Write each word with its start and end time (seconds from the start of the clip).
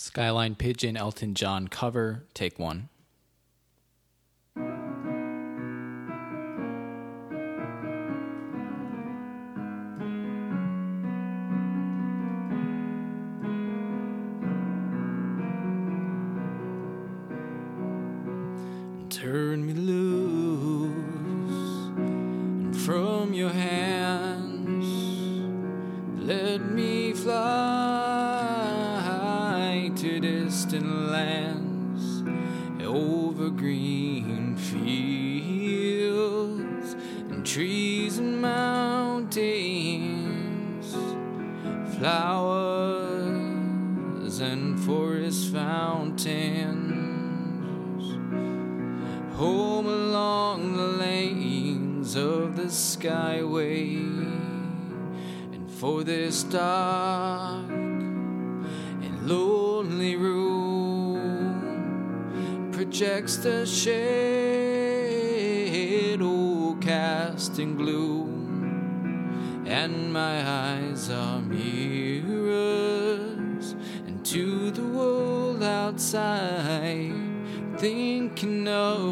Skyline 0.00 0.54
Pigeon 0.54 0.96
Elton 0.96 1.34
John 1.34 1.66
cover, 1.66 2.22
take 2.32 2.56
one. 2.56 2.88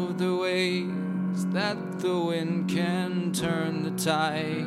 Of 0.05 0.17
the 0.17 0.35
ways 0.35 1.45
that 1.47 1.99
the 1.99 2.17
wind 2.19 2.69
can 2.69 3.31
turn 3.31 3.83
the 3.83 3.91
tide. 3.91 4.65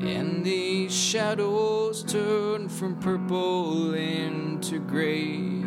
And 0.00 0.44
these 0.44 0.94
shadows 0.94 2.02
turn 2.02 2.68
from 2.68 2.96
purple 2.96 3.94
into 3.94 4.78
gray. 4.78 5.64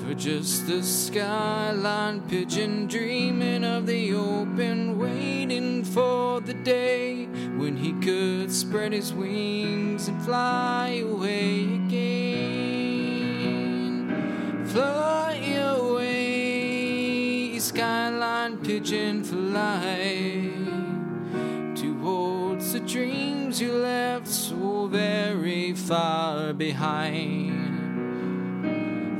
For 0.00 0.14
just 0.14 0.66
the 0.66 0.82
skyline 0.82 2.20
pigeon 2.28 2.86
dreaming 2.86 3.64
of 3.64 3.86
the 3.86 4.14
open, 4.14 4.98
waiting 4.98 5.82
for 5.84 6.40
the 6.40 6.54
day 6.54 7.26
when 7.56 7.76
he 7.76 7.92
could 7.94 8.52
spread 8.52 8.92
his 8.92 9.12
wings 9.12 10.08
and 10.08 10.22
fly 10.22 11.02
away 11.02 11.64
again. 11.74 12.54
Fly 14.66 15.43
skyline 18.94 19.24
pigeon, 19.24 19.24
fly 19.24 20.50
towards 21.74 22.72
the 22.72 22.80
dreams 22.80 23.60
you 23.60 23.72
left 23.72 24.28
so 24.28 24.86
very 24.86 25.72
far 25.72 26.52
behind. 26.52 27.52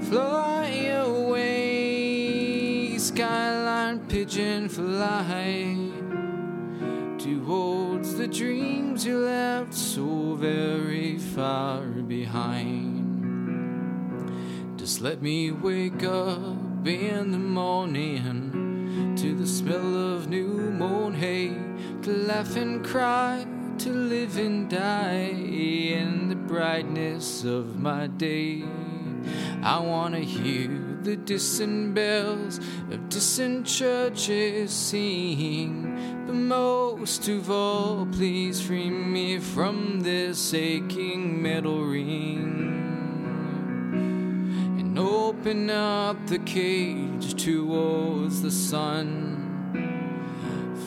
Fly 0.04 0.68
away, 1.02 2.98
skyline 2.98 3.98
pigeon, 4.06 4.68
fly 4.68 5.90
towards 7.18 8.14
the 8.14 8.28
dreams 8.28 9.04
you 9.04 9.18
left 9.18 9.74
so 9.74 10.34
very 10.34 11.18
far 11.18 11.80
behind. 12.06 13.00
Just 14.78 15.00
let 15.00 15.20
me 15.20 15.50
wake 15.50 16.04
up 16.04 16.86
in 16.86 17.32
the 17.32 17.38
morning 17.38 18.43
to 19.24 19.34
the 19.34 19.46
smell 19.46 20.14
of 20.14 20.28
new 20.28 20.70
mown 20.70 21.14
hay, 21.14 21.48
to 22.02 22.10
laugh 22.10 22.56
and 22.56 22.84
cry, 22.84 23.46
to 23.78 23.88
live 23.88 24.36
and 24.36 24.68
die 24.68 25.30
in 25.30 26.28
the 26.28 26.34
brightness 26.34 27.42
of 27.42 27.80
my 27.80 28.06
day. 28.06 28.62
I 29.62 29.78
wanna 29.78 30.20
hear 30.20 30.68
the 31.00 31.16
distant 31.16 31.94
bells 31.94 32.58
of 32.90 33.08
distant 33.08 33.66
churches 33.66 34.70
sing, 34.70 36.24
but 36.26 36.34
most 36.34 37.26
of 37.26 37.50
all, 37.50 38.04
please 38.04 38.60
free 38.60 38.90
me 38.90 39.38
from 39.38 40.00
this 40.00 40.52
aching 40.52 41.40
metal 41.40 41.82
ring 41.82 42.83
open 45.04 45.68
up 45.70 46.16
the 46.26 46.38
cage 46.40 47.34
towards 47.42 48.40
the 48.40 48.50
sun. 48.50 49.42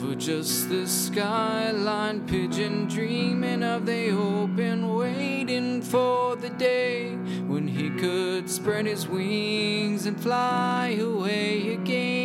For 0.00 0.14
just 0.14 0.68
the 0.68 0.86
skyline 0.86 2.26
pigeon 2.26 2.88
dreaming 2.88 3.62
of 3.62 3.86
the 3.86 4.10
open, 4.10 4.94
waiting 4.94 5.80
for 5.82 6.36
the 6.36 6.50
day 6.50 7.14
when 7.46 7.68
he 7.68 7.90
could 7.90 8.50
spread 8.50 8.86
his 8.86 9.06
wings 9.06 10.06
and 10.06 10.20
fly 10.20 10.96
away 11.00 11.74
again. 11.74 12.18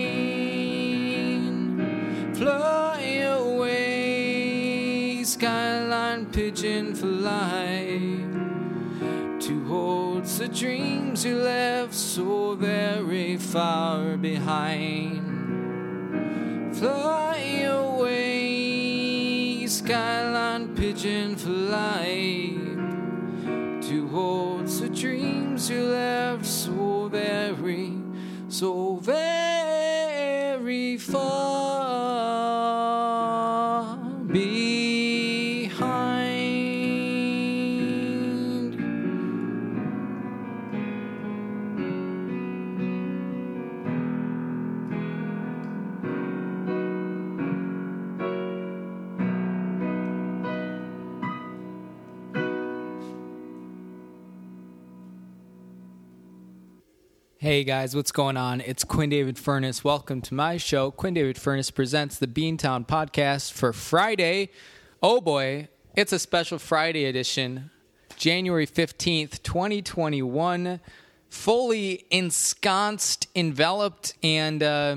Fly 2.33 3.01
away, 3.37 5.23
skyline 5.23 6.25
pigeon, 6.27 6.95
fly 6.95 8.12
the 10.37 10.47
dreams 10.47 11.23
you 11.23 11.37
left 11.37 11.93
so 11.93 12.55
very 12.55 13.37
far 13.37 14.17
behind. 14.17 15.21
Fly 16.75 17.67
away, 17.67 19.67
skyline 19.67 20.75
pigeon, 20.75 21.35
fly 21.35 22.55
towards 23.81 24.79
the 24.79 24.89
dreams 24.89 25.69
you 25.69 25.83
left 25.83 26.45
so 26.45 27.07
very, 27.09 27.93
so 28.49 28.95
very 28.97 30.97
far 30.97 31.52
Hey 57.43 57.65
guys, 57.65 57.93
what's 57.93 58.13
going 58.13 58.37
on? 58.37 58.61
It's 58.61 58.85
Quinn 58.85 59.09
David 59.09 59.37
Furness. 59.37 59.83
Welcome 59.83 60.21
to 60.21 60.33
my 60.33 60.55
show. 60.55 60.91
Quinn 60.91 61.13
David 61.13 61.37
Furness 61.37 61.71
presents 61.71 62.17
the 62.17 62.25
Beantown 62.25 62.87
podcast 62.87 63.51
for 63.51 63.73
Friday. 63.73 64.49
Oh 65.01 65.19
boy, 65.19 65.67
it's 65.93 66.13
a 66.13 66.19
special 66.19 66.57
Friday 66.57 67.03
edition, 67.03 67.69
January 68.15 68.65
15th, 68.65 69.43
2021. 69.43 70.79
Fully 71.27 72.05
ensconced, 72.09 73.27
enveloped, 73.35 74.13
and 74.23 74.63
uh, 74.63 74.95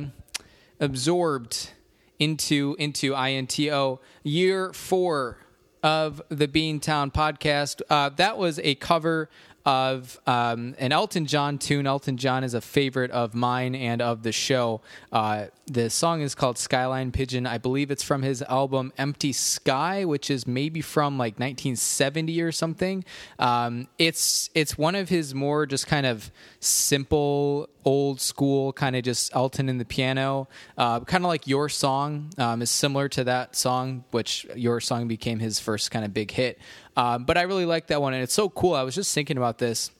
absorbed 0.79 1.73
into 2.21 2.77
into 2.79 3.17
INTO. 3.17 3.99
Year 4.23 4.73
four 4.73 5.39
of 5.83 6.23
the 6.29 6.47
Beantown 6.47 7.13
podcast. 7.13 7.83
Uh, 7.91 8.11
that 8.11 8.39
was 8.39 8.61
a 8.61 8.77
cover 8.77 9.29
of 9.67 10.21
um, 10.29 10.77
an 10.79 10.93
Elton 10.93 11.27
John 11.27 11.59
tune. 11.59 11.89
Elton 11.89 12.17
John 12.17 12.45
is 12.45 12.55
a 12.55 12.61
favorite 12.61 13.11
of 13.11 13.35
mine 13.35 13.75
and 13.75 14.01
of 14.01 14.23
the 14.23 14.31
show. 14.31 14.81
Uh, 15.13 15.47
the 15.67 15.91
song 15.91 16.21
is 16.21 16.37
called 16.37 16.57
Skyline 16.57 17.11
Pigeon. 17.11 17.47
I 17.47 17.59
believe 17.59 17.91
it's 17.91 18.05
from 18.05 18.23
his 18.23 18.43
album 18.43 18.93
Empty 18.97 19.33
Sky, 19.33 20.05
which 20.05 20.31
is 20.31 20.47
maybe 20.47 20.81
from 20.81 21.19
like 21.19 21.35
1970 21.35 22.41
or 22.41 22.53
something. 22.53 23.05
Um, 23.41 23.89
it's 23.99 24.49
it's 24.55 24.79
one 24.79 24.95
of 24.95 25.09
his 25.09 25.35
more 25.35 25.67
just 25.67 25.89
kind 25.89 26.07
of 26.07 26.31
simple, 26.61 27.69
old 27.85 28.21
school 28.21 28.73
kind 28.73 28.95
of 28.95 29.03
just 29.03 29.35
Elton 29.35 29.69
and 29.69 29.81
the 29.81 29.85
piano. 29.85 30.47
Uh, 30.79 31.01
kind 31.01 31.25
of 31.25 31.29
like 31.29 31.49
Your 31.49 31.69
Song 31.69 32.31
um, 32.39 32.63
is 32.63 32.71
similar 32.71 33.09
to 33.09 33.25
that 33.25 33.57
song, 33.57 34.05
which 34.13 34.47
Your 34.55 34.81
Song 34.81 35.09
became 35.09 35.41
his 35.41 35.59
first 35.59 35.91
kind 35.91 36.05
of 36.05 36.15
big 36.15 36.31
hit. 36.31 36.61
Um, 36.97 37.25
but 37.25 37.37
I 37.37 37.43
really 37.43 37.67
like 37.67 37.89
that 37.89 38.01
one, 38.01 38.15
and 38.15 38.23
it's 38.23 38.35
so 38.35 38.49
cool. 38.49 38.75
I 38.75 38.83
was 38.83 38.95
just 38.95 39.15
thinking 39.15 39.37
about 39.37 39.59
this 39.59 39.91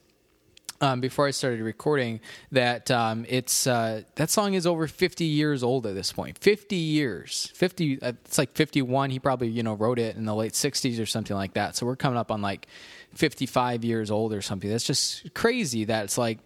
um, 0.81 1.01
before 1.01 1.27
I 1.27 1.31
started 1.31 1.61
recording 1.61 2.19
that 2.51 2.89
um, 2.91 3.25
it's 3.27 3.67
uh, 3.67 4.03
that 4.15 4.29
song 4.29 4.53
is 4.53 4.67
over 4.67 4.87
50 4.87 5.25
years 5.25 5.63
old 5.63 5.85
at 5.85 5.95
this 5.95 6.11
point. 6.11 6.37
50 6.37 6.75
years, 6.75 7.51
50. 7.55 8.01
Uh, 8.01 8.13
it's 8.25 8.37
like 8.37 8.53
51. 8.55 9.09
He 9.09 9.19
probably 9.19 9.47
you 9.47 9.63
know 9.63 9.73
wrote 9.73 9.99
it 9.99 10.15
in 10.15 10.25
the 10.25 10.35
late 10.35 10.53
60s 10.53 11.01
or 11.01 11.05
something 11.05 11.35
like 11.35 11.53
that. 11.53 11.75
So 11.75 11.85
we're 11.85 11.95
coming 11.95 12.17
up 12.17 12.31
on 12.31 12.41
like 12.41 12.67
55 13.15 13.83
years 13.83 14.11
old 14.11 14.33
or 14.33 14.41
something. 14.41 14.69
That's 14.69 14.83
just 14.83 15.33
crazy. 15.33 15.85
That 15.85 16.05
it's 16.05 16.17
like 16.17 16.39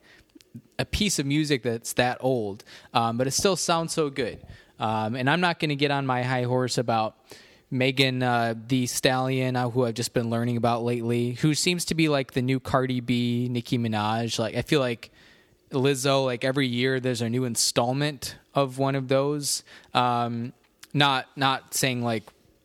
a 0.80 0.86
piece 0.86 1.20
of 1.20 1.26
music 1.26 1.64
that's 1.64 1.94
that 1.94 2.18
old, 2.20 2.64
um, 2.94 3.18
but 3.18 3.28
it 3.28 3.32
still 3.32 3.56
sounds 3.56 3.94
so 3.94 4.10
good. 4.10 4.42
Um, 4.80 5.16
and 5.16 5.30
I'm 5.30 5.42
not 5.42 5.60
going 5.60 5.70
to 5.70 5.76
get 5.76 5.92
on 5.92 6.06
my 6.06 6.24
high 6.24 6.44
horse 6.44 6.78
about 6.78 7.16
Megan 7.72 8.22
uh, 8.22 8.54
Thee 8.68 8.86
Stallion, 8.86 9.56
uh, 9.56 9.70
who 9.70 9.86
I've 9.86 9.94
just 9.94 10.14
been 10.14 10.30
learning 10.30 10.58
about 10.58 10.84
lately, 10.84 11.32
who 11.32 11.56
seems 11.56 11.86
to 11.86 11.96
be 11.96 12.10
like 12.10 12.34
the 12.34 12.42
new 12.42 12.60
Cardi 12.60 13.00
B, 13.00 13.48
Nicki 13.50 13.78
Minaj. 13.78 14.38
Like 14.38 14.56
I 14.56 14.62
feel 14.62 14.82
like 14.82 15.10
Lizzo, 15.72 16.26
like 16.26 16.44
every 16.44 16.68
year 16.68 17.00
there's 17.00 17.22
a 17.22 17.30
new 17.30 17.46
installment 17.46 18.36
of 18.54 18.78
one 18.78 18.96
of 18.96 19.08
those. 19.08 19.64
Um, 19.94 20.52
not 20.94 21.28
not 21.38 21.74
saying 21.74 22.04
like 22.04 22.24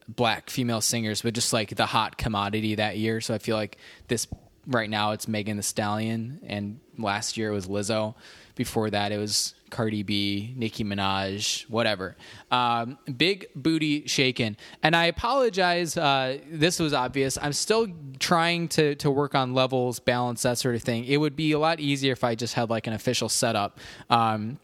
black 0.09 0.51
female 0.51 0.81
singers, 0.81 1.23
but 1.23 1.35
just 1.35 1.53
like 1.53 1.77
the 1.77 1.87
hot 1.87 2.19
commodity 2.19 2.75
that 2.75 2.99
year. 2.99 3.21
So 3.21 3.33
I 3.33 3.39
feel 3.39 3.57
like 3.57 3.79
this 4.09 4.27
right 4.67 4.91
now 4.91 5.13
it's 5.13 5.29
Megan 5.29 5.57
Thee 5.57 5.63
Stallion, 5.63 6.41
and 6.47 6.81
last 6.99 7.37
year 7.37 7.51
it 7.51 7.55
was 7.55 7.69
Lizzo. 7.69 8.15
Before 8.57 8.91
that, 8.91 9.13
it 9.13 9.19
was 9.19 9.55
Cardi 9.71 10.03
B, 10.03 10.55
Nicki 10.57 10.85
Minaj, 10.85 11.69
whatever. 11.69 12.17
Um, 12.51 12.99
big 13.17 13.49
booty 13.55 14.07
shaken. 14.07 14.57
And 14.83 14.95
I 14.95 15.07
apologize. 15.07 15.97
Uh, 15.97 16.39
this 16.51 16.79
was 16.79 16.93
obvious. 16.93 17.39
I'm 17.41 17.53
still 17.53 17.89
trying 18.19 18.69
to 18.69 18.95
to 18.97 19.11
work 19.11 19.35
on 19.35 19.55
levels, 19.55 19.99
balance, 20.01 20.43
that 20.43 20.59
sort 20.59 20.75
of 20.75 20.83
thing. 20.83 21.05
It 21.05 21.19
would 21.19 21.37
be 21.37 21.53
a 21.53 21.59
lot 21.59 21.81
easier 21.81 22.13
if 22.13 22.25
I 22.25 22.35
just 22.35 22.55
had 22.55 22.71
like 22.71 22.87
an 22.87 22.93
official 22.93 23.29
setup. 23.29 23.79
Um, 24.11 24.59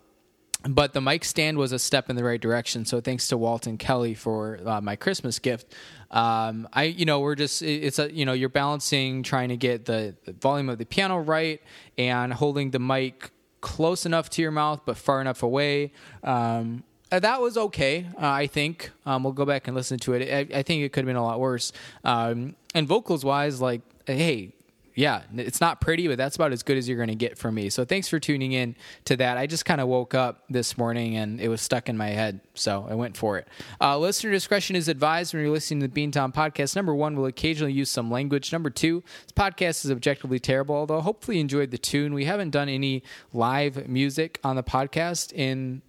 but 0.68 0.92
the 0.92 1.00
mic 1.00 1.24
stand 1.24 1.58
was 1.58 1.72
a 1.72 1.78
step 1.78 2.08
in 2.08 2.16
the 2.16 2.24
right 2.24 2.40
direction. 2.40 2.84
So 2.84 3.00
thanks 3.00 3.28
to 3.28 3.36
Walton 3.36 3.78
Kelly 3.78 4.14
for 4.14 4.60
uh, 4.64 4.80
my 4.80 4.96
Christmas 4.96 5.38
gift. 5.38 5.74
Um, 6.10 6.68
I, 6.72 6.84
you 6.84 7.04
know, 7.04 7.20
we're 7.20 7.34
just 7.34 7.62
it's 7.62 7.98
a 7.98 8.12
you 8.12 8.24
know 8.24 8.32
you're 8.32 8.48
balancing 8.48 9.22
trying 9.22 9.48
to 9.48 9.56
get 9.56 9.86
the, 9.86 10.14
the 10.24 10.32
volume 10.32 10.68
of 10.68 10.78
the 10.78 10.84
piano 10.84 11.18
right 11.18 11.60
and 11.98 12.32
holding 12.32 12.70
the 12.70 12.78
mic 12.78 13.30
close 13.62 14.04
enough 14.04 14.28
to 14.30 14.42
your 14.42 14.50
mouth 14.50 14.82
but 14.84 14.98
far 14.98 15.22
enough 15.22 15.42
away. 15.42 15.92
Um, 16.22 16.84
uh, 17.10 17.20
that 17.20 17.40
was 17.40 17.56
okay, 17.56 18.06
uh, 18.16 18.26
I 18.26 18.46
think. 18.46 18.90
Um, 19.06 19.22
we'll 19.22 19.32
go 19.32 19.44
back 19.44 19.68
and 19.68 19.76
listen 19.76 19.98
to 20.00 20.14
it. 20.14 20.52
I, 20.52 20.58
I 20.58 20.62
think 20.62 20.82
it 20.82 20.92
could 20.92 21.00
have 21.00 21.06
been 21.06 21.16
a 21.16 21.22
lot 21.22 21.40
worse. 21.40 21.72
Um, 22.04 22.56
and 22.74 22.86
vocals 22.86 23.24
wise, 23.24 23.60
like, 23.60 23.82
hey, 24.06 24.54
yeah, 24.94 25.22
it's 25.36 25.60
not 25.60 25.80
pretty, 25.80 26.08
but 26.08 26.18
that's 26.18 26.36
about 26.36 26.52
as 26.52 26.62
good 26.62 26.76
as 26.76 26.88
you're 26.88 26.96
going 26.96 27.08
to 27.08 27.14
get 27.14 27.38
from 27.38 27.54
me. 27.54 27.70
So 27.70 27.84
thanks 27.84 28.08
for 28.08 28.20
tuning 28.20 28.52
in 28.52 28.76
to 29.06 29.16
that. 29.16 29.38
I 29.38 29.46
just 29.46 29.64
kind 29.64 29.80
of 29.80 29.88
woke 29.88 30.14
up 30.14 30.44
this 30.50 30.76
morning 30.76 31.16
and 31.16 31.40
it 31.40 31.48
was 31.48 31.60
stuck 31.60 31.88
in 31.88 31.96
my 31.96 32.08
head, 32.08 32.40
so 32.54 32.86
I 32.88 32.94
went 32.94 33.16
for 33.16 33.38
it. 33.38 33.48
Uh, 33.80 33.98
listener 33.98 34.30
discretion 34.30 34.76
is 34.76 34.88
advised 34.88 35.32
when 35.32 35.42
you're 35.42 35.52
listening 35.52 35.80
to 35.80 35.88
the 35.88 36.08
Beantown 36.08 36.34
podcast. 36.34 36.76
Number 36.76 36.94
one, 36.94 37.16
we'll 37.16 37.26
occasionally 37.26 37.72
use 37.72 37.90
some 37.90 38.10
language. 38.10 38.52
Number 38.52 38.70
two, 38.70 39.02
this 39.22 39.32
podcast 39.32 39.84
is 39.84 39.90
objectively 39.90 40.38
terrible, 40.38 40.74
although 40.74 41.00
hopefully 41.00 41.38
you 41.38 41.40
enjoyed 41.40 41.70
the 41.70 41.78
tune. 41.78 42.12
We 42.12 42.24
haven't 42.26 42.50
done 42.50 42.68
any 42.68 43.02
live 43.32 43.88
music 43.88 44.40
on 44.44 44.56
the 44.56 44.62
podcast 44.62 45.32
in 45.32 45.82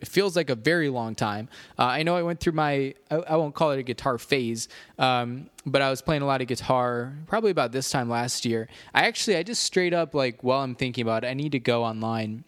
it 0.00 0.08
feels 0.08 0.36
like 0.36 0.50
a 0.50 0.54
very 0.54 0.88
long 0.88 1.14
time. 1.14 1.48
Uh, 1.78 1.84
I 1.84 2.02
know 2.02 2.16
I 2.16 2.22
went 2.22 2.40
through 2.40 2.52
my, 2.52 2.94
I, 3.10 3.16
I, 3.16 3.36
won't 3.36 3.54
call 3.54 3.72
it 3.72 3.78
a 3.78 3.82
guitar 3.82 4.18
phase, 4.18 4.68
um, 4.98 5.50
but 5.66 5.82
I 5.82 5.90
was 5.90 6.02
playing 6.02 6.22
a 6.22 6.26
lot 6.26 6.40
of 6.40 6.46
guitar 6.46 7.14
probably 7.26 7.50
about 7.50 7.72
this 7.72 7.90
time 7.90 8.08
last 8.08 8.44
year. 8.44 8.68
I 8.94 9.06
actually, 9.06 9.36
I 9.36 9.42
just 9.42 9.62
straight 9.62 9.92
up, 9.92 10.14
like, 10.14 10.44
while 10.44 10.60
I'm 10.60 10.74
thinking 10.74 11.02
about 11.02 11.24
it, 11.24 11.28
I 11.28 11.34
need 11.34 11.52
to 11.52 11.58
go 11.58 11.84
online 11.84 12.44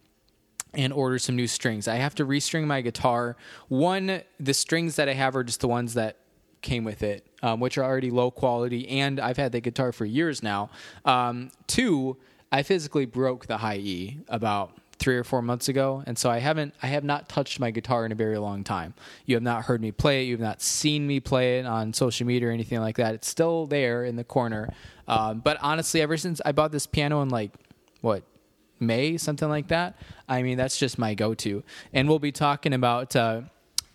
and 0.75 0.93
order 0.93 1.19
some 1.19 1.35
new 1.35 1.49
strings. 1.49 1.89
I 1.89 1.97
have 1.97 2.15
to 2.17 2.25
restring 2.25 2.67
my 2.67 2.81
guitar. 2.81 3.37
One, 3.69 4.23
the 4.39 4.55
strings 4.55 4.97
that 4.97 5.09
I 5.09 5.15
have 5.15 5.35
are 5.35 5.43
just 5.43 5.61
the 5.61 5.69
ones 5.69 5.95
that 5.95 6.19
came 6.63 6.85
with 6.85 7.03
it, 7.03 7.27
um, 7.43 7.59
which 7.59 7.79
are 7.79 7.85
already 7.85 8.11
low 8.11 8.31
quality, 8.31 8.89
and 8.89 9.19
I've 9.19 9.37
had 9.37 9.53
the 9.53 9.61
guitar 9.61 9.93
for 9.93 10.05
years 10.05 10.43
now. 10.43 10.71
Um, 11.05 11.51
two, 11.67 12.19
I 12.53 12.63
physically 12.63 13.07
broke 13.07 13.47
the 13.47 13.59
high 13.59 13.79
E 13.79 14.19
about 14.29 14.80
three 15.01 15.17
or 15.17 15.25
four 15.25 15.43
months 15.43 15.69
ago, 15.69 16.05
and 16.07 16.17
so 16.17 16.31
I 16.31 16.39
haven't 16.39 16.75
I 16.83 16.87
have 16.87 17.03
not 17.03 17.29
touched 17.29 17.59
my 17.59 17.73
guitar 17.73 18.07
in 18.07 18.13
a 18.13 18.15
very 18.15 18.39
long 18.39 18.63
time. 18.63 18.95
You 19.27 19.35
have 19.35 19.43
not 19.43 19.65
heard 19.65 19.81
me 19.81 19.91
play 19.91 20.23
it. 20.23 20.27
You 20.27 20.35
have 20.35 20.41
not 20.41 20.63
seen 20.63 21.07
me 21.07 21.19
play 21.19 21.59
it 21.59 21.67
on 21.67 21.93
social 21.93 22.27
media 22.27 22.49
or 22.49 22.53
anything 22.53 22.81
like 22.81 22.99
that. 22.99 23.15
It's 23.15 23.29
still 23.29 23.67
there 23.67 24.05
in 24.05 24.15
the 24.17 24.25
corner. 24.25 24.69
Um, 25.09 25.41
but 25.41 25.57
honestly, 25.61 26.03
ever 26.03 26.17
since 26.17 26.41
I 26.45 26.53
bought 26.53 26.71
this 26.71 26.87
piano 26.87 27.23
in 27.23 27.31
like 27.31 27.53
what 28.03 28.23
May, 28.79 29.17
something 29.17 29.49
like 29.49 29.69
that, 29.69 29.97
I 30.29 30.43
mean 30.43 30.57
that's 30.57 30.79
just 30.79 30.99
my 30.99 31.15
go-to. 31.15 31.65
And 31.93 32.09
we'll 32.09 32.21
be 32.21 32.33
talking 32.33 32.73
about. 32.73 33.17
Uh, 33.17 33.43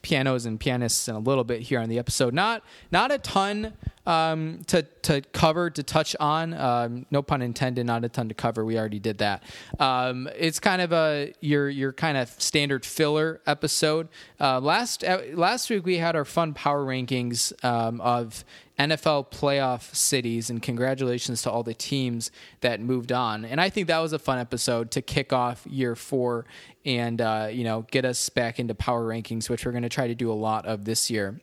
pianos 0.01 0.45
and 0.45 0.59
pianists 0.59 1.07
in 1.07 1.15
a 1.15 1.19
little 1.19 1.43
bit 1.43 1.61
here 1.61 1.79
on 1.79 1.89
the 1.89 1.97
episode. 1.97 2.31
Not 2.31 2.61
not 2.91 3.11
a 3.11 3.17
ton 3.17 3.73
um, 4.05 4.61
to 4.67 4.83
to 5.03 5.21
cover 5.33 5.69
to 5.69 5.83
touch 5.83 6.15
on. 6.19 6.53
Um, 6.53 7.05
no 7.11 7.21
pun 7.21 7.41
intended. 7.41 7.85
Not 7.85 8.03
a 8.03 8.09
ton 8.09 8.29
to 8.29 8.35
cover. 8.35 8.63
We 8.65 8.77
already 8.77 8.99
did 8.99 9.19
that. 9.19 9.43
Um, 9.79 10.29
it's 10.35 10.59
kind 10.59 10.81
of 10.81 10.91
a 10.91 11.33
your 11.41 11.69
your 11.69 11.93
kind 11.93 12.17
of 12.17 12.29
standard 12.29 12.85
filler 12.85 13.41
episode. 13.45 14.07
Uh, 14.39 14.59
last 14.59 15.03
uh, 15.03 15.21
last 15.33 15.69
week 15.69 15.85
we 15.85 15.97
had 15.97 16.15
our 16.15 16.25
fun 16.25 16.53
power 16.53 16.85
rankings 16.85 17.53
um, 17.63 18.01
of 18.01 18.43
NFL 18.77 19.31
playoff 19.31 19.95
cities, 19.95 20.49
and 20.49 20.61
congratulations 20.61 21.41
to 21.43 21.51
all 21.51 21.63
the 21.63 21.73
teams 21.73 22.29
that 22.61 22.81
moved 22.81 23.11
on. 23.11 23.45
And 23.45 23.61
I 23.61 23.69
think 23.69 23.87
that 23.87 23.99
was 23.99 24.13
a 24.13 24.19
fun 24.19 24.39
episode 24.39 24.91
to 24.91 25.01
kick 25.01 25.31
off 25.31 25.65
year 25.65 25.95
four 25.95 26.45
and 26.85 27.21
uh, 27.21 27.47
you 27.51 27.63
know 27.63 27.85
get 27.91 28.05
us 28.05 28.29
back 28.29 28.59
into 28.59 28.75
power 28.75 29.07
rankings, 29.07 29.49
which 29.49 29.65
we're 29.65 29.71
going 29.71 29.83
to 29.83 29.89
try 29.89 30.07
to 30.07 30.15
do 30.15 30.31
a 30.31 30.33
lot 30.33 30.65
of 30.65 30.85
this 30.85 31.09
year. 31.09 31.39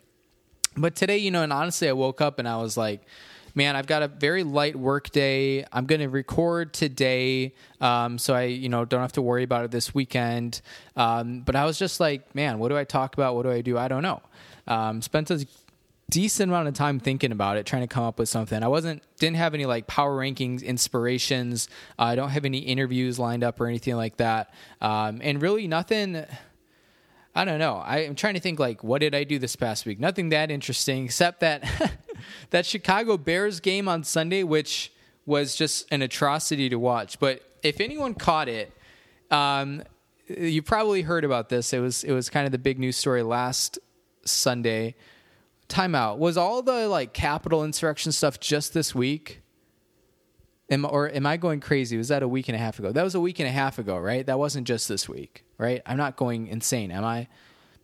But 0.76 0.94
today, 0.94 1.18
you 1.18 1.30
know, 1.30 1.42
and 1.42 1.52
honestly, 1.52 1.88
I 1.88 1.92
woke 1.92 2.20
up 2.20 2.38
and 2.38 2.48
I 2.48 2.56
was 2.56 2.76
like, 2.76 3.02
man, 3.54 3.76
I've 3.76 3.86
got 3.86 4.02
a 4.02 4.08
very 4.08 4.42
light 4.42 4.76
work 4.76 5.10
day. 5.10 5.64
I'm 5.72 5.86
going 5.86 6.00
to 6.00 6.08
record 6.08 6.72
today, 6.72 7.54
um, 7.80 8.18
so 8.18 8.34
I, 8.34 8.44
you 8.44 8.68
know, 8.68 8.84
don't 8.84 9.00
have 9.00 9.12
to 9.12 9.22
worry 9.22 9.42
about 9.42 9.64
it 9.64 9.70
this 9.70 9.94
weekend. 9.94 10.62
Um, 10.96 11.40
but 11.40 11.56
I 11.56 11.64
was 11.64 11.78
just 11.78 12.00
like, 12.00 12.34
man, 12.34 12.58
what 12.58 12.68
do 12.68 12.76
I 12.76 12.84
talk 12.84 13.14
about? 13.14 13.34
What 13.34 13.42
do 13.42 13.50
I 13.50 13.60
do? 13.60 13.76
I 13.76 13.88
don't 13.88 14.02
know. 14.02 14.22
Um, 14.66 15.02
spent 15.02 15.30
a 15.30 15.46
decent 16.10 16.50
amount 16.50 16.68
of 16.68 16.74
time 16.74 17.00
thinking 17.00 17.32
about 17.32 17.56
it, 17.56 17.66
trying 17.66 17.82
to 17.82 17.88
come 17.88 18.04
up 18.04 18.18
with 18.18 18.28
something. 18.28 18.62
I 18.62 18.68
wasn't 18.68 19.02
didn't 19.18 19.36
have 19.36 19.54
any 19.54 19.66
like 19.66 19.86
power 19.86 20.16
rankings 20.16 20.62
inspirations. 20.62 21.68
Uh, 21.98 22.02
I 22.02 22.14
don't 22.14 22.30
have 22.30 22.44
any 22.44 22.58
interviews 22.58 23.18
lined 23.18 23.42
up 23.42 23.60
or 23.60 23.66
anything 23.66 23.96
like 23.96 24.18
that, 24.18 24.52
um, 24.80 25.20
and 25.22 25.40
really 25.42 25.66
nothing. 25.66 26.24
I 27.34 27.44
don't 27.44 27.58
know. 27.58 27.76
I, 27.76 27.98
am 28.00 28.14
trying 28.14 28.34
to 28.34 28.40
think 28.40 28.58
like 28.58 28.84
what 28.84 29.00
did 29.00 29.14
I 29.14 29.24
do 29.24 29.38
this 29.38 29.56
past 29.56 29.86
week? 29.86 29.98
Nothing 29.98 30.28
that 30.30 30.50
interesting 30.50 31.06
except 31.06 31.40
that 31.40 31.64
that 32.50 32.66
Chicago 32.66 33.16
Bears 33.16 33.60
game 33.60 33.88
on 33.88 34.04
Sunday, 34.04 34.42
which 34.42 34.92
was 35.24 35.54
just 35.54 35.90
an 35.90 36.02
atrocity 36.02 36.68
to 36.68 36.78
watch. 36.78 37.18
But 37.18 37.42
if 37.62 37.80
anyone 37.80 38.14
caught 38.14 38.48
it, 38.48 38.72
um, 39.30 39.82
you 40.28 40.62
probably 40.62 41.02
heard 41.02 41.24
about 41.24 41.48
this. 41.48 41.72
It 41.72 41.80
was 41.80 42.04
it 42.04 42.12
was 42.12 42.28
kind 42.28 42.46
of 42.46 42.52
the 42.52 42.58
big 42.58 42.78
news 42.78 42.96
story 42.96 43.22
last 43.22 43.78
Sunday 44.24 44.94
timeout. 45.68 46.18
Was 46.18 46.36
all 46.36 46.62
the 46.62 46.88
like 46.88 47.12
Capitol 47.12 47.64
insurrection 47.64 48.12
stuff 48.12 48.40
just 48.40 48.74
this 48.74 48.94
week? 48.94 49.40
Am, 50.70 50.86
or 50.86 51.10
am 51.10 51.26
I 51.26 51.36
going 51.36 51.60
crazy? 51.60 51.98
Was 51.98 52.08
that 52.08 52.22
a 52.22 52.28
week 52.28 52.48
and 52.48 52.56
a 52.56 52.58
half 52.58 52.78
ago? 52.78 52.92
That 52.92 53.02
was 53.02 53.14
a 53.14 53.20
week 53.20 53.38
and 53.40 53.48
a 53.48 53.52
half 53.52 53.78
ago, 53.78 53.98
right? 53.98 54.24
That 54.24 54.38
wasn't 54.38 54.66
just 54.66 54.88
this 54.88 55.08
week, 55.08 55.44
right? 55.62 55.80
I'm 55.86 55.96
not 55.96 56.16
going 56.16 56.48
insane, 56.48 56.90
am 56.90 57.04
I? 57.04 57.28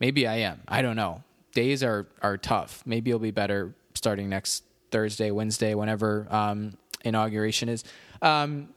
Maybe 0.00 0.26
I 0.26 0.36
am. 0.38 0.60
I 0.66 0.82
don't 0.82 0.96
know. 0.96 1.22
Days 1.52 1.82
are 1.82 2.06
are 2.20 2.36
tough. 2.36 2.82
Maybe 2.84 3.10
it'll 3.10 3.20
be 3.20 3.30
better 3.30 3.74
starting 3.94 4.28
next 4.28 4.64
Thursday, 4.90 5.30
Wednesday, 5.30 5.74
whenever 5.74 6.26
um, 6.30 6.76
inauguration 7.04 7.68
is. 7.68 7.84
Um, 8.20 8.70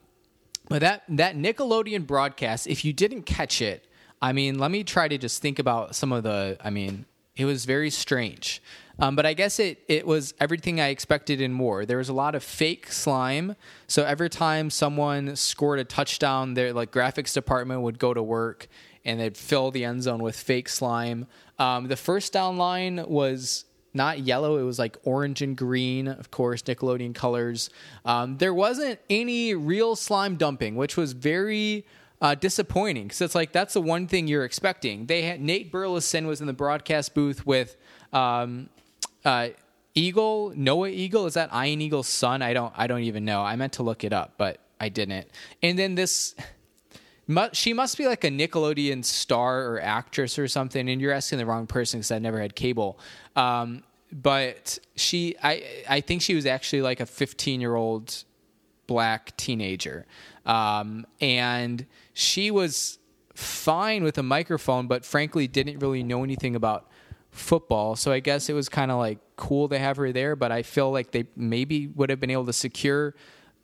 but 0.70 0.82
that 0.82 1.04
that 1.10 1.36
Nickelodeon 1.36 2.06
broadcast, 2.06 2.68
if 2.68 2.86
you 2.86 2.94
didn't 2.94 3.24
catch 3.24 3.62
it, 3.62 3.88
I 4.22 4.34
mean, 4.34 4.60
let 4.60 4.72
me 4.72 4.84
try 4.84 5.08
to 5.08 5.18
just 5.18 5.42
think 5.42 5.60
about 5.60 5.96
some 5.96 6.12
of 6.12 6.24
the. 6.24 6.58
I 6.64 6.70
mean, 6.70 7.06
it 7.36 7.46
was 7.46 7.66
very 7.66 7.90
strange. 7.90 8.62
Um, 9.00 9.16
but 9.16 9.26
I 9.26 9.34
guess 9.34 9.60
it, 9.60 9.84
it 9.88 10.06
was 10.06 10.36
everything 10.40 10.80
I 10.80 10.90
expected 10.90 11.42
and 11.42 11.54
more. 11.54 11.86
There 11.88 11.98
was 11.98 12.10
a 12.10 12.14
lot 12.14 12.36
of 12.36 12.44
fake 12.44 12.92
slime. 12.92 13.56
So 13.88 14.04
every 14.04 14.30
time 14.30 14.70
someone 14.70 15.36
scored 15.36 15.80
a 15.80 15.84
touchdown, 15.84 16.54
their 16.54 16.72
like 16.72 16.92
graphics 16.92 17.34
department 17.34 17.82
would 17.82 17.98
go 17.98 18.14
to 18.14 18.22
work 18.22 18.68
and 19.06 19.20
they'd 19.20 19.38
fill 19.38 19.72
the 19.72 19.86
end 19.86 20.04
zone 20.04 20.22
with 20.22 20.36
fake 20.36 20.70
slime. 20.70 21.28
Um, 21.60 21.88
the 21.88 21.96
first 21.96 22.34
down 22.34 22.58
line 22.58 23.04
was 23.08 23.66
not 23.94 24.20
yellow; 24.20 24.58
it 24.58 24.64
was 24.64 24.80
like 24.80 24.98
orange 25.04 25.42
and 25.42 25.56
green, 25.56 26.08
of 26.08 26.32
course, 26.32 26.62
Nickelodeon 26.64 27.14
colors. 27.14 27.70
Um, 28.06 28.38
there 28.38 28.54
wasn't 28.54 29.00
any 29.10 29.54
real 29.54 29.96
slime 29.96 30.36
dumping, 30.36 30.76
which 30.76 30.96
was 30.98 31.14
very 31.14 31.86
uh, 32.22 32.36
disappointing 32.36 33.06
because 33.06 33.22
it's 33.22 33.36
like 33.36 33.52
that's 33.52 33.74
the 33.74 33.82
one 33.82 34.08
thing 34.08 34.28
you're 34.28 34.46
expecting. 34.46 35.08
They 35.08 35.24
had 35.24 35.42
Nate 35.42 35.72
Burleson 35.72 36.28
was 36.28 36.40
in 36.40 36.48
the 36.48 36.54
broadcast 36.54 37.14
booth 37.14 37.46
with 37.46 37.76
um, 38.14 38.70
uh, 39.26 39.50
Eagle 39.96 40.54
Noah 40.56 40.90
Eagle. 40.90 41.26
Is 41.26 41.34
that 41.34 41.50
Ian 41.54 41.82
Eagle's 41.82 42.08
son? 42.08 42.42
I 42.42 42.54
don't 42.54 42.74
I 42.78 42.88
don't 42.88 43.02
even 43.02 43.26
know. 43.26 43.42
I 43.42 43.56
meant 43.56 43.74
to 43.74 43.84
look 43.84 44.04
it 44.04 44.14
up, 44.14 44.34
but 44.38 44.60
I 44.80 44.90
didn't. 44.90 45.28
And 45.62 45.78
then 45.78 45.96
this 45.96 46.36
she 47.54 47.74
must 47.74 47.98
be 47.98 48.08
like 48.08 48.24
a 48.24 48.30
Nickelodeon 48.30 49.06
star 49.06 49.68
or 49.68 49.82
actress 49.82 50.40
or 50.40 50.48
something. 50.48 50.90
And 50.90 51.02
you're 51.02 51.12
asking 51.12 51.38
the 51.40 51.46
wrong 51.46 51.68
person 51.68 52.00
because 52.00 52.12
I 52.12 52.20
never 52.20 52.40
had 52.40 52.56
cable. 52.56 53.00
Um, 53.36 53.84
but 54.12 54.80
she, 54.96 55.36
I, 55.42 55.84
I 55.90 56.02
think 56.02 56.22
she 56.22 56.36
was 56.36 56.46
actually 56.46 56.82
like 56.82 57.00
a 57.00 57.06
15 57.06 57.62
year 57.62 57.76
old 57.76 58.24
black 58.88 59.36
teenager, 59.38 60.06
um, 60.46 61.06
and 61.22 61.86
she 62.14 62.52
was 62.52 63.00
fine 63.36 64.04
with 64.04 64.18
a 64.18 64.24
microphone, 64.24 64.88
but 64.88 65.06
frankly 65.06 65.48
didn't 65.48 65.80
really 65.80 66.04
know 66.04 66.24
anything 66.24 66.56
about 66.56 66.90
football. 67.32 67.96
So 67.96 68.12
I 68.12 68.20
guess 68.20 68.50
it 68.50 68.54
was 68.54 68.68
kind 68.68 68.92
of 68.92 68.98
like 68.98 69.20
cool 69.38 69.70
to 69.70 69.80
have 69.80 69.98
her 69.98 70.12
there, 70.12 70.36
but 70.36 70.52
I 70.52 70.64
feel 70.64 70.92
like 70.92 71.12
they 71.12 71.26
maybe 71.36 71.88
would 71.88 72.10
have 72.10 72.20
been 72.20 72.30
able 72.30 72.46
to 72.46 72.54
secure 72.54 73.16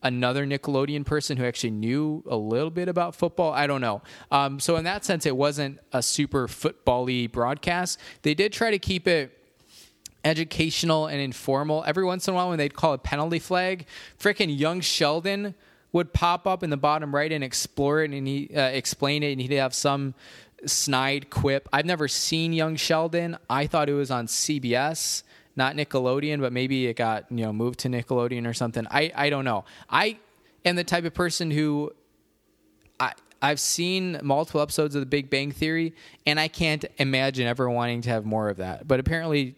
another 0.04 0.46
Nickelodeon 0.46 1.06
person 1.06 1.38
who 1.38 1.46
actually 1.46 1.72
knew 1.72 2.24
a 2.27 2.38
little 2.38 2.70
bit 2.70 2.88
about 2.88 3.16
football. 3.16 3.51
I 3.51 3.68
don't 3.68 3.82
know. 3.82 4.01
Um, 4.32 4.60
so 4.60 4.75
in 4.75 4.84
that 4.84 5.04
sense, 5.06 5.25
it 5.25 5.36
wasn't 5.36 5.80
a 5.92 6.01
super 6.01 6.48
football-y 6.48 7.27
broadcast. 7.32 8.00
They 8.22 8.34
did 8.34 8.54
try 8.54 8.72
to 8.72 8.80
keep 8.80 9.08
it 9.08 9.38
educational 10.24 11.08
and 11.08 11.20
informal. 11.20 11.84
Every 11.86 12.04
once 12.04 12.27
in 12.27 12.34
a 12.34 12.38
while, 12.38 12.50
when 12.50 12.58
they'd 12.58 12.74
call 12.74 12.94
a 12.94 12.98
penalty 12.98 13.39
flag, 13.39 13.86
freaking 14.20 14.58
young 14.58 14.82
Sheldon 14.82 15.56
would 15.92 16.13
pop 16.13 16.46
up 16.46 16.63
in 16.63 16.70
the 16.70 16.77
bottom 16.77 17.16
right 17.16 17.32
and 17.32 17.44
explore 17.44 18.04
it 18.04 18.12
and 18.12 18.27
he 18.27 18.50
uh, 18.56 18.68
explain 18.68 19.24
it, 19.24 19.32
and 19.32 19.42
he'd 19.42 19.51
have 19.51 19.74
some 19.74 20.13
snide 20.66 21.30
quip. 21.30 21.70
I've 21.72 21.86
never 21.86 22.08
seen 22.08 22.54
Young 22.54 22.75
Sheldon. 22.75 23.38
I 23.50 23.68
thought 23.68 23.89
it 23.89 23.94
was 23.94 24.12
on 24.12 24.27
CBS, 24.27 25.24
not 25.58 25.76
Nickelodeon, 25.76 26.40
but 26.40 26.54
maybe 26.54 26.88
it 26.88 26.96
got 26.96 27.26
you 27.30 27.44
know 27.44 27.52
moved 27.52 27.80
to 27.80 27.90
Nickelodeon 27.90 28.48
or 28.48 28.54
something. 28.54 28.88
I 28.90 29.12
I 29.16 29.30
don't 29.30 29.46
know. 29.46 29.66
I 29.90 30.18
am 30.64 30.76
the 30.76 30.84
type 30.84 31.04
of 31.04 31.14
person 31.14 31.52
who 31.52 31.92
I 33.00 33.14
I've 33.42 33.60
seen 33.60 34.20
multiple 34.24 34.62
episodes 34.62 34.96
of 34.96 35.02
The 35.02 35.06
Big 35.08 35.30
Bang 35.30 35.52
Theory, 35.52 35.94
and 36.26 36.40
I 36.40 36.48
can't 36.48 36.86
imagine 36.98 37.48
ever 37.48 37.70
wanting 37.70 38.02
to 38.02 38.10
have 38.10 38.26
more 38.26 38.50
of 38.50 38.58
that. 38.58 38.88
But 38.88 39.00
apparently, 39.00 39.56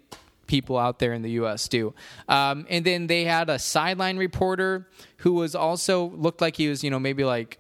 people 0.48 0.78
out 0.78 1.00
there 1.00 1.14
in 1.14 1.22
the 1.22 1.32
U.S. 1.32 1.68
do. 1.68 1.94
Um, 2.28 2.66
and 2.70 2.84
then 2.84 3.08
they 3.08 3.24
had 3.24 3.50
a 3.50 3.60
sideline 3.60 4.18
reporter 4.18 4.88
who 5.18 5.34
was 5.34 5.56
also 5.56 6.10
looked 6.10 6.42
like 6.42 6.58
he 6.58 6.68
was, 6.68 6.84
you 6.84 6.90
know, 6.90 7.00
maybe 7.00 7.24
like 7.24 7.60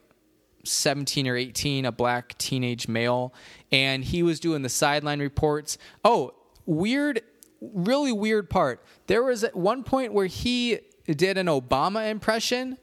17 0.65 1.27
or 1.27 1.37
18, 1.37 1.85
a 1.85 1.91
black 1.91 2.37
teenage 2.37 2.87
male, 2.87 3.33
and 3.71 4.03
he 4.03 4.23
was 4.23 4.39
doing 4.39 4.61
the 4.61 4.69
sideline 4.69 5.19
reports. 5.19 5.77
Oh, 6.03 6.33
weird, 6.65 7.21
really 7.61 8.11
weird 8.11 8.49
part. 8.49 8.83
There 9.07 9.23
was 9.23 9.43
at 9.43 9.55
one 9.55 9.83
point 9.83 10.13
where 10.13 10.27
he 10.27 10.79
did 11.05 11.37
an 11.37 11.47
Obama 11.47 12.09
impression, 12.09 12.77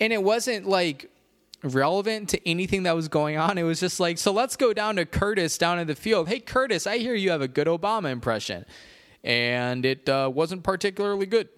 and 0.00 0.12
it 0.12 0.22
wasn't 0.22 0.66
like 0.66 1.10
relevant 1.62 2.28
to 2.30 2.48
anything 2.48 2.84
that 2.84 2.96
was 2.96 3.08
going 3.08 3.36
on. 3.36 3.58
It 3.58 3.62
was 3.62 3.80
just 3.80 4.00
like, 4.00 4.18
so 4.18 4.32
let's 4.32 4.56
go 4.56 4.72
down 4.72 4.96
to 4.96 5.06
Curtis 5.06 5.58
down 5.58 5.78
in 5.78 5.86
the 5.86 5.94
field. 5.94 6.28
Hey, 6.28 6.40
Curtis, 6.40 6.86
I 6.86 6.98
hear 6.98 7.14
you 7.14 7.30
have 7.30 7.42
a 7.42 7.48
good 7.48 7.68
Obama 7.68 8.10
impression 8.10 8.64
and 9.24 9.84
it 9.84 10.08
uh, 10.08 10.30
wasn't 10.32 10.62
particularly 10.62 11.26
good. 11.26 11.48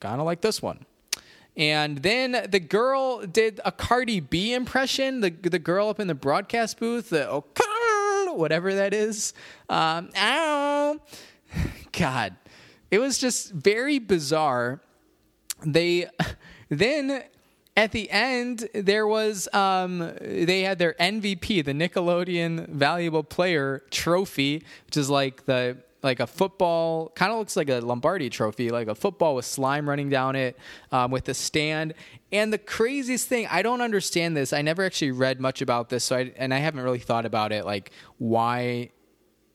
Kind 0.00 0.20
of 0.20 0.26
like 0.26 0.40
this 0.40 0.62
one. 0.62 0.86
And 1.56 1.98
then 1.98 2.46
the 2.50 2.60
girl 2.60 3.24
did 3.26 3.60
a 3.64 3.70
Cardi 3.70 4.18
B 4.20 4.52
impression. 4.52 5.20
The 5.20 5.30
the 5.30 5.58
girl 5.58 5.88
up 5.88 6.00
in 6.00 6.08
the 6.08 6.14
broadcast 6.14 6.80
booth, 6.80 7.10
the 7.10 7.42
whatever 8.34 8.74
that 8.74 8.92
is. 8.92 9.34
Um, 9.68 10.10
ow. 10.16 10.98
God, 11.96 12.36
it 12.90 12.98
was 12.98 13.18
just 13.18 13.52
very 13.52 13.98
bizarre. 13.98 14.80
They 15.64 16.08
then 16.68 17.24
at 17.76 17.92
the 17.92 18.10
end 18.10 18.68
there 18.74 19.06
was 19.06 19.48
um, 19.52 19.98
they 20.20 20.62
had 20.62 20.78
their 20.78 20.94
MVP, 20.94 21.64
the 21.64 21.72
Nickelodeon 21.72 22.68
Valuable 22.68 23.24
Player 23.24 23.82
trophy, 23.90 24.64
which 24.86 24.96
is 24.96 25.10
like 25.10 25.44
the 25.46 25.78
like 26.02 26.20
a 26.20 26.26
football, 26.26 27.08
kind 27.14 27.32
of 27.32 27.38
looks 27.38 27.56
like 27.56 27.70
a 27.70 27.80
Lombardi 27.80 28.28
trophy, 28.28 28.68
like 28.68 28.88
a 28.88 28.94
football 28.94 29.34
with 29.36 29.46
slime 29.46 29.88
running 29.88 30.10
down 30.10 30.36
it, 30.36 30.58
um, 30.92 31.10
with 31.10 31.26
a 31.30 31.34
stand. 31.34 31.94
And 32.30 32.52
the 32.52 32.58
craziest 32.58 33.26
thing, 33.26 33.46
I 33.50 33.62
don't 33.62 33.80
understand 33.80 34.36
this. 34.36 34.52
I 34.52 34.60
never 34.60 34.84
actually 34.84 35.12
read 35.12 35.40
much 35.40 35.62
about 35.62 35.88
this, 35.88 36.04
so 36.04 36.16
I, 36.16 36.32
and 36.36 36.52
I 36.52 36.58
haven't 36.58 36.82
really 36.82 36.98
thought 36.98 37.24
about 37.24 37.52
it, 37.52 37.64
like 37.64 37.90
why 38.18 38.90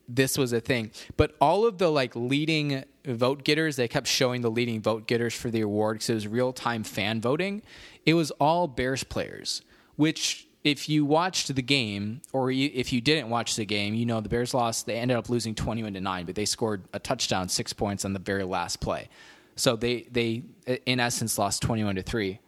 this 0.09 0.37
was 0.37 0.51
a 0.51 0.59
thing. 0.59 0.91
But 1.15 1.35
all 1.39 1.65
of 1.65 1.77
the 1.77 1.89
like 1.89 2.15
leading 2.15 2.83
vote 3.05 3.43
getters, 3.43 3.75
they 3.75 3.87
kept 3.87 4.07
showing 4.07 4.41
the 4.41 4.51
leading 4.51 4.81
vote 4.81 5.07
getters 5.07 5.33
for 5.35 5.49
the 5.51 5.61
award 5.61 5.97
because 5.97 6.09
it 6.09 6.13
was 6.15 6.27
real 6.27 6.51
time 6.51 6.83
fan 6.83 7.21
voting. 7.21 7.61
It 8.05 8.15
was 8.15 8.31
all 8.31 8.67
Bears 8.67 9.03
players, 9.03 9.61
which 9.95 10.47
if 10.63 10.89
you 10.89 11.05
watched 11.05 11.55
the 11.55 11.61
game, 11.61 12.21
or 12.33 12.51
you, 12.51 12.69
if 12.73 12.91
you 12.91 12.99
didn't 12.99 13.29
watch 13.29 13.55
the 13.55 13.65
game, 13.65 13.93
you 13.93 14.05
know 14.05 14.19
the 14.19 14.27
Bears 14.27 14.53
lost. 14.53 14.85
They 14.85 14.95
ended 14.95 15.15
up 15.15 15.29
losing 15.29 15.55
twenty-one 15.55 15.93
to 15.93 16.01
nine, 16.01 16.25
but 16.25 16.35
they 16.35 16.45
scored 16.45 16.83
a 16.91 16.99
touchdown, 16.99 17.47
six 17.47 17.71
points 17.71 18.03
on 18.03 18.13
the 18.13 18.19
very 18.19 18.43
last 18.43 18.81
play. 18.81 19.07
So 19.55 19.75
they 19.75 20.07
they 20.11 20.43
in 20.85 20.99
essence 20.99 21.37
lost 21.37 21.61
twenty-one 21.61 21.95
to 21.95 22.01
three. 22.01 22.39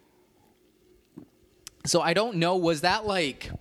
So 1.86 2.02
I 2.02 2.14
don't 2.14 2.38
know. 2.38 2.58
Was 2.58 2.82
that 2.82 3.06
like 3.06 3.52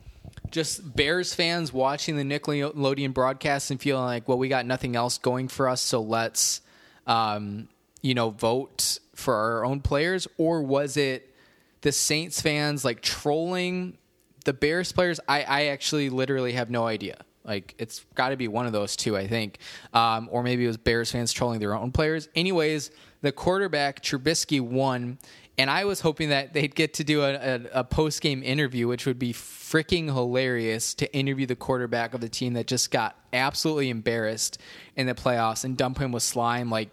just 0.51 0.97
Bears 0.97 1.35
fans 1.35 1.73
watching 1.73 2.17
the 2.17 2.23
Nickelodeon 2.23 3.15
broadcast 3.15 3.71
and 3.71 3.81
feeling 3.81 4.05
like, 4.05 4.29
well, 4.29 4.39
we 4.39 4.49
got 4.49 4.67
nothing 4.67 4.97
else 4.97 5.19
going 5.19 5.49
for 5.49 5.69
us, 5.69 5.81
so 5.81 6.01
let's, 6.01 6.61
um, 7.07 7.69
you 8.03 8.15
know, 8.15 8.31
vote 8.31 8.99
for 9.15 9.35
our 9.35 9.65
own 9.65 9.81
players, 9.81 10.27
or 10.39 10.63
was 10.63 10.97
it 10.97 11.35
the 11.83 11.93
Saints 11.93 12.41
fans 12.41 12.85
like 12.85 13.01
trolling 13.01 13.97
the 14.45 14.53
Bears 14.53 14.93
players, 14.93 15.21
I, 15.29 15.43
I 15.43 15.65
actually 15.67 16.11
literally 16.11 16.53
have 16.53 16.71
no 16.71 16.87
idea. 16.87 17.19
Like 17.45 17.75
it's 17.79 18.05
got 18.15 18.31
to 18.31 18.37
be 18.37 18.49
one 18.49 18.67
of 18.67 18.73
those 18.73 18.97
two, 18.97 19.17
I 19.17 19.27
think, 19.27 19.59
um, 19.93 20.29
or 20.31 20.43
maybe 20.43 20.65
it 20.65 20.69
was 20.69 20.77
Bears 20.77 21.11
fans 21.11 21.33
trolling 21.33 21.61
their 21.61 21.75
own 21.75 21.91
players. 21.91 22.29
Anyways, 22.35 22.91
the 23.23 23.33
quarterback 23.33 24.03
Trubisky 24.03 24.61
won, 24.61 25.19
and 25.61 25.69
I 25.69 25.85
was 25.85 26.01
hoping 26.01 26.31
that 26.31 26.55
they'd 26.55 26.75
get 26.75 26.95
to 26.95 27.05
do 27.05 27.21
a, 27.21 27.35
a, 27.35 27.61
a 27.75 27.85
post 27.85 28.23
game 28.23 28.43
interview, 28.43 28.89
which 28.89 29.05
would 29.05 29.19
be 29.19 29.35
freaking 29.35 30.07
hilarious 30.07 30.95
to 30.95 31.15
interview 31.15 31.45
the 31.45 31.55
quarterback 31.55 32.15
of 32.15 32.23
the 32.23 32.31
team 32.31 32.55
that 32.55 32.67
just 32.67 32.91
got 32.91 33.15
absolutely 33.35 33.91
embarrassed 33.91 34.57
in 34.97 35.07
the 35.07 35.13
playoffs 35.13 35.63
and 35.63 35.77
dump 35.77 35.99
him 35.99 36.13
with 36.13 36.23
slime. 36.23 36.71
Like 36.71 36.89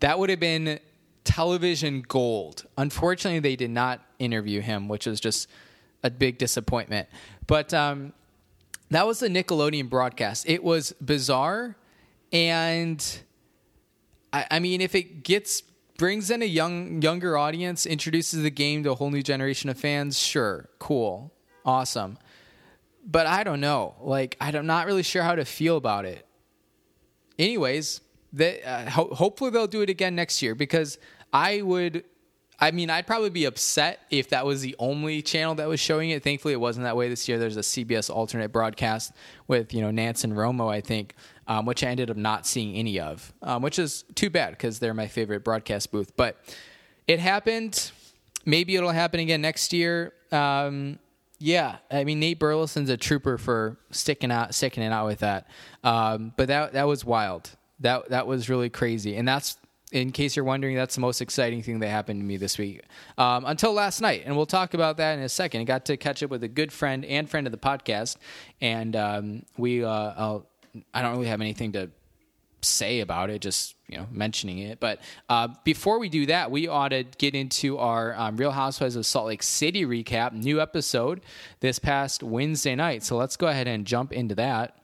that 0.00 0.18
would 0.18 0.28
have 0.28 0.38
been 0.38 0.80
television 1.24 2.02
gold. 2.06 2.66
Unfortunately, 2.76 3.40
they 3.40 3.56
did 3.56 3.70
not 3.70 4.02
interview 4.18 4.60
him, 4.60 4.86
which 4.86 5.06
was 5.06 5.18
just 5.18 5.48
a 6.02 6.10
big 6.10 6.36
disappointment. 6.36 7.08
But 7.46 7.72
um, 7.72 8.12
that 8.90 9.06
was 9.06 9.20
the 9.20 9.28
Nickelodeon 9.28 9.88
broadcast. 9.88 10.46
It 10.46 10.62
was 10.62 10.92
bizarre, 11.02 11.74
and 12.34 13.02
I, 14.30 14.46
I 14.50 14.58
mean, 14.58 14.82
if 14.82 14.94
it 14.94 15.22
gets 15.22 15.62
brings 15.98 16.30
in 16.30 16.42
a 16.42 16.46
young 16.46 17.02
younger 17.02 17.36
audience, 17.36 17.86
introduces 17.86 18.42
the 18.42 18.50
game 18.50 18.82
to 18.84 18.92
a 18.92 18.94
whole 18.94 19.10
new 19.10 19.22
generation 19.22 19.70
of 19.70 19.78
fans, 19.78 20.18
sure, 20.18 20.68
cool, 20.78 21.32
awesome. 21.64 22.18
But 23.06 23.26
I 23.26 23.44
don't 23.44 23.60
know. 23.60 23.94
Like 24.00 24.36
I'm 24.40 24.66
not 24.66 24.86
really 24.86 25.02
sure 25.02 25.22
how 25.22 25.34
to 25.34 25.44
feel 25.44 25.76
about 25.76 26.04
it. 26.04 26.26
Anyways, 27.38 28.00
they, 28.32 28.62
uh, 28.62 28.90
ho- 28.90 29.12
hopefully 29.12 29.50
they'll 29.50 29.66
do 29.66 29.82
it 29.82 29.90
again 29.90 30.14
next 30.14 30.40
year 30.40 30.54
because 30.54 30.98
I 31.32 31.62
would 31.62 32.04
I 32.60 32.70
mean, 32.70 32.88
I'd 32.88 33.06
probably 33.06 33.30
be 33.30 33.46
upset 33.46 34.00
if 34.10 34.28
that 34.30 34.46
was 34.46 34.62
the 34.62 34.76
only 34.78 35.22
channel 35.22 35.56
that 35.56 35.68
was 35.68 35.80
showing 35.80 36.10
it. 36.10 36.22
Thankfully, 36.22 36.54
it 36.54 36.60
wasn't 36.60 36.84
that 36.84 36.96
way 36.96 37.08
this 37.08 37.28
year. 37.28 37.38
There's 37.38 37.56
a 37.56 37.60
CBS 37.60 38.08
alternate 38.08 38.52
broadcast 38.52 39.12
with 39.48 39.74
you 39.74 39.80
know 39.80 39.90
Nance 39.90 40.24
and 40.24 40.32
Romo, 40.34 40.72
I 40.72 40.80
think, 40.80 41.16
um, 41.46 41.66
which 41.66 41.82
I 41.84 41.88
ended 41.88 42.10
up 42.10 42.16
not 42.16 42.46
seeing 42.46 42.74
any 42.74 43.00
of, 43.00 43.32
um, 43.42 43.62
which 43.62 43.78
is 43.78 44.04
too 44.14 44.30
bad 44.30 44.50
because 44.50 44.78
they're 44.78 44.94
my 44.94 45.08
favorite 45.08 45.44
broadcast 45.44 45.92
booth. 45.92 46.16
But 46.16 46.36
it 47.06 47.20
happened. 47.20 47.90
Maybe 48.44 48.76
it'll 48.76 48.90
happen 48.90 49.20
again 49.20 49.40
next 49.40 49.72
year. 49.72 50.12
Um, 50.32 50.98
yeah, 51.38 51.76
I 51.90 52.04
mean 52.04 52.20
Nate 52.20 52.38
Burleson's 52.38 52.90
a 52.90 52.96
trooper 52.96 53.38
for 53.38 53.76
sticking 53.90 54.30
out, 54.30 54.54
sticking 54.54 54.82
it 54.82 54.92
out 54.92 55.06
with 55.06 55.20
that. 55.20 55.48
Um, 55.82 56.32
but 56.36 56.48
that 56.48 56.72
that 56.72 56.84
was 56.84 57.04
wild. 57.04 57.50
That 57.80 58.08
that 58.10 58.26
was 58.26 58.48
really 58.48 58.70
crazy, 58.70 59.16
and 59.16 59.26
that's 59.26 59.58
in 59.94 60.10
case 60.10 60.34
you're 60.34 60.44
wondering, 60.44 60.74
that's 60.74 60.96
the 60.96 61.00
most 61.00 61.20
exciting 61.20 61.62
thing 61.62 61.78
that 61.78 61.88
happened 61.88 62.20
to 62.20 62.24
me 62.24 62.36
this 62.36 62.58
week. 62.58 62.82
Um, 63.16 63.44
until 63.46 63.72
last 63.72 64.00
night, 64.00 64.24
and 64.26 64.36
we'll 64.36 64.44
talk 64.44 64.74
about 64.74 64.96
that 64.96 65.16
in 65.16 65.22
a 65.22 65.28
second. 65.28 65.60
I 65.60 65.64
got 65.64 65.84
to 65.84 65.96
catch 65.96 66.20
up 66.22 66.30
with 66.30 66.42
a 66.42 66.48
good 66.48 66.72
friend 66.72 67.04
and 67.04 67.30
friend 67.30 67.46
of 67.46 67.52
the 67.52 67.58
podcast, 67.58 68.16
and 68.60 68.96
um, 68.96 69.42
we 69.56 69.84
uh, 69.84 69.88
I'll, 70.16 70.46
I 70.92 71.02
don't 71.02 71.12
really 71.12 71.28
have 71.28 71.40
anything 71.40 71.72
to 71.72 71.90
say 72.64 73.00
about 73.00 73.30
it, 73.30 73.40
just 73.40 73.76
you 73.88 73.98
know 73.98 74.06
mentioning 74.10 74.58
it. 74.58 74.80
But 74.80 75.00
uh, 75.28 75.48
before 75.64 75.98
we 75.98 76.08
do 76.08 76.26
that, 76.26 76.50
we 76.50 76.66
ought 76.66 76.88
to 76.88 77.04
get 77.04 77.34
into 77.34 77.78
our 77.78 78.14
um, 78.14 78.36
Real 78.36 78.50
Housewives 78.50 78.96
of 78.96 79.06
Salt 79.06 79.26
Lake 79.26 79.42
City 79.42 79.84
recap. 79.84 80.32
New 80.32 80.60
episode 80.60 81.20
this 81.60 81.78
past 81.78 82.22
Wednesday 82.22 82.74
night. 82.74 83.02
So 83.02 83.16
let's 83.16 83.36
go 83.36 83.46
ahead 83.46 83.68
and 83.68 83.86
jump 83.86 84.12
into 84.12 84.34
that. 84.36 84.78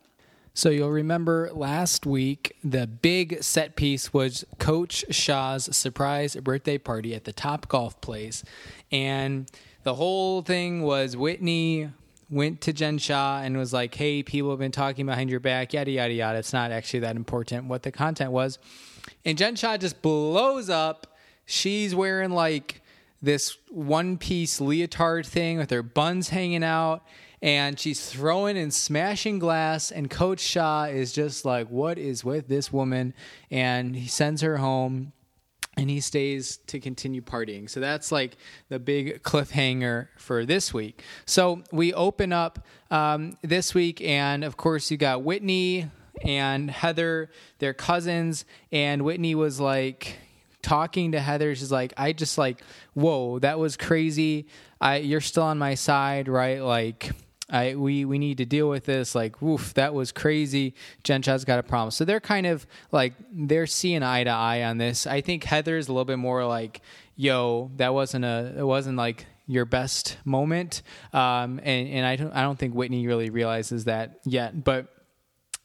So 0.52 0.68
you'll 0.68 0.90
remember 0.90 1.50
last 1.52 2.06
week 2.06 2.56
the 2.62 2.86
big 2.86 3.42
set 3.42 3.76
piece 3.76 4.12
was 4.12 4.44
Coach 4.58 5.04
Shah's 5.10 5.74
surprise 5.76 6.34
birthday 6.36 6.76
party 6.76 7.14
at 7.14 7.24
the 7.24 7.32
Top 7.32 7.68
Golf 7.68 8.00
Place, 8.00 8.44
and 8.90 9.50
the 9.82 9.94
whole 9.94 10.42
thing 10.42 10.82
was 10.82 11.16
Whitney 11.16 11.90
went 12.30 12.60
to 12.62 12.72
Jen 12.72 12.98
Shah 12.98 13.40
and 13.42 13.56
was 13.56 13.72
like, 13.72 13.94
"Hey, 13.94 14.22
people 14.22 14.50
have 14.50 14.58
been 14.58 14.72
talking 14.72 15.06
behind 15.06 15.30
your 15.30 15.40
back, 15.40 15.72
yada 15.72 15.90
yada 15.90 16.12
yada." 16.12 16.38
It's 16.38 16.52
not 16.52 16.70
actually 16.70 17.00
that 17.00 17.16
important 17.16 17.66
what 17.66 17.82
the 17.82 17.92
content 17.92 18.32
was, 18.32 18.58
and 19.24 19.36
Jen 19.36 19.56
Shah 19.56 19.76
just 19.76 20.00
blows 20.02 20.70
up. 20.70 21.16
She's 21.44 21.94
wearing 21.94 22.30
like 22.30 22.82
this 23.22 23.56
one 23.68 24.16
piece 24.18 24.60
leotard 24.60 25.26
thing 25.26 25.58
with 25.58 25.70
her 25.70 25.82
buns 25.82 26.30
hanging 26.30 26.64
out. 26.64 27.02
And 27.42 27.80
she's 27.80 28.10
throwing 28.10 28.58
and 28.58 28.72
smashing 28.72 29.38
glass, 29.38 29.90
and 29.90 30.10
Coach 30.10 30.40
Shah 30.40 30.84
is 30.84 31.10
just 31.10 31.46
like, 31.46 31.68
What 31.68 31.96
is 31.96 32.22
with 32.22 32.48
this 32.48 32.70
woman? 32.70 33.14
And 33.50 33.96
he 33.96 34.08
sends 34.08 34.42
her 34.42 34.58
home 34.58 35.12
and 35.80 35.88
he 35.88 35.98
stays 35.98 36.58
to 36.66 36.78
continue 36.78 37.22
partying. 37.22 37.68
So 37.68 37.80
that's 37.80 38.12
like 38.12 38.36
the 38.68 38.78
big 38.78 39.22
cliffhanger 39.22 40.08
for 40.18 40.44
this 40.44 40.74
week. 40.74 41.02
So 41.24 41.62
we 41.72 41.94
open 41.94 42.34
up 42.34 42.66
um, 42.90 43.38
this 43.40 43.74
week, 43.74 44.02
and 44.02 44.44
of 44.44 44.58
course, 44.58 44.90
you 44.90 44.98
got 44.98 45.22
Whitney 45.22 45.90
and 46.22 46.70
Heather, 46.70 47.30
their 47.60 47.72
cousins, 47.72 48.44
and 48.70 49.06
Whitney 49.06 49.34
was 49.34 49.58
like, 49.58 50.18
talking 50.60 51.12
to 51.12 51.20
Heather, 51.20 51.54
she's 51.54 51.72
like, 51.72 51.94
I 51.96 52.12
just 52.12 52.36
like, 52.36 52.60
whoa, 52.92 53.38
that 53.38 53.58
was 53.58 53.78
crazy. 53.78 54.46
I 54.78 54.98
you're 54.98 55.22
still 55.22 55.44
on 55.44 55.56
my 55.56 55.74
side, 55.74 56.28
right? 56.28 56.60
Like 56.62 57.12
I 57.50 57.74
we 57.74 58.04
we 58.04 58.18
need 58.18 58.38
to 58.38 58.44
deal 58.44 58.68
with 58.68 58.84
this. 58.84 59.14
Like, 59.14 59.42
woof, 59.42 59.74
that 59.74 59.94
was 59.94 60.12
crazy. 60.12 60.74
Jen 61.02 61.22
Shah's 61.22 61.44
got 61.44 61.58
a 61.58 61.62
problem. 61.62 61.90
So 61.90 62.04
they're 62.04 62.20
kind 62.20 62.46
of 62.46 62.66
like 62.92 63.14
they're 63.32 63.66
seeing 63.66 64.02
eye 64.02 64.24
to 64.24 64.30
eye 64.30 64.62
on 64.62 64.78
this. 64.78 65.06
I 65.06 65.20
think 65.20 65.44
Heather's 65.44 65.88
a 65.88 65.92
little 65.92 66.04
bit 66.04 66.18
more 66.18 66.44
like, 66.46 66.80
yo, 67.16 67.70
that 67.76 67.92
wasn't 67.92 68.24
a 68.24 68.54
it 68.56 68.64
wasn't 68.66 68.96
like 68.96 69.26
your 69.46 69.64
best 69.64 70.16
moment. 70.24 70.82
Um, 71.12 71.60
and 71.62 71.88
and 71.88 72.06
I 72.06 72.16
don't 72.16 72.32
I 72.32 72.42
don't 72.42 72.58
think 72.58 72.74
Whitney 72.74 73.06
really 73.06 73.30
realizes 73.30 73.84
that 73.84 74.20
yet, 74.24 74.62
but 74.62 74.86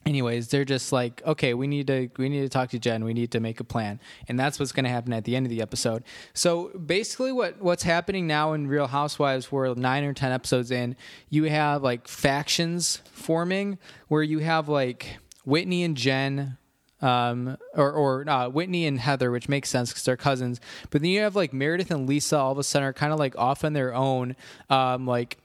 anyways 0.06 0.48
they're 0.48 0.64
just 0.64 0.92
like 0.92 1.20
okay 1.26 1.52
we 1.52 1.66
need 1.66 1.86
to 1.88 2.08
we 2.16 2.28
need 2.28 2.42
to 2.42 2.48
talk 2.48 2.70
to 2.70 2.78
jen. 2.78 3.04
We 3.04 3.14
need 3.14 3.32
to 3.32 3.40
make 3.40 3.60
a 3.60 3.64
plan. 3.64 4.00
And 4.28 4.38
that's 4.38 4.58
what's 4.58 4.72
going 4.72 4.84
to 4.84 4.90
happen 4.90 5.12
at 5.12 5.24
the 5.24 5.36
end 5.36 5.46
of 5.46 5.50
the 5.50 5.60
episode. 5.60 6.04
So 6.32 6.68
basically 6.68 7.32
what 7.32 7.60
what's 7.60 7.82
happening 7.82 8.26
now 8.26 8.52
in 8.52 8.68
real 8.68 8.86
housewives 8.86 9.50
we're 9.50 9.74
nine 9.74 10.04
or 10.04 10.14
ten 10.14 10.32
episodes 10.32 10.70
in 10.70 10.96
you 11.28 11.44
have 11.44 11.82
like 11.82 12.08
factions 12.08 13.02
forming 13.12 13.78
where 14.08 14.22
you 14.22 14.38
have 14.38 14.68
like 14.68 15.18
whitney 15.44 15.82
and 15.82 15.96
jen 15.96 16.56
um, 17.02 17.56
or, 17.74 17.92
or 17.92 18.28
uh, 18.28 18.48
Whitney 18.48 18.86
and 18.86 18.98
Heather, 18.98 19.30
which 19.30 19.48
makes 19.48 19.68
sense 19.68 19.90
because 19.90 20.04
they're 20.04 20.16
cousins. 20.16 20.60
But 20.90 21.02
then 21.02 21.10
you 21.10 21.20
have 21.20 21.36
like 21.36 21.52
Meredith 21.52 21.90
and 21.90 22.08
Lisa 22.08 22.38
all 22.38 22.52
of 22.52 22.58
a 22.58 22.64
sudden 22.64 22.88
are 22.88 22.92
kind 22.92 23.12
of 23.12 23.18
like 23.18 23.36
off 23.36 23.64
on 23.64 23.74
their 23.74 23.94
own, 23.94 24.34
um, 24.70 25.06
like 25.06 25.38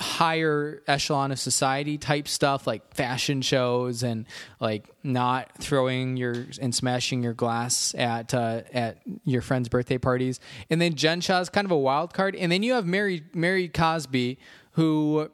higher 0.00 0.82
echelon 0.86 1.32
of 1.32 1.38
society 1.38 1.98
type 1.98 2.28
stuff 2.28 2.66
like 2.66 2.94
fashion 2.94 3.42
shows 3.42 4.02
and 4.02 4.26
like 4.60 4.88
not 5.02 5.50
throwing 5.58 6.16
your 6.16 6.46
and 6.60 6.74
smashing 6.74 7.22
your 7.22 7.34
glass 7.34 7.94
at 7.96 8.34
uh, 8.34 8.62
at 8.72 8.98
your 9.24 9.42
friends' 9.42 9.68
birthday 9.68 9.98
parties. 9.98 10.40
And 10.70 10.80
then 10.80 10.94
Jen 10.94 11.20
Shah 11.20 11.40
is 11.40 11.48
kind 11.48 11.64
of 11.64 11.70
a 11.70 11.78
wild 11.78 12.14
card. 12.14 12.34
And 12.36 12.50
then 12.50 12.62
you 12.62 12.74
have 12.74 12.86
Mary 12.86 13.24
Mary 13.34 13.68
Cosby 13.68 14.38
who 14.72 15.30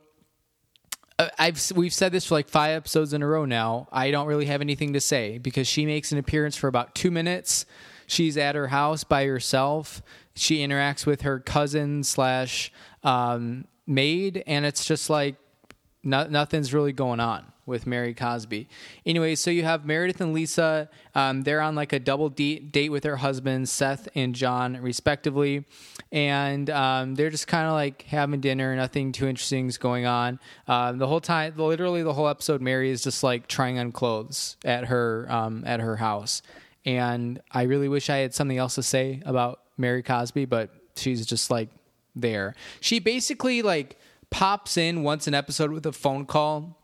uh, 1.18 1.28
I've 1.38 1.60
we've 1.74 1.94
said 1.94 2.12
this 2.12 2.26
for 2.26 2.34
like 2.34 2.48
five 2.48 2.76
episodes 2.76 3.12
in 3.12 3.22
a 3.22 3.26
row 3.26 3.44
now. 3.44 3.88
I 3.92 4.10
don't 4.10 4.26
really 4.26 4.46
have 4.46 4.60
anything 4.60 4.94
to 4.94 5.00
say 5.00 5.38
because 5.38 5.66
she 5.66 5.86
makes 5.86 6.12
an 6.12 6.18
appearance 6.18 6.56
for 6.56 6.68
about 6.68 6.94
2 6.94 7.10
minutes. 7.10 7.66
She's 8.06 8.36
at 8.36 8.54
her 8.54 8.68
house 8.68 9.04
by 9.04 9.26
herself. 9.26 10.02
She 10.34 10.58
interacts 10.58 11.06
with 11.06 11.22
her 11.22 11.38
cousin 11.38 12.02
slash 12.02 12.72
um, 13.02 13.66
made, 13.86 14.42
and 14.46 14.64
it's 14.64 14.84
just 14.84 15.10
like 15.10 15.36
no, 16.04 16.26
nothing's 16.26 16.74
really 16.74 16.92
going 16.92 17.18
on 17.18 17.46
with 17.66 17.86
Mary 17.86 18.12
Cosby. 18.12 18.68
Anyway, 19.06 19.34
so 19.34 19.50
you 19.50 19.62
have 19.64 19.86
Meredith 19.86 20.20
and 20.20 20.34
Lisa. 20.34 20.90
Um, 21.14 21.42
they're 21.42 21.62
on 21.62 21.74
like 21.74 21.94
a 21.94 21.98
double 21.98 22.28
date, 22.28 22.72
date 22.72 22.90
with 22.90 23.02
their 23.02 23.16
husbands, 23.16 23.72
Seth 23.72 24.06
and 24.14 24.34
John, 24.34 24.76
respectively. 24.76 25.64
And 26.12 26.68
um, 26.68 27.14
they're 27.14 27.30
just 27.30 27.46
kind 27.46 27.66
of 27.66 27.72
like 27.72 28.02
having 28.02 28.40
dinner. 28.40 28.76
Nothing 28.76 29.12
too 29.12 29.26
interesting 29.26 29.66
is 29.66 29.78
going 29.78 30.04
on. 30.04 30.38
Um, 30.68 30.98
the 30.98 31.06
whole 31.06 31.20
time, 31.20 31.54
literally 31.56 32.02
the 32.02 32.12
whole 32.12 32.28
episode, 32.28 32.60
Mary 32.60 32.90
is 32.90 33.02
just 33.02 33.22
like 33.22 33.46
trying 33.46 33.78
on 33.78 33.92
clothes 33.92 34.58
at 34.64 34.86
her 34.86 35.26
um, 35.30 35.64
at 35.66 35.80
her 35.80 35.96
house. 35.96 36.42
And 36.84 37.40
I 37.50 37.62
really 37.62 37.88
wish 37.88 38.10
I 38.10 38.18
had 38.18 38.34
something 38.34 38.58
else 38.58 38.74
to 38.74 38.82
say 38.82 39.22
about 39.24 39.60
Mary 39.78 40.02
Cosby, 40.02 40.44
but 40.44 40.68
she's 40.96 41.24
just 41.24 41.50
like 41.50 41.70
there. 42.14 42.54
She 42.80 42.98
basically 42.98 43.62
like 43.62 43.98
pops 44.30 44.76
in 44.76 45.02
once 45.02 45.26
an 45.26 45.34
episode 45.34 45.70
with 45.70 45.86
a 45.86 45.92
phone 45.92 46.26
call 46.26 46.78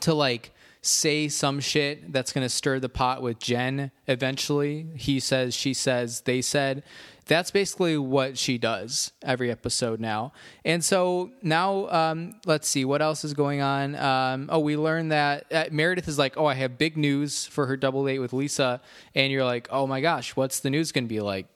to 0.00 0.14
like 0.14 0.52
say 0.82 1.28
some 1.28 1.60
shit 1.60 2.12
that's 2.12 2.32
going 2.32 2.44
to 2.44 2.48
stir 2.48 2.80
the 2.80 2.88
pot 2.88 3.22
with 3.22 3.38
Jen 3.38 3.92
eventually. 4.08 4.88
He 4.96 5.20
says, 5.20 5.54
she 5.54 5.74
says, 5.74 6.22
they 6.22 6.42
said. 6.42 6.82
That's 7.26 7.52
basically 7.52 7.96
what 7.96 8.36
she 8.36 8.58
does 8.58 9.12
every 9.22 9.48
episode 9.48 10.00
now. 10.00 10.32
And 10.64 10.84
so 10.84 11.30
now, 11.40 11.88
um, 11.88 12.34
let's 12.46 12.68
see, 12.68 12.84
what 12.84 13.00
else 13.00 13.22
is 13.22 13.32
going 13.32 13.60
on? 13.60 13.94
Um, 13.94 14.48
oh, 14.50 14.58
we 14.58 14.76
learned 14.76 15.12
that 15.12 15.46
uh, 15.52 15.64
Meredith 15.70 16.08
is 16.08 16.18
like, 16.18 16.36
oh, 16.36 16.46
I 16.46 16.54
have 16.54 16.78
big 16.78 16.96
news 16.96 17.46
for 17.46 17.66
her 17.66 17.76
double 17.76 18.04
date 18.04 18.18
with 18.18 18.32
Lisa. 18.32 18.80
And 19.14 19.30
you're 19.30 19.44
like, 19.44 19.68
oh 19.70 19.86
my 19.86 20.00
gosh, 20.00 20.34
what's 20.34 20.58
the 20.60 20.70
news 20.70 20.90
going 20.90 21.04
to 21.04 21.08
be 21.08 21.20
like? 21.20 21.46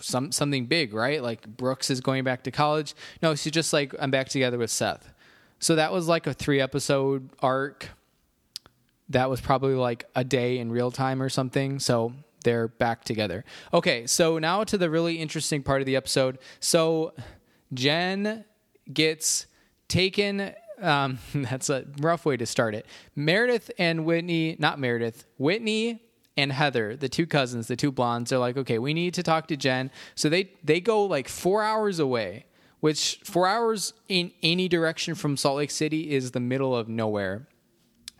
Some 0.00 0.32
something 0.32 0.66
big, 0.66 0.94
right? 0.94 1.22
Like 1.22 1.46
Brooks 1.46 1.90
is 1.90 2.00
going 2.00 2.24
back 2.24 2.44
to 2.44 2.50
college. 2.50 2.94
No, 3.22 3.34
she's 3.34 3.52
just 3.52 3.72
like 3.72 3.94
I'm 3.98 4.10
back 4.10 4.28
together 4.28 4.58
with 4.58 4.70
Seth. 4.70 5.12
So 5.58 5.76
that 5.76 5.92
was 5.92 6.08
like 6.08 6.26
a 6.26 6.34
three 6.34 6.60
episode 6.60 7.28
arc. 7.40 7.88
That 9.08 9.30
was 9.30 9.40
probably 9.40 9.74
like 9.74 10.04
a 10.14 10.24
day 10.24 10.58
in 10.58 10.70
real 10.70 10.90
time 10.90 11.22
or 11.22 11.28
something. 11.28 11.78
So 11.78 12.12
they're 12.44 12.68
back 12.68 13.04
together. 13.04 13.44
Okay, 13.72 14.06
so 14.06 14.38
now 14.38 14.64
to 14.64 14.78
the 14.78 14.90
really 14.90 15.16
interesting 15.16 15.62
part 15.62 15.80
of 15.80 15.86
the 15.86 15.96
episode. 15.96 16.38
So 16.60 17.14
Jen 17.72 18.44
gets 18.92 19.46
taken. 19.88 20.52
Um, 20.80 21.18
that's 21.34 21.70
a 21.70 21.86
rough 22.00 22.24
way 22.24 22.36
to 22.36 22.46
start 22.46 22.74
it. 22.74 22.86
Meredith 23.16 23.70
and 23.78 24.04
Whitney, 24.04 24.56
not 24.58 24.78
Meredith, 24.78 25.26
Whitney 25.38 26.03
and 26.36 26.52
Heather, 26.52 26.96
the 26.96 27.08
two 27.08 27.26
cousins, 27.26 27.68
the 27.68 27.76
two 27.76 27.92
blondes, 27.92 28.30
they're 28.30 28.38
like, 28.38 28.56
okay, 28.56 28.78
we 28.78 28.92
need 28.92 29.14
to 29.14 29.22
talk 29.22 29.46
to 29.48 29.56
Jen. 29.56 29.90
So 30.14 30.28
they 30.28 30.50
they 30.62 30.80
go 30.80 31.04
like 31.04 31.28
four 31.28 31.62
hours 31.62 31.98
away, 31.98 32.46
which 32.80 33.20
four 33.24 33.46
hours 33.46 33.94
in 34.08 34.32
any 34.42 34.68
direction 34.68 35.14
from 35.14 35.36
Salt 35.36 35.58
Lake 35.58 35.70
City 35.70 36.12
is 36.12 36.32
the 36.32 36.40
middle 36.40 36.76
of 36.76 36.88
nowhere. 36.88 37.46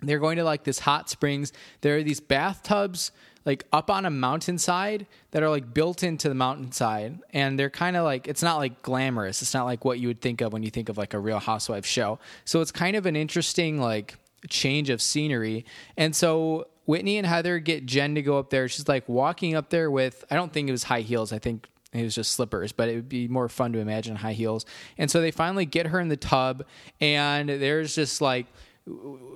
They're 0.01 0.19
going 0.19 0.37
to 0.37 0.45
like 0.45 0.65
this 0.65 0.81
hot 0.81 1.09
springs. 1.09 1.53
There 1.81 1.97
are 1.97 2.03
these 2.03 2.21
bathtubs 2.21 3.11
like 3.45 3.65
up 3.73 3.91
on 3.91 4.07
a 4.07 4.11
mountainside 4.11 5.07
that 5.33 5.43
are 5.43 5.51
like 5.51 5.75
built 5.75 6.03
into 6.03 6.29
the 6.29 6.35
mountainside 6.35 7.19
and 7.33 7.59
they're 7.59 7.71
kind 7.71 7.97
of 7.97 8.05
like 8.05 8.27
it's 8.27 8.43
not 8.43 8.57
like 8.57 8.83
glamorous 8.83 9.43
it's 9.43 9.55
not 9.55 9.65
like 9.65 9.85
what 9.85 9.99
you 9.99 10.09
would 10.09 10.21
think 10.21 10.41
of 10.41 10.53
when 10.53 10.63
you 10.63 10.71
think 10.71 10.89
of 10.89 10.97
like 10.97 11.15
a 11.15 11.19
real 11.19 11.39
housewife 11.39 11.85
show 11.85 12.19
so 12.45 12.61
it's 12.61 12.73
kind 12.73 12.97
of 12.97 13.07
an 13.07 13.17
interesting 13.17 13.79
like 13.79 14.17
change 14.49 14.91
of 14.91 15.03
scenery 15.03 15.65
and 15.97 16.17
so 16.17 16.67
Whitney 16.87 17.19
and 17.19 17.27
Heather 17.27 17.59
get 17.59 17.87
Jen 17.87 18.15
to 18.15 18.23
go 18.23 18.39
up 18.39 18.51
there. 18.51 18.69
She's 18.69 18.89
like 18.89 19.09
walking 19.09 19.55
up 19.55 19.71
there 19.71 19.91
with, 19.91 20.25
I 20.31 20.37
don't 20.37 20.53
think 20.53 20.69
it 20.69 20.73
was 20.73 20.85
high 20.85 21.01
heels. 21.01 21.33
I 21.33 21.39
think 21.39 21.69
it 21.93 22.03
was 22.03 22.15
just 22.15 22.33
slippers, 22.33 22.73
but 22.73 22.89
it 22.89 22.97
would 22.97 23.09
be 23.09 23.29
more 23.29 23.49
fun 23.49 23.73
to 23.73 23.79
imagine 23.79 24.17
high 24.17 24.33
heels. 24.33 24.67
And 24.99 25.11
so 25.11 25.21
they 25.21 25.31
finally 25.31 25.65
get 25.65 25.87
her 25.87 26.01
in 26.01 26.09
the 26.09 26.17
tub, 26.17 26.65
and 27.01 27.49
there's 27.49 27.95
just 27.95 28.21
like 28.21 28.47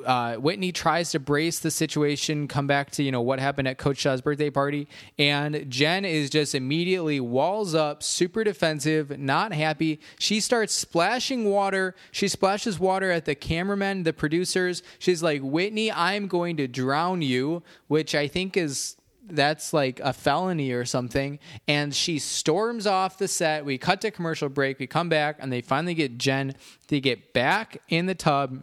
uh, 0.05 0.37
Whitney 0.37 0.73
tries 0.73 1.11
to 1.13 1.19
brace 1.19 1.59
the 1.59 1.71
situation, 1.71 2.49
come 2.49 2.67
back 2.67 2.91
to 2.93 3.03
you 3.03 3.11
know 3.11 3.23
what 3.23 3.41
happened 3.41 3.67
at 3.67 3.79
Coach 3.79 3.99
Shah's 3.99 4.21
birthday 4.21 4.51
party, 4.51 4.89
and 5.19 5.65
Jen 5.71 6.05
is 6.05 6.29
just 6.29 6.55
immediately 6.55 7.19
walls 7.19 7.75
up, 7.75 8.03
super 8.03 8.45
defensive, 8.45 9.19
not 9.19 9.55
happy. 9.55 10.01
She 10.19 10.41
starts 10.41 10.75
splashing 10.75 11.47
water. 11.47 11.95
She 12.13 12.29
splashes 12.29 12.79
water 12.79 13.11
at 13.11 13.25
the 13.25 13.35
cameramen, 13.35 14.03
the 14.03 14.13
producers. 14.13 14.83
She's 14.99 15.23
like, 15.23 15.41
"Whitney, 15.41 15.91
I'm 15.91 16.27
going 16.27 16.59
to 16.59 16.69
drown 16.69 17.23
you," 17.23 17.63
which 17.87 18.15
I 18.15 18.29
think 18.29 18.57
is 18.57 18.97
that's 19.31 19.73
like 19.73 20.01
a 20.01 20.13
felony 20.13 20.73
or 20.73 20.85
something. 20.85 21.39
And 21.67 21.95
she 21.95 22.19
storms 22.19 22.87
off 22.87 23.19
the 23.19 23.29
set. 23.29 23.65
We 23.65 23.79
cut 23.79 24.01
to 24.03 24.11
commercial 24.11 24.49
break. 24.49 24.79
We 24.79 24.87
come 24.87 25.09
back, 25.09 25.37
and 25.39 25.51
they 25.51 25.63
finally 25.63 25.95
get 25.95 26.19
Jen 26.19 26.55
to 26.89 27.01
get 27.01 27.33
back 27.33 27.81
in 27.89 28.07
the 28.07 28.15
tub 28.15 28.63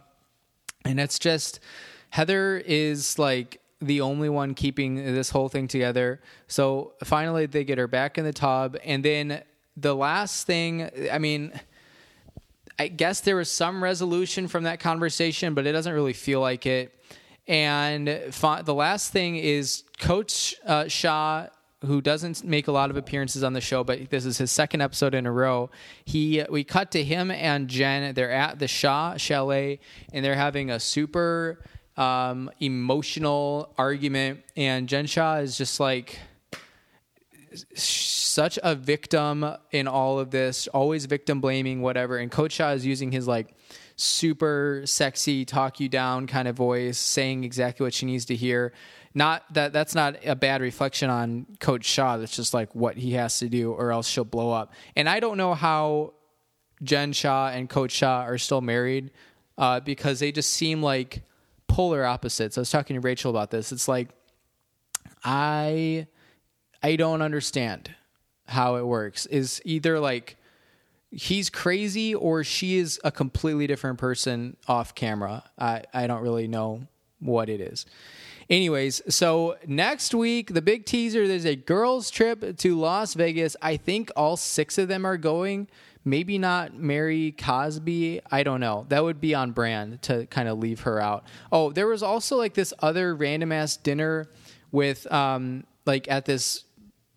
and 0.86 1.00
it's 1.00 1.18
just 1.18 1.60
Heather 2.10 2.62
is 2.64 3.18
like 3.18 3.60
the 3.80 4.00
only 4.00 4.28
one 4.28 4.54
keeping 4.54 4.96
this 4.96 5.30
whole 5.30 5.48
thing 5.48 5.68
together. 5.68 6.20
So 6.48 6.94
finally, 7.04 7.46
they 7.46 7.64
get 7.64 7.76
her 7.78 7.88
back 7.88 8.16
in 8.16 8.24
the 8.24 8.32
tub, 8.32 8.76
and 8.84 9.04
then 9.04 9.42
the 9.76 9.94
last 9.94 10.46
thing, 10.46 10.90
I 11.12 11.18
mean. 11.18 11.52
I 12.78 12.88
guess 12.88 13.20
there 13.20 13.36
was 13.36 13.50
some 13.50 13.82
resolution 13.82 14.48
from 14.48 14.64
that 14.64 14.80
conversation, 14.80 15.54
but 15.54 15.66
it 15.66 15.72
doesn't 15.72 15.94
really 15.94 16.12
feel 16.12 16.42
like 16.42 16.66
it. 16.66 16.94
And 17.48 18.06
the 18.06 18.74
last 18.74 19.12
thing 19.12 19.36
is 19.36 19.84
Coach 19.98 20.54
uh, 20.66 20.86
Shah 20.86 21.46
who 21.84 22.00
doesn't 22.00 22.42
make 22.44 22.68
a 22.68 22.72
lot 22.72 22.90
of 22.90 22.96
appearances 22.96 23.44
on 23.44 23.52
the 23.52 23.60
show, 23.60 23.84
but 23.84 24.10
this 24.10 24.24
is 24.24 24.38
his 24.38 24.50
second 24.50 24.80
episode 24.80 25.14
in 25.14 25.26
a 25.26 25.32
row. 25.32 25.70
He 26.04 26.44
we 26.48 26.64
cut 26.64 26.90
to 26.92 27.04
him 27.04 27.30
and 27.30 27.68
Jen. 27.68 28.14
They're 28.14 28.30
at 28.30 28.58
the 28.58 28.68
Shah 28.68 29.16
Chalet 29.16 29.80
and 30.12 30.24
they're 30.24 30.34
having 30.34 30.70
a 30.70 30.80
super 30.80 31.62
um, 31.96 32.50
emotional 32.60 33.74
argument. 33.78 34.42
And 34.56 34.88
Jen 34.88 35.06
Shah 35.06 35.36
is 35.36 35.58
just 35.58 35.78
like 35.80 36.18
such 37.74 38.58
a 38.62 38.74
victim 38.74 39.46
in 39.70 39.88
all 39.88 40.18
of 40.18 40.30
this, 40.30 40.68
always 40.68 41.06
victim 41.06 41.40
blaming, 41.40 41.82
whatever. 41.82 42.18
And 42.18 42.30
Coach 42.30 42.52
Shah 42.52 42.72
is 42.72 42.84
using 42.84 43.12
his 43.12 43.26
like 43.26 43.54
super 43.96 44.82
sexy, 44.84 45.44
talk 45.44 45.80
you 45.80 45.88
down 45.88 46.26
kind 46.26 46.48
of 46.48 46.56
voice, 46.56 46.98
saying 46.98 47.44
exactly 47.44 47.84
what 47.84 47.94
she 47.94 48.06
needs 48.06 48.26
to 48.26 48.36
hear. 48.36 48.72
Not 49.16 49.44
that 49.54 49.72
that's 49.72 49.94
not 49.94 50.16
a 50.26 50.36
bad 50.36 50.60
reflection 50.60 51.08
on 51.08 51.46
Coach 51.58 51.86
Shah. 51.86 52.18
That's 52.18 52.36
just 52.36 52.52
like 52.52 52.74
what 52.74 52.98
he 52.98 53.12
has 53.12 53.38
to 53.38 53.48
do, 53.48 53.72
or 53.72 53.90
else 53.90 54.06
she'll 54.06 54.24
blow 54.24 54.52
up. 54.52 54.74
And 54.94 55.08
I 55.08 55.20
don't 55.20 55.38
know 55.38 55.54
how 55.54 56.12
Jen 56.82 57.14
Shah 57.14 57.48
and 57.48 57.66
Coach 57.66 57.92
Shah 57.92 58.24
are 58.24 58.36
still 58.36 58.60
married 58.60 59.10
uh, 59.56 59.80
because 59.80 60.20
they 60.20 60.32
just 60.32 60.50
seem 60.50 60.82
like 60.82 61.22
polar 61.66 62.04
opposites. 62.04 62.58
I 62.58 62.60
was 62.60 62.70
talking 62.70 62.92
to 62.92 63.00
Rachel 63.00 63.30
about 63.30 63.50
this. 63.50 63.72
It's 63.72 63.88
like 63.88 64.10
I 65.24 66.08
I 66.82 66.96
don't 66.96 67.22
understand 67.22 67.94
how 68.44 68.76
it 68.76 68.86
works. 68.86 69.24
Is 69.24 69.62
either 69.64 69.98
like 69.98 70.36
he's 71.10 71.48
crazy 71.48 72.14
or 72.14 72.44
she 72.44 72.76
is 72.76 73.00
a 73.02 73.10
completely 73.10 73.66
different 73.66 73.96
person 73.96 74.58
off 74.68 74.94
camera. 74.94 75.42
I, 75.58 75.84
I 75.94 76.06
don't 76.06 76.20
really 76.20 76.48
know 76.48 76.86
what 77.18 77.48
it 77.48 77.62
is. 77.62 77.86
Anyways, 78.48 79.02
so 79.14 79.56
next 79.66 80.14
week, 80.14 80.54
the 80.54 80.62
big 80.62 80.86
teaser 80.86 81.26
there's 81.26 81.44
a 81.44 81.56
girls' 81.56 82.10
trip 82.10 82.56
to 82.58 82.78
Las 82.78 83.14
Vegas. 83.14 83.56
I 83.60 83.76
think 83.76 84.10
all 84.14 84.36
six 84.36 84.78
of 84.78 84.88
them 84.88 85.04
are 85.04 85.16
going. 85.16 85.68
Maybe 86.04 86.38
not 86.38 86.72
Mary 86.72 87.34
Cosby. 87.36 88.20
I 88.30 88.44
don't 88.44 88.60
know. 88.60 88.86
That 88.88 89.02
would 89.02 89.20
be 89.20 89.34
on 89.34 89.50
brand 89.50 90.02
to 90.02 90.26
kind 90.26 90.48
of 90.48 90.58
leave 90.58 90.80
her 90.82 91.00
out. 91.00 91.24
Oh, 91.50 91.72
there 91.72 91.88
was 91.88 92.04
also 92.04 92.36
like 92.36 92.54
this 92.54 92.72
other 92.78 93.16
random 93.16 93.50
ass 93.50 93.76
dinner 93.76 94.28
with, 94.70 95.10
um, 95.12 95.64
like 95.84 96.08
at 96.08 96.24
this 96.24 96.65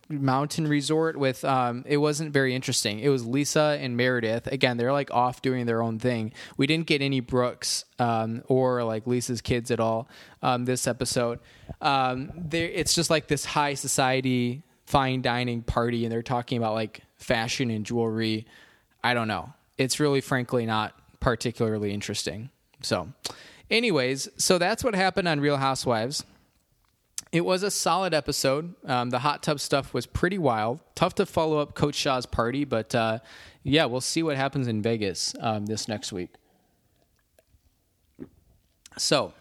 mountain 0.10 0.68
resort 0.68 1.18
with 1.18 1.46
um 1.46 1.84
it 1.88 1.98
wasn't 1.98 2.34
very 2.34 2.56
interesting. 2.56 3.00
It 3.00 3.10
was 3.10 3.26
lisa 3.26 3.78
and 3.80 3.96
meredith. 3.96 4.48
Again 4.48 4.78
they're 4.78 4.92
like 4.92 5.12
off 5.12 5.42
doing 5.42 5.68
their 5.68 5.84
own 5.84 6.00
thing. 6.00 6.34
We 6.58 6.66
didn't 6.66 6.88
get 6.88 7.02
any 7.02 7.20
brooks 7.20 7.86
um 8.00 8.42
or 8.48 8.84
like 8.84 9.06
lisa's 9.06 9.42
kids 9.42 9.70
at 9.70 9.80
all 9.80 10.10
um 10.42 10.66
this 10.66 10.88
episode. 10.88 11.40
Um 11.80 12.32
there 12.36 12.68
it's 12.68 12.96
just 12.96 13.12
like 13.12 13.28
this 13.28 13.46
high 13.46 13.76
society 13.76 14.64
fine 14.86 15.22
dining 15.22 15.62
party 15.62 16.06
and 16.06 16.12
they're 16.12 16.24
talking 16.24 16.58
about 16.58 16.74
like 16.74 17.02
fashion 17.18 17.70
and 17.70 17.86
jewelry. 17.86 18.48
I 19.04 19.14
don't 19.14 19.28
know. 19.28 19.54
It's 19.78 20.00
really 20.00 20.22
frankly 20.22 20.66
not 20.66 20.96
particularly 21.20 21.94
interesting. 21.94 22.50
So 22.82 23.10
anyways 23.70 24.28
so 24.38 24.58
that's 24.58 24.84
what 24.84 24.96
happened 24.96 25.28
on 25.28 25.40
real 25.40 25.58
housewives 25.58 26.24
it 27.32 27.42
was 27.42 27.64
a 27.64 27.72
solid 27.72 28.14
episode. 28.14 28.74
Um, 28.86 29.12
the 29.12 29.20
hot 29.20 29.44
tub 29.44 29.60
stuff 29.60 29.94
was 29.94 30.06
pretty 30.06 30.38
wild. 30.38 30.80
Tough 30.96 31.16
to 31.16 31.26
follow 31.26 31.60
up 31.60 31.76
Coach 31.76 31.96
Shah's 31.96 32.26
party, 32.26 32.66
but 32.66 32.96
uh, 32.96 33.20
yeah, 33.64 33.86
we'll 33.86 34.02
see 34.02 34.24
what 34.24 34.36
happens 34.36 34.68
in 34.68 34.82
Vegas 34.82 35.36
um, 35.40 35.66
this 35.68 35.88
next 35.88 36.12
week. 36.12 36.30
So 38.98 39.34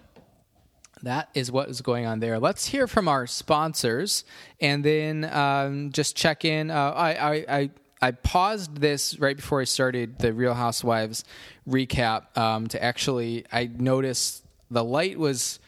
that 1.02 1.30
is 1.34 1.50
what 1.50 1.68
is 1.68 1.80
going 1.80 2.04
on 2.04 2.20
there. 2.20 2.38
Let's 2.38 2.66
hear 2.66 2.86
from 2.86 3.08
our 3.08 3.26
sponsors, 3.26 4.24
and 4.60 4.84
then 4.84 5.24
um, 5.24 5.90
just 5.90 6.16
check 6.16 6.44
in. 6.44 6.70
Uh, 6.70 6.90
I, 6.90 7.12
I, 7.12 7.44
I 7.48 7.70
I 8.00 8.10
paused 8.12 8.76
this 8.76 9.18
right 9.18 9.34
before 9.36 9.60
I 9.60 9.64
started 9.64 10.18
the 10.18 10.32
Real 10.32 10.54
Housewives 10.54 11.24
recap 11.68 12.36
um, 12.36 12.68
to 12.68 12.82
actually. 12.82 13.44
I 13.50 13.70
noticed 13.72 14.44
the 14.70 14.84
light 14.84 15.18
was 15.18 15.58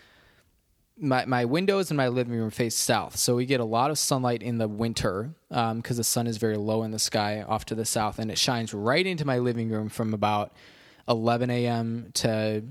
my, 1.00 1.24
my 1.24 1.44
windows 1.44 1.90
in 1.90 1.96
my 1.96 2.08
living 2.08 2.34
room 2.34 2.50
face 2.50 2.76
south, 2.76 3.16
so 3.16 3.36
we 3.36 3.46
get 3.46 3.60
a 3.60 3.64
lot 3.64 3.90
of 3.90 3.98
sunlight 3.98 4.42
in 4.42 4.58
the 4.58 4.68
winter 4.68 5.30
because 5.48 5.70
um, 5.70 5.82
the 5.82 6.04
sun 6.04 6.26
is 6.26 6.36
very 6.36 6.56
low 6.56 6.82
in 6.82 6.90
the 6.90 6.98
sky 6.98 7.42
off 7.42 7.64
to 7.66 7.74
the 7.74 7.84
south, 7.84 8.18
and 8.18 8.30
it 8.30 8.38
shines 8.38 8.74
right 8.74 9.06
into 9.06 9.24
my 9.24 9.38
living 9.38 9.70
room 9.70 9.88
from 9.88 10.12
about 10.12 10.52
11 11.08 11.50
a.m. 11.50 12.10
to 12.14 12.62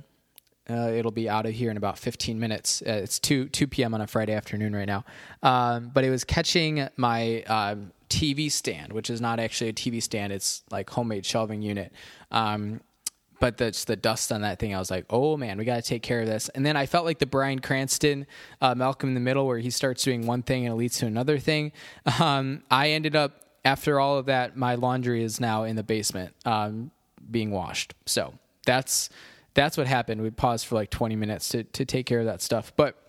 uh, 0.69 0.91
it'll 0.91 1.11
be 1.11 1.27
out 1.27 1.47
of 1.47 1.53
here 1.53 1.71
in 1.71 1.77
about 1.77 1.97
15 1.97 2.39
minutes. 2.39 2.83
Uh, 2.85 2.91
it's 2.91 3.19
2 3.19 3.49
2 3.49 3.67
p.m. 3.67 3.93
on 3.93 4.01
a 4.01 4.07
Friday 4.07 4.33
afternoon 4.33 4.75
right 4.75 4.87
now, 4.87 5.03
um, 5.41 5.89
but 5.93 6.03
it 6.03 6.11
was 6.11 6.23
catching 6.23 6.87
my 6.95 7.43
uh, 7.47 7.75
TV 8.09 8.51
stand, 8.51 8.93
which 8.93 9.09
is 9.09 9.19
not 9.19 9.39
actually 9.39 9.69
a 9.69 9.73
TV 9.73 10.01
stand; 10.01 10.31
it's 10.31 10.63
like 10.69 10.89
homemade 10.89 11.25
shelving 11.25 11.61
unit. 11.61 11.91
Um, 12.31 12.81
but 13.39 13.57
the 13.57 13.83
the 13.87 13.95
dust 13.95 14.31
on 14.31 14.41
that 14.41 14.59
thing, 14.59 14.75
I 14.75 14.79
was 14.79 14.91
like, 14.91 15.05
oh 15.09 15.37
man, 15.37 15.57
we 15.57 15.65
got 15.65 15.75
to 15.75 15.81
take 15.81 16.03
care 16.03 16.21
of 16.21 16.27
this. 16.27 16.49
And 16.49 16.65
then 16.65 16.75
I 16.75 16.85
felt 16.85 17.05
like 17.05 17.19
the 17.19 17.25
Bryan 17.25 17.59
Cranston, 17.59 18.27
uh, 18.61 18.75
Malcolm 18.75 19.09
in 19.09 19.15
the 19.15 19.21
Middle, 19.21 19.47
where 19.47 19.59
he 19.59 19.69
starts 19.69 20.03
doing 20.03 20.25
one 20.25 20.43
thing 20.43 20.65
and 20.65 20.73
it 20.73 20.75
leads 20.75 20.97
to 20.99 21.05
another 21.05 21.39
thing. 21.39 21.71
Um, 22.19 22.63
I 22.69 22.89
ended 22.89 23.15
up 23.15 23.45
after 23.65 23.99
all 23.99 24.17
of 24.17 24.25
that, 24.27 24.57
my 24.57 24.75
laundry 24.75 25.23
is 25.23 25.39
now 25.39 25.63
in 25.63 25.75
the 25.75 25.83
basement, 25.83 26.33
um, 26.45 26.91
being 27.29 27.51
washed. 27.51 27.93
So 28.05 28.33
that's 28.65 29.09
that's 29.53 29.77
what 29.77 29.87
happened. 29.87 30.21
We 30.21 30.29
paused 30.29 30.65
for 30.65 30.75
like 30.75 30.89
20 30.89 31.15
minutes 31.15 31.49
to 31.49 31.63
to 31.63 31.85
take 31.85 32.05
care 32.05 32.19
of 32.19 32.25
that 32.25 32.41
stuff, 32.41 32.73
but 32.75 33.08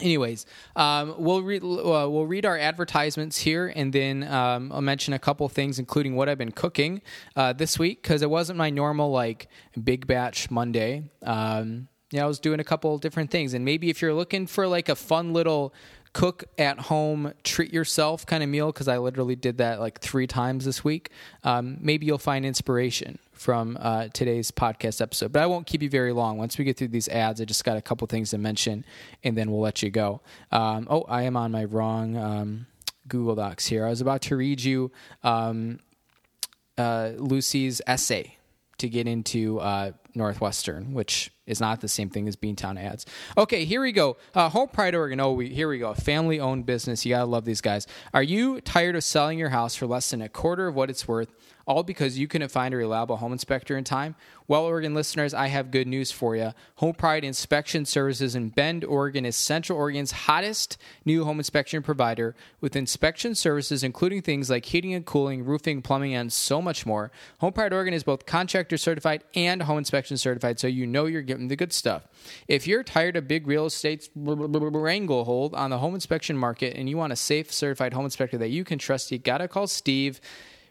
anyways 0.00 0.46
um, 0.76 1.14
we'll 1.18 1.42
read 1.42 1.62
uh, 1.62 2.08
we'll 2.08 2.26
read 2.26 2.46
our 2.46 2.58
advertisements 2.58 3.38
here 3.38 3.72
and 3.76 3.92
then 3.92 4.22
um, 4.24 4.72
i'll 4.72 4.80
mention 4.80 5.12
a 5.14 5.18
couple 5.18 5.48
things 5.48 5.78
including 5.78 6.16
what 6.16 6.28
i've 6.28 6.38
been 6.38 6.52
cooking 6.52 7.02
uh, 7.36 7.52
this 7.52 7.78
week 7.78 8.02
because 8.02 8.22
it 8.22 8.30
wasn't 8.30 8.56
my 8.56 8.70
normal 8.70 9.10
like 9.10 9.48
big 9.82 10.06
batch 10.06 10.50
monday. 10.50 11.10
Um, 11.22 11.88
yeah 12.10 12.24
i 12.24 12.26
was 12.26 12.38
doing 12.38 12.60
a 12.60 12.64
couple 12.64 12.96
different 12.98 13.30
things. 13.30 13.54
And 13.54 13.64
maybe 13.64 13.90
if 13.90 14.00
you're 14.02 14.14
looking 14.14 14.46
for 14.46 14.66
like 14.66 14.88
a 14.88 14.94
fun 14.94 15.32
little 15.32 15.74
cook 16.12 16.44
at 16.58 16.78
home, 16.78 17.32
treat 17.42 17.72
yourself 17.72 18.26
kind 18.26 18.42
of 18.42 18.48
meal 18.48 18.66
because 18.66 18.88
I 18.88 18.98
literally 18.98 19.36
did 19.36 19.58
that 19.58 19.80
like 19.80 20.00
three 20.00 20.26
times 20.26 20.64
this 20.64 20.84
week. 20.84 21.10
Um, 21.42 21.78
maybe 21.80 22.06
you'll 22.06 22.18
find 22.18 22.44
inspiration 22.44 23.18
from 23.32 23.78
uh, 23.80 24.08
today's 24.12 24.50
podcast 24.50 25.00
episode, 25.00 25.32
but 25.32 25.42
I 25.42 25.46
won't 25.46 25.66
keep 25.66 25.82
you 25.82 25.88
very 25.88 26.12
long. 26.12 26.38
Once 26.38 26.58
we 26.58 26.64
get 26.64 26.76
through 26.76 26.88
these 26.88 27.08
ads, 27.08 27.40
I 27.40 27.44
just 27.44 27.64
got 27.64 27.76
a 27.76 27.82
couple 27.82 28.06
things 28.06 28.30
to 28.30 28.38
mention, 28.38 28.84
and 29.24 29.36
then 29.36 29.50
we'll 29.50 29.60
let 29.60 29.82
you 29.82 29.90
go. 29.90 30.20
Um, 30.50 30.86
oh, 30.90 31.02
I 31.08 31.22
am 31.22 31.36
on 31.36 31.50
my 31.50 31.64
wrong 31.64 32.16
um, 32.16 32.66
Google 33.08 33.34
Docs 33.34 33.66
here. 33.66 33.86
I 33.86 33.90
was 33.90 34.00
about 34.00 34.22
to 34.22 34.36
read 34.36 34.62
you 34.62 34.92
um, 35.22 35.80
uh, 36.76 37.12
Lucy's 37.16 37.80
essay 37.86 38.36
to 38.82 38.88
get 38.88 39.06
into 39.06 39.58
uh, 39.60 39.92
Northwestern, 40.14 40.92
which 40.92 41.32
is 41.46 41.60
not 41.60 41.80
the 41.80 41.88
same 41.88 42.10
thing 42.10 42.28
as 42.28 42.36
Beantown 42.36 42.78
ads. 42.78 43.06
Okay, 43.38 43.64
here 43.64 43.80
we 43.80 43.92
go. 43.92 44.16
Uh, 44.34 44.48
Home 44.48 44.68
Pride 44.68 44.94
Oregon. 44.94 45.20
Oh, 45.20 45.32
we, 45.32 45.48
here 45.48 45.68
we 45.68 45.78
go. 45.78 45.94
Family 45.94 46.40
owned 46.40 46.66
business. 46.66 47.06
You 47.06 47.14
gotta 47.14 47.26
love 47.26 47.44
these 47.44 47.60
guys. 47.60 47.86
Are 48.12 48.22
you 48.22 48.60
tired 48.60 48.96
of 48.96 49.04
selling 49.04 49.38
your 49.38 49.50
house 49.50 49.76
for 49.76 49.86
less 49.86 50.10
than 50.10 50.20
a 50.20 50.28
quarter 50.28 50.66
of 50.68 50.74
what 50.74 50.90
it's 50.90 51.06
worth? 51.06 51.32
All 51.66 51.82
because 51.82 52.18
you 52.18 52.28
couldn't 52.28 52.50
find 52.50 52.74
a 52.74 52.76
reliable 52.76 53.16
home 53.16 53.32
inspector 53.32 53.76
in 53.76 53.84
time? 53.84 54.14
Well, 54.48 54.64
Oregon 54.64 54.94
listeners, 54.94 55.32
I 55.32 55.46
have 55.46 55.70
good 55.70 55.86
news 55.86 56.12
for 56.12 56.36
you. 56.36 56.52
Home 56.76 56.94
Pride 56.94 57.24
Inspection 57.24 57.84
Services 57.84 58.34
in 58.34 58.48
Bend, 58.50 58.84
Oregon 58.84 59.24
is 59.24 59.36
Central 59.36 59.78
Oregon's 59.78 60.12
hottest 60.12 60.76
new 61.04 61.24
home 61.24 61.38
inspection 61.38 61.82
provider 61.82 62.34
with 62.60 62.76
inspection 62.76 63.34
services 63.34 63.82
including 63.82 64.22
things 64.22 64.50
like 64.50 64.66
heating 64.66 64.94
and 64.94 65.06
cooling, 65.06 65.44
roofing, 65.44 65.82
plumbing, 65.82 66.14
and 66.14 66.32
so 66.32 66.60
much 66.60 66.84
more. 66.84 67.10
Home 67.38 67.52
Pride 67.52 67.72
Oregon 67.72 67.94
is 67.94 68.04
both 68.04 68.26
contractor 68.26 68.76
certified 68.76 69.24
and 69.34 69.62
home 69.62 69.78
inspection 69.78 70.16
certified, 70.16 70.58
so 70.58 70.66
you 70.66 70.86
know 70.86 71.06
you're 71.06 71.22
getting 71.22 71.48
the 71.48 71.56
good 71.56 71.72
stuff. 71.72 72.06
If 72.48 72.66
you're 72.66 72.82
tired 72.82 73.16
of 73.16 73.28
big 73.28 73.46
real 73.46 73.66
estate's 73.66 74.10
wranglehold 74.14 75.54
on 75.54 75.70
the 75.70 75.78
home 75.78 75.94
inspection 75.94 76.36
market 76.36 76.76
and 76.76 76.88
you 76.88 76.96
want 76.96 77.12
a 77.12 77.16
safe, 77.16 77.52
certified 77.52 77.92
home 77.92 78.04
inspector 78.04 78.38
that 78.38 78.50
you 78.50 78.64
can 78.64 78.78
trust, 78.78 79.10
you 79.12 79.18
gotta 79.18 79.48
call 79.48 79.66
Steve. 79.66 80.20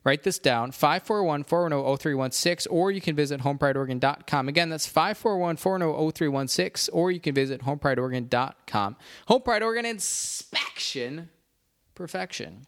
Write 0.03 0.23
this 0.23 0.39
down 0.39 0.71
541 0.71 1.43
410 1.43 1.97
0316, 1.97 2.71
or 2.71 2.91
you 2.91 3.01
can 3.01 3.15
visit 3.15 3.41
homeprideoregon.com. 3.41 4.49
Again, 4.49 4.69
that's 4.69 4.87
541 4.87 5.57
410 5.57 6.11
0316, 6.11 6.93
or 6.93 7.11
you 7.11 7.19
can 7.19 7.35
visit 7.35 7.61
homeprideoregon.com. 7.61 8.95
Home 9.27 9.41
Pride 9.41 9.61
Oregon 9.61 9.85
inspection 9.85 11.29
perfection. 11.93 12.65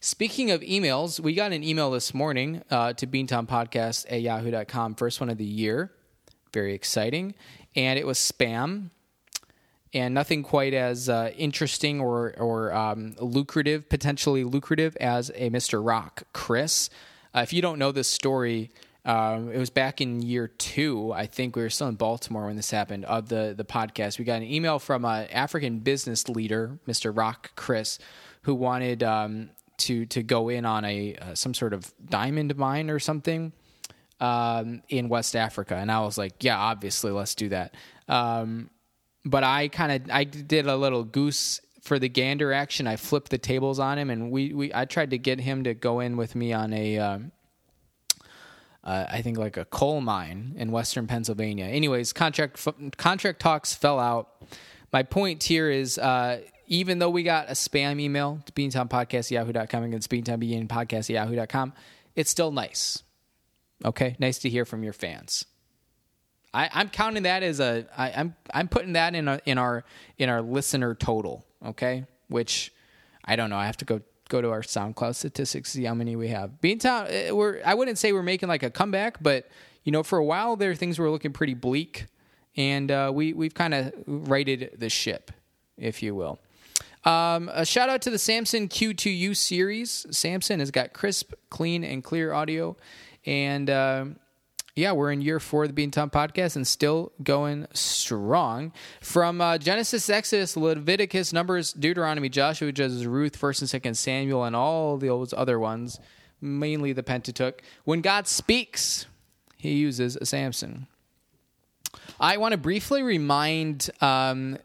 Speaking 0.00 0.50
of 0.50 0.60
emails, 0.62 1.20
we 1.20 1.34
got 1.34 1.52
an 1.52 1.62
email 1.62 1.90
this 1.90 2.12
morning 2.14 2.62
uh, 2.70 2.94
to 2.94 3.06
beantownpodcast 3.06 4.06
at 4.10 4.22
yahoo.com, 4.22 4.94
first 4.96 5.20
one 5.20 5.30
of 5.30 5.38
the 5.38 5.44
year. 5.44 5.92
Very 6.52 6.74
exciting. 6.74 7.34
And 7.76 7.98
it 7.98 8.06
was 8.06 8.18
spam 8.18 8.90
and 9.92 10.14
nothing 10.14 10.42
quite 10.42 10.74
as 10.74 11.08
uh, 11.08 11.30
interesting 11.36 12.00
or 12.00 12.34
or 12.38 12.72
um, 12.72 13.14
lucrative, 13.18 13.88
potentially 13.88 14.44
lucrative 14.44 14.96
as 15.00 15.30
a 15.34 15.50
Mr. 15.50 15.84
Rock, 15.84 16.24
Chris. 16.32 16.90
Uh, 17.34 17.40
if 17.40 17.52
you 17.52 17.62
don't 17.62 17.78
know 17.78 17.92
this 17.92 18.08
story, 18.08 18.70
Um, 19.02 19.50
it 19.50 19.58
was 19.58 19.70
back 19.70 20.02
in 20.02 20.20
year 20.20 20.46
two, 20.46 21.10
I 21.10 21.24
think 21.26 21.56
we 21.56 21.62
were 21.62 21.70
still 21.70 21.88
in 21.88 21.94
Baltimore 21.96 22.46
when 22.46 22.56
this 22.56 22.70
happened 22.70 23.06
of 23.06 23.28
the 23.28 23.54
the 23.56 23.64
podcast. 23.64 24.18
We 24.18 24.26
got 24.26 24.42
an 24.42 24.48
email 24.56 24.78
from 24.78 25.04
an 25.06 25.26
African 25.32 25.78
business 25.80 26.28
leader, 26.28 26.78
Mr. 26.86 27.10
Rock 27.16 27.52
Chris, 27.56 27.98
who 28.42 28.54
wanted 28.54 29.02
um, 29.02 29.50
to 29.78 30.04
to 30.06 30.22
go 30.22 30.50
in 30.50 30.66
on 30.66 30.84
a 30.84 31.16
uh, 31.16 31.34
some 31.34 31.54
sort 31.54 31.72
of 31.72 31.90
diamond 32.10 32.54
mine 32.56 32.90
or 32.90 32.98
something 32.98 33.52
um, 34.20 34.82
in 34.88 35.08
West 35.08 35.34
Africa, 35.34 35.76
and 35.76 35.90
I 35.90 36.00
was 36.00 36.18
like, 36.18 36.44
yeah, 36.44 36.58
obviously, 36.58 37.10
let's 37.10 37.34
do 37.34 37.48
that. 37.48 37.74
Um, 38.06 38.68
but 39.24 39.44
I 39.44 39.68
kind 39.68 39.92
of 39.92 40.10
I 40.10 40.24
did 40.24 40.66
a 40.66 40.76
little 40.76 41.04
goose 41.04 41.60
for 41.82 41.98
the 41.98 42.08
gander 42.08 42.52
action. 42.52 42.86
I 42.86 42.96
flipped 42.96 43.30
the 43.30 43.38
tables 43.38 43.78
on 43.78 43.98
him, 43.98 44.10
and 44.10 44.30
we, 44.30 44.52
we 44.52 44.74
I 44.74 44.84
tried 44.84 45.10
to 45.10 45.18
get 45.18 45.40
him 45.40 45.64
to 45.64 45.74
go 45.74 46.00
in 46.00 46.16
with 46.16 46.34
me 46.34 46.52
on 46.52 46.72
a. 46.72 46.98
Um, 46.98 47.32
uh, 48.82 49.04
I 49.10 49.20
think 49.20 49.36
like 49.36 49.58
a 49.58 49.66
coal 49.66 50.00
mine 50.00 50.54
in 50.56 50.72
western 50.72 51.06
Pennsylvania. 51.06 51.66
Anyways, 51.66 52.12
contract 52.14 52.66
contract 52.96 53.40
talks 53.40 53.74
fell 53.74 54.00
out. 54.00 54.42
My 54.90 55.02
point 55.02 55.42
here 55.42 55.70
is 55.70 55.98
uh, 55.98 56.40
even 56.66 56.98
though 56.98 57.10
we 57.10 57.22
got 57.22 57.48
a 57.48 57.52
spam 57.52 58.00
email 58.00 58.40
to 58.46 58.52
beantownpodcast 58.52 59.30
yahoo.com 59.30 59.82
against 59.82 60.10
beantown 60.10 60.66
podcast 60.66 61.10
yahoo.com, 61.10 61.74
it's 62.14 62.30
still 62.30 62.52
nice. 62.52 63.02
Okay, 63.84 64.16
nice 64.18 64.38
to 64.38 64.48
hear 64.48 64.64
from 64.64 64.82
your 64.82 64.92
fans. 64.92 65.44
I, 66.52 66.68
I'm 66.72 66.88
counting 66.88 67.22
that 67.24 67.42
as 67.42 67.60
a 67.60 67.86
I, 67.96 68.12
I'm 68.12 68.34
I'm 68.52 68.68
putting 68.68 68.94
that 68.94 69.14
in 69.14 69.28
a, 69.28 69.40
in 69.46 69.58
our 69.58 69.84
in 70.18 70.28
our 70.28 70.42
listener 70.42 70.94
total. 70.94 71.44
Okay, 71.64 72.04
which 72.28 72.72
I 73.24 73.36
don't 73.36 73.50
know. 73.50 73.56
I 73.56 73.66
have 73.66 73.76
to 73.78 73.84
go 73.84 74.00
go 74.28 74.40
to 74.40 74.50
our 74.50 74.62
SoundCloud 74.62 75.14
statistics 75.16 75.72
to 75.72 75.78
see 75.78 75.84
how 75.84 75.94
many 75.94 76.16
we 76.16 76.28
have. 76.28 76.52
Beantown, 76.62 77.06
eh, 77.10 77.30
we're 77.30 77.60
I 77.64 77.74
wouldn't 77.74 77.98
say 77.98 78.12
we're 78.12 78.22
making 78.22 78.48
like 78.48 78.62
a 78.62 78.70
comeback, 78.70 79.22
but 79.22 79.48
you 79.84 79.92
know, 79.92 80.02
for 80.02 80.18
a 80.18 80.24
while 80.24 80.56
there, 80.56 80.74
things 80.74 80.98
were 80.98 81.10
looking 81.10 81.32
pretty 81.32 81.54
bleak, 81.54 82.06
and 82.56 82.90
uh, 82.90 83.10
we 83.12 83.32
we've 83.32 83.54
kind 83.54 83.74
of 83.74 83.92
righted 84.06 84.76
the 84.78 84.88
ship, 84.88 85.30
if 85.76 86.02
you 86.02 86.14
will. 86.14 86.40
Um, 87.04 87.50
a 87.52 87.64
shout 87.64 87.88
out 87.88 88.02
to 88.02 88.10
the 88.10 88.18
Samson 88.18 88.68
Q2U 88.68 89.34
series. 89.34 90.06
Samson 90.10 90.60
has 90.60 90.70
got 90.70 90.92
crisp, 90.92 91.32
clean, 91.48 91.82
and 91.82 92.04
clear 92.04 92.32
audio, 92.32 92.76
and 93.24 93.70
uh, 93.70 94.04
yeah, 94.80 94.92
we're 94.92 95.12
in 95.12 95.20
year 95.20 95.38
four 95.38 95.64
of 95.64 95.68
the 95.68 95.74
Bean 95.74 95.90
Beantown 95.90 96.10
podcast 96.10 96.56
and 96.56 96.66
still 96.66 97.12
going 97.22 97.66
strong. 97.74 98.72
From 99.00 99.40
uh, 99.40 99.58
Genesis, 99.58 100.08
Exodus, 100.08 100.56
Leviticus, 100.56 101.32
Numbers, 101.32 101.72
Deuteronomy, 101.74 102.30
Joshua, 102.30 102.72
Judges, 102.72 103.06
Ruth, 103.06 103.36
First 103.36 103.60
and 103.60 103.68
Second 103.68 103.94
Samuel, 103.96 104.44
and 104.44 104.56
all 104.56 104.96
those 104.96 105.34
other 105.34 105.58
ones, 105.58 106.00
mainly 106.40 106.92
the 106.92 107.02
Pentateuch. 107.02 107.62
When 107.84 108.00
God 108.00 108.26
speaks, 108.26 109.06
He 109.56 109.74
uses 109.74 110.16
a 110.16 110.24
Samson. 110.24 110.86
I 112.18 112.38
want 112.38 112.52
to 112.52 112.58
briefly 112.58 113.02
remind 113.02 113.90
um, 114.00 114.58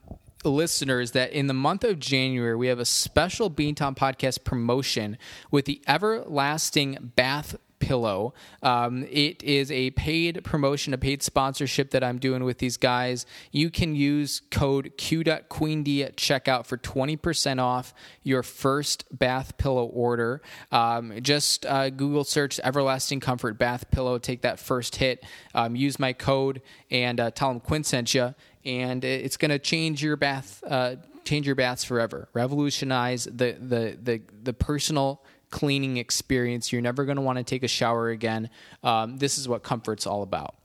listeners 0.43 1.11
that 1.11 1.31
in 1.31 1.47
the 1.47 1.53
month 1.53 1.83
of 1.83 1.99
January, 1.99 2.55
we 2.55 2.67
have 2.67 2.79
a 2.79 2.85
special 2.85 3.49
Beantown 3.49 3.97
podcast 3.97 4.43
promotion 4.43 5.17
with 5.51 5.65
the 5.65 5.81
Everlasting 5.87 7.11
Bath 7.15 7.57
pillow. 7.85 8.33
Um, 8.63 9.05
it 9.11 9.43
is 9.43 9.71
a 9.71 9.91
paid 9.91 10.43
promotion, 10.43 10.91
a 10.91 10.97
paid 10.97 11.21
sponsorship 11.21 11.91
that 11.91 12.03
I'm 12.03 12.17
doing 12.17 12.43
with 12.43 12.57
these 12.57 12.77
guys. 12.77 13.27
You 13.51 13.69
can 13.69 13.95
use 13.95 14.41
code 14.49 14.93
Q.QueenD 14.97 16.03
at 16.03 16.17
checkout 16.17 16.65
for 16.65 16.77
20% 16.77 17.61
off 17.61 17.93
your 18.23 18.41
first 18.41 19.05
bath 19.11 19.55
pillow 19.57 19.85
order. 19.85 20.41
Um, 20.71 21.13
just 21.21 21.63
uh, 21.67 21.91
Google 21.91 22.23
search 22.23 22.59
Everlasting 22.63 23.19
Comfort 23.19 23.59
Bath 23.59 23.91
Pillow, 23.91 24.17
take 24.17 24.41
that 24.41 24.59
first 24.59 24.95
hit, 24.95 25.23
um, 25.53 25.75
use 25.75 25.99
my 25.99 26.11
code, 26.11 26.63
and 26.89 27.19
uh, 27.19 27.29
tell 27.29 27.49
them 27.49 27.59
Quinn 27.59 27.83
sent 27.83 28.15
you. 28.15 28.33
And 28.65 29.05
it's 29.05 29.37
going 29.37 29.51
to 29.51 29.59
change 29.59 30.03
your 30.03 30.15
bath, 30.15 30.63
uh, 30.67 30.95
change 31.23 31.45
your 31.45 31.55
baths 31.55 31.83
forever. 31.83 32.29
Revolutionize 32.33 33.25
the 33.25 33.55
the 33.59 33.95
the 34.01 34.21
the 34.41 34.53
personal 34.53 35.21
cleaning 35.55 35.95
experience. 35.95 36.73
You're 36.73 36.81
never 36.81 37.05
going 37.05 37.15
to 37.15 37.21
want 37.21 37.37
to 37.37 37.43
take 37.45 37.63
a 37.63 37.67
shower 37.69 38.09
again. 38.09 38.49
Um, 38.83 39.15
this 39.15 39.37
is 39.37 39.47
what 39.47 39.63
comfort's 39.63 40.05
all 40.05 40.21
about. 40.21 40.55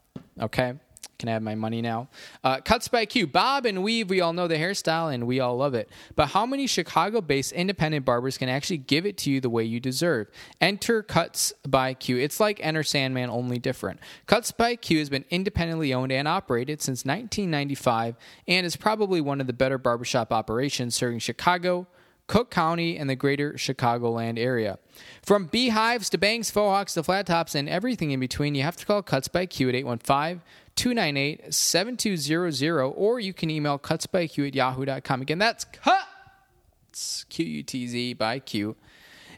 Okay? 0.41 0.75
Can 1.21 1.29
I 1.29 1.33
have 1.33 1.43
my 1.43 1.55
money 1.55 1.81
now? 1.81 2.09
Uh, 2.43 2.61
Cuts 2.61 2.89
by 2.89 3.07
Q. 3.07 3.29
Bob 3.29 3.67
and 3.67 3.85
weave, 3.85 4.11
we 4.11 4.21
all 4.21 4.33
know 4.33 4.49
the 4.49 4.57
hairstyle 4.57 5.15
and 5.15 5.29
we 5.29 5.39
all 5.39 5.57
love 5.57 5.75
it. 5.75 5.91
But 6.17 6.31
how 6.31 6.45
many 6.45 6.67
Chicago 6.67 7.21
based 7.21 7.53
independent 7.53 8.05
barbers 8.05 8.37
can 8.37 8.49
actually 8.49 8.79
give 8.79 9.07
it 9.07 9.17
to 9.19 9.31
you 9.31 9.41
the 9.41 9.49
way 9.49 9.63
you 9.63 9.79
deserve? 9.79 10.27
Enter 10.61 11.05
Cuts 11.05 11.53
by 11.69 11.95
Q. 11.95 12.17
It's 12.17 12.41
like 12.41 12.59
Enter 12.61 12.83
Sandman, 12.83 13.31
only 13.31 13.61
different. 13.61 14.01
Cuts 14.27 14.51
by 14.51 14.75
Q 14.75 14.99
has 14.99 15.09
been 15.09 15.25
independently 15.31 15.95
owned 15.95 16.11
and 16.11 16.27
operated 16.27 16.83
since 16.83 17.05
1995 17.05 18.17
and 18.49 18.67
is 18.67 18.75
probably 18.75 19.21
one 19.21 19.41
of 19.41 19.47
the 19.47 19.53
better 19.53 19.79
barbershop 19.79 20.33
operations 20.33 20.97
serving 20.97 21.21
Chicago, 21.21 21.87
Cook 22.31 22.49
County, 22.49 22.97
and 22.97 23.11
the 23.11 23.17
greater 23.17 23.55
Chicagoland 23.55 24.39
area. 24.39 24.79
From 25.21 25.47
beehives 25.47 26.09
to 26.11 26.17
bangs, 26.17 26.49
faux 26.49 26.95
to 26.95 27.03
flat 27.03 27.27
tops, 27.27 27.57
and 27.57 27.69
everything 27.69 28.13
in 28.13 28.21
between, 28.21 28.55
you 28.55 28.63
have 28.63 28.77
to 28.77 28.87
call 28.87 29.03
Cuts 29.03 29.27
by 29.27 29.47
Q 29.47 29.69
at 29.69 29.75
815 29.75 30.41
298 30.77 31.53
7200, 31.53 32.85
or 32.87 33.19
you 33.19 33.33
can 33.35 33.51
email 33.51 33.81
cutsbyq 33.81 34.47
at 34.47 34.55
yahoo.com. 34.55 35.23
Again, 35.23 35.39
that's 35.41 35.65
cuts, 35.65 37.25
Q 37.29 37.45
U 37.45 37.63
T 37.65 37.89
Z 37.89 38.15
by 38.15 38.39
Q 38.39 38.77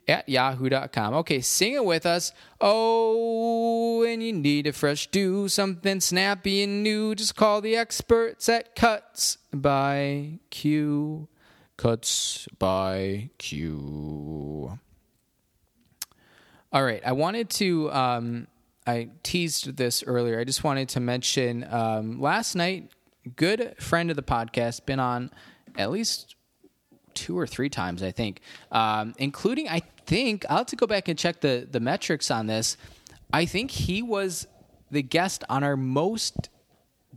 at 0.07 0.29
yahoo.com. 0.29 1.15
Okay, 1.15 1.41
sing 1.41 1.73
it 1.73 1.87
with 1.87 2.05
us. 2.05 2.31
Oh, 2.61 4.03
and 4.03 4.23
you 4.23 4.35
need 4.35 4.67
a 4.67 4.73
fresh 4.75 5.07
do, 5.07 5.49
something 5.49 6.01
snappy 6.01 6.63
and 6.63 6.83
new, 6.83 7.15
just 7.15 7.37
call 7.37 7.63
the 7.63 7.75
experts 7.75 8.51
at 8.51 8.75
Cuts 8.77 9.39
by 9.51 10.41
Q. 10.51 11.29
Cuts 11.77 12.47
by 12.59 13.31
Q. 13.39 14.79
All 16.73 16.85
right, 16.85 17.03
I 17.05 17.13
wanted 17.13 17.51
to. 17.51 17.93
Um, 17.93 18.47
I 18.87 19.11
teased 19.23 19.77
this 19.77 20.03
earlier. 20.07 20.41
I 20.41 20.45
just 20.45 20.65
wanted 20.65 20.89
to 20.91 21.01
mention 21.01 21.67
um, 21.71 22.21
last 22.21 22.55
night. 22.55 22.91
Good 23.37 23.77
friend 23.79 24.11
of 24.11 24.17
the 24.17 24.23
podcast, 24.23 24.85
been 24.85 24.99
on 24.99 25.31
at 25.77 25.91
least 25.91 26.35
two 27.15 27.39
or 27.39 27.47
three 27.47 27.69
times, 27.69 28.03
I 28.03 28.11
think, 28.11 28.41
um, 28.73 29.15
including 29.19 29.69
I 29.69 29.83
think 30.07 30.45
I'll 30.49 30.59
have 30.59 30.67
to 30.67 30.77
go 30.77 30.87
back 30.87 31.09
and 31.09 31.19
check 31.19 31.41
the 31.41 31.69
the 31.71 31.81
metrics 31.81 32.31
on 32.31 32.47
this. 32.47 32.77
I 33.33 33.45
think 33.45 33.71
he 33.71 34.03
was 34.03 34.47
the 34.91 35.03
guest 35.03 35.45
on 35.49 35.63
our 35.63 35.77
most 35.77 36.49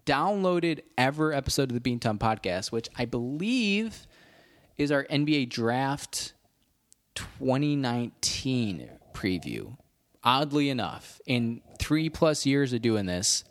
downloaded 0.06 0.82
ever 0.98 1.34
episode 1.34 1.72
of 1.72 1.82
the 1.82 1.98
Beantown 1.98 2.20
podcast, 2.20 2.72
which 2.72 2.88
I 2.98 3.06
believe 3.06 4.06
is 4.78 4.92
our 4.92 5.06
NBA 5.06 5.50
draft 5.50 6.34
2019 7.16 8.90
preview. 9.14 9.78
Oddly 10.24 10.70
enough, 10.70 11.22
in 11.26 11.62
three 11.80 12.10
plus 12.10 12.46
years 12.46 12.74
of 12.74 12.82
doing 12.82 13.06
this, 13.06 13.44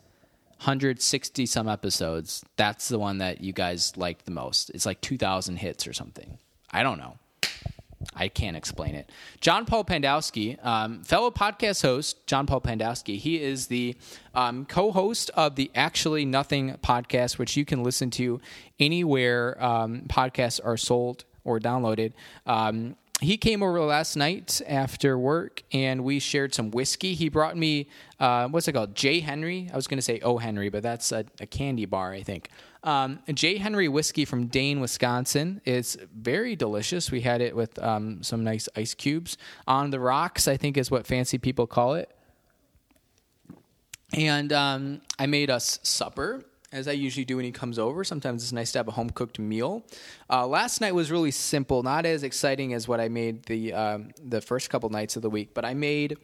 160 0.57 1.45
some 1.45 1.67
episodes, 1.69 2.43
that's 2.57 2.87
the 2.89 2.99
one 2.99 3.19
that 3.19 3.41
you 3.41 3.53
guys 3.53 3.95
liked 3.97 4.25
the 4.25 4.31
most. 4.31 4.69
It's 4.71 4.85
like 4.85 5.01
2,000 5.01 5.57
hits 5.57 5.87
or 5.87 5.93
something. 5.93 6.37
I 6.71 6.83
don't 6.83 6.97
know. 6.97 7.17
I 8.13 8.27
can't 8.27 8.55
explain 8.55 8.95
it. 8.95 9.09
John 9.41 9.65
Paul 9.65 9.83
Pandowski, 9.83 10.63
um, 10.65 11.03
fellow 11.03 11.31
podcast 11.31 11.81
host, 11.81 12.25
John 12.27 12.45
Paul 12.45 12.61
Pandowski, 12.61 13.17
he 13.17 13.41
is 13.41 13.67
the 13.67 13.95
um, 14.33 14.65
co 14.65 14.91
host 14.91 15.31
of 15.31 15.55
the 15.55 15.71
Actually 15.75 16.25
Nothing 16.25 16.75
podcast, 16.83 17.37
which 17.37 17.57
you 17.57 17.65
can 17.65 17.83
listen 17.83 18.09
to 18.11 18.39
anywhere 18.79 19.61
um, 19.63 20.01
podcasts 20.07 20.59
are 20.63 20.77
sold 20.77 21.25
or 21.43 21.59
downloaded. 21.59 22.13
Um, 22.45 22.95
he 23.21 23.37
came 23.37 23.63
over 23.63 23.79
last 23.79 24.17
night 24.17 24.61
after 24.67 25.17
work 25.17 25.63
and 25.71 26.03
we 26.03 26.19
shared 26.19 26.53
some 26.53 26.71
whiskey. 26.71 27.13
He 27.13 27.29
brought 27.29 27.55
me, 27.55 27.87
uh, 28.19 28.49
what's 28.49 28.67
it 28.67 28.73
called? 28.73 28.93
J. 28.93 29.21
Henry. 29.21 29.69
I 29.71 29.75
was 29.75 29.87
going 29.87 29.97
to 29.97 30.03
say 30.03 30.19
O. 30.19 30.37
Henry, 30.37 30.69
but 30.69 30.83
that's 30.83 31.11
a, 31.13 31.25
a 31.39 31.45
candy 31.45 31.85
bar, 31.85 32.11
I 32.11 32.23
think. 32.23 32.49
Um, 32.85 33.19
J. 33.33 33.57
Henry 33.57 33.87
whiskey 33.87 34.25
from 34.25 34.45
Dane, 34.45 34.79
Wisconsin. 34.79 35.59
It's 35.65 35.97
very 36.15 36.55
delicious. 36.55 37.09
We 37.09 37.21
had 37.21 37.41
it 37.41 37.55
with 37.55 37.81
um, 37.81 38.21
some 38.21 38.43
nice 38.43 38.69
ice 38.75 38.93
cubes 38.93 39.37
on 39.67 39.89
the 39.89 39.99
rocks, 39.99 40.47
I 40.47 40.55
think 40.55 40.77
is 40.77 40.91
what 40.91 41.07
fancy 41.07 41.39
people 41.39 41.65
call 41.65 41.95
it. 41.95 42.15
And 44.13 44.53
um, 44.53 45.01
I 45.17 45.25
made 45.25 45.49
us 45.49 45.79
supper 45.81 46.45
as 46.71 46.87
I 46.87 46.91
usually 46.91 47.25
do 47.25 47.37
when 47.37 47.45
he 47.45 47.51
comes 47.51 47.79
over. 47.79 48.03
Sometimes 48.03 48.43
it's 48.43 48.51
nice 48.51 48.71
to 48.73 48.79
have 48.79 48.87
a 48.87 48.91
home 48.91 49.09
cooked 49.09 49.39
meal. 49.39 49.83
Uh, 50.29 50.45
last 50.45 50.79
night 50.79 50.93
was 50.93 51.09
really 51.09 51.31
simple, 51.31 51.81
not 51.81 52.05
as 52.05 52.21
exciting 52.21 52.73
as 52.73 52.87
what 52.87 52.99
I 52.99 53.09
made 53.09 53.45
the 53.45 53.73
um, 53.73 54.11
the 54.23 54.41
first 54.41 54.69
couple 54.69 54.89
nights 54.89 55.15
of 55.15 55.23
the 55.23 55.29
week, 55.29 55.55
but 55.55 55.65
I 55.65 55.73
made 55.73 56.17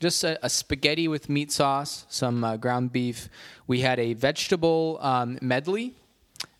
just 0.00 0.24
a, 0.24 0.38
a 0.44 0.48
spaghetti 0.48 1.08
with 1.08 1.28
meat 1.28 1.52
sauce, 1.52 2.06
some 2.08 2.42
uh, 2.42 2.56
ground 2.56 2.92
beef. 2.92 3.28
We 3.66 3.80
had 3.80 3.98
a 3.98 4.14
vegetable 4.14 4.98
um, 5.02 5.38
medley 5.42 5.94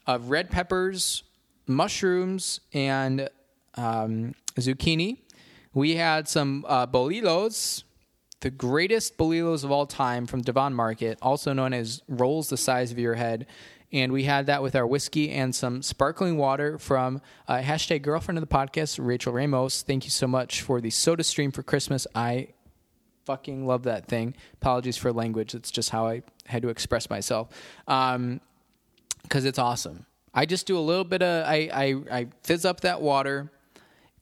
of 0.07 0.31
red 0.31 0.51
peppers, 0.51 1.23
mushrooms, 1.67 2.61
and 2.73 3.29
um, 3.75 4.35
zucchini. 4.57 5.19
We 5.75 5.97
had 5.97 6.29
some 6.29 6.65
uh, 6.69 6.87
bolillos, 6.87 7.83
the 8.41 8.51
greatest 8.51 9.19
Bolillos 9.19 9.65
of 9.65 9.71
all 9.71 9.87
time 9.87 10.27
from 10.27 10.43
Devon 10.43 10.73
Market, 10.75 11.19
also 11.21 11.53
known 11.53 11.73
as 11.73 12.03
rolls 12.09 12.49
the 12.49 12.57
size 12.57 12.93
of 12.93 12.99
your 12.99 13.15
head. 13.15 13.47
And 13.93 14.13
we 14.13 14.25
had 14.25 14.47
that 14.47 14.63
with 14.63 14.75
our 14.75 14.87
whiskey 14.87 15.31
and 15.31 15.55
some 15.55 15.81
sparkling 15.81 16.37
water 16.37 16.79
from 16.79 17.23
uh, 17.47 17.59
hashtag 17.59 18.03
girlfriend 18.03 18.39
of 18.39 18.47
the 18.47 18.55
podcast, 18.55 18.99
Rachel 19.01 19.33
Ramos. 19.33 19.83
Thank 19.83 20.05
you 20.05 20.11
so 20.11 20.27
much 20.27 20.63
for 20.63 20.81
the 20.81 20.91
soda 20.91 21.23
stream 21.23 21.53
for 21.53 21.63
Christmas. 21.63 22.07
I 22.15 22.49
fucking 23.27 23.67
love 23.67 23.85
that 23.85 24.07
thing. 24.07 24.35
Apologies 24.55 24.97
for 24.97 25.13
language. 25.13 25.55
It's 25.55 25.71
just 25.71 25.91
how 25.91 26.07
I 26.07 26.23
had 26.47 26.63
to 26.63 26.69
express 26.69 27.09
myself. 27.11 27.49
Um, 27.87 28.41
cause 29.29 29.45
it's 29.45 29.59
awesome. 29.59 30.07
I 30.35 30.47
just 30.47 30.67
do 30.67 30.79
a 30.79 30.81
little 30.81 31.05
bit 31.05 31.23
of, 31.23 31.47
I, 31.47 31.71
I, 31.73 32.19
I 32.19 32.27
fizz 32.43 32.65
up 32.65 32.81
that 32.81 33.01
water 33.01 33.51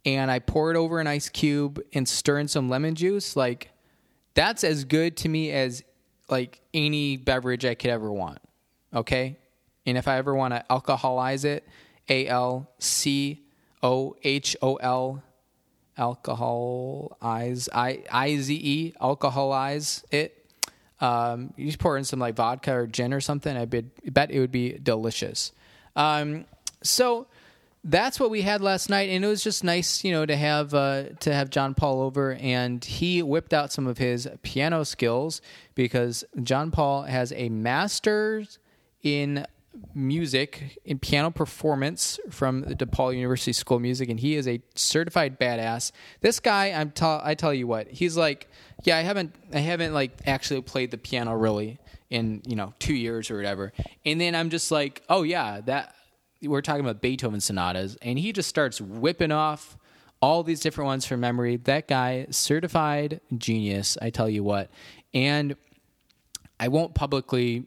and 0.04 0.30
I 0.30 0.38
pour 0.38 0.70
it 0.70 0.76
over 0.76 1.00
an 1.00 1.06
ice 1.06 1.28
cube 1.28 1.80
and 1.92 2.08
stir 2.08 2.38
in 2.38 2.48
some 2.48 2.68
lemon 2.68 2.94
juice. 2.94 3.36
Like 3.36 3.70
that's 4.34 4.64
as 4.64 4.84
good 4.84 5.16
to 5.18 5.28
me 5.28 5.50
as 5.50 5.82
like 6.28 6.60
any 6.72 7.16
beverage 7.16 7.64
I 7.64 7.74
could 7.74 7.90
ever 7.90 8.12
want. 8.12 8.38
Okay. 8.94 9.38
And 9.86 9.98
if 9.98 10.08
I 10.08 10.16
ever 10.16 10.34
want 10.34 10.54
to 10.54 10.64
alcoholize 10.70 11.44
it, 11.44 11.66
A 12.08 12.26
L 12.26 12.70
C 12.78 13.44
O 13.82 14.16
H 14.22 14.56
O 14.62 14.76
L 14.76 15.22
alcohol 15.96 17.16
eyes 17.22 17.68
I 17.72 18.02
I 18.10 18.36
Z 18.36 18.54
E 18.54 18.94
alcoholize 19.00 20.04
it. 20.10 20.43
Um, 21.00 21.52
you 21.56 21.66
just 21.66 21.78
pour 21.78 21.96
in 21.96 22.04
some 22.04 22.18
like 22.18 22.36
vodka 22.36 22.72
or 22.72 22.86
gin 22.86 23.12
or 23.12 23.20
something. 23.20 23.56
I 23.56 23.64
bet, 23.64 24.30
it 24.30 24.40
would 24.40 24.52
be 24.52 24.78
delicious. 24.78 25.52
Um, 25.96 26.46
so 26.82 27.26
that's 27.84 28.18
what 28.18 28.30
we 28.30 28.42
had 28.42 28.62
last 28.62 28.88
night, 28.88 29.10
and 29.10 29.24
it 29.24 29.28
was 29.28 29.44
just 29.44 29.62
nice, 29.62 30.04
you 30.04 30.12
know, 30.12 30.24
to 30.24 30.36
have 30.36 30.72
uh, 30.72 31.04
to 31.20 31.34
have 31.34 31.50
John 31.50 31.74
Paul 31.74 32.00
over, 32.00 32.32
and 32.34 32.82
he 32.82 33.22
whipped 33.22 33.52
out 33.52 33.72
some 33.72 33.86
of 33.86 33.98
his 33.98 34.26
piano 34.42 34.84
skills 34.84 35.42
because 35.74 36.24
John 36.42 36.70
Paul 36.70 37.02
has 37.02 37.32
a 37.32 37.50
master's 37.50 38.58
in 39.02 39.46
music 39.94 40.78
in 40.84 40.98
piano 40.98 41.30
performance 41.30 42.18
from 42.30 42.62
the 42.62 42.74
DePaul 42.74 43.14
University 43.14 43.52
School 43.52 43.76
of 43.76 43.82
Music, 43.82 44.08
and 44.08 44.20
he 44.20 44.36
is 44.36 44.46
a 44.48 44.60
certified 44.74 45.38
badass. 45.38 45.92
This 46.20 46.40
guy, 46.40 46.72
I'm 46.72 46.90
t- 46.90 47.04
I 47.04 47.34
tell 47.34 47.54
you 47.54 47.66
what, 47.66 47.88
he's 47.88 48.16
like, 48.16 48.48
yeah, 48.84 48.96
I 48.96 49.02
haven't, 49.02 49.34
I 49.52 49.58
haven't 49.60 49.92
like 49.92 50.12
actually 50.26 50.62
played 50.62 50.90
the 50.90 50.98
piano 50.98 51.34
really 51.34 51.78
in 52.10 52.42
you 52.46 52.56
know 52.56 52.74
two 52.78 52.94
years 52.94 53.30
or 53.30 53.36
whatever, 53.36 53.72
and 54.04 54.20
then 54.20 54.34
I'm 54.34 54.50
just 54.50 54.70
like, 54.70 55.02
oh 55.08 55.22
yeah, 55.22 55.60
that 55.62 55.94
we're 56.42 56.62
talking 56.62 56.84
about 56.84 57.00
Beethoven 57.00 57.40
sonatas, 57.40 57.96
and 58.02 58.18
he 58.18 58.32
just 58.32 58.48
starts 58.48 58.80
whipping 58.80 59.32
off 59.32 59.76
all 60.20 60.42
these 60.42 60.60
different 60.60 60.86
ones 60.86 61.06
from 61.06 61.20
memory. 61.20 61.56
That 61.56 61.88
guy, 61.88 62.26
certified 62.30 63.20
genius, 63.36 63.98
I 64.00 64.10
tell 64.10 64.28
you 64.28 64.42
what, 64.42 64.70
and. 65.12 65.56
I 66.60 66.68
won't 66.68 66.94
publicly 66.94 67.66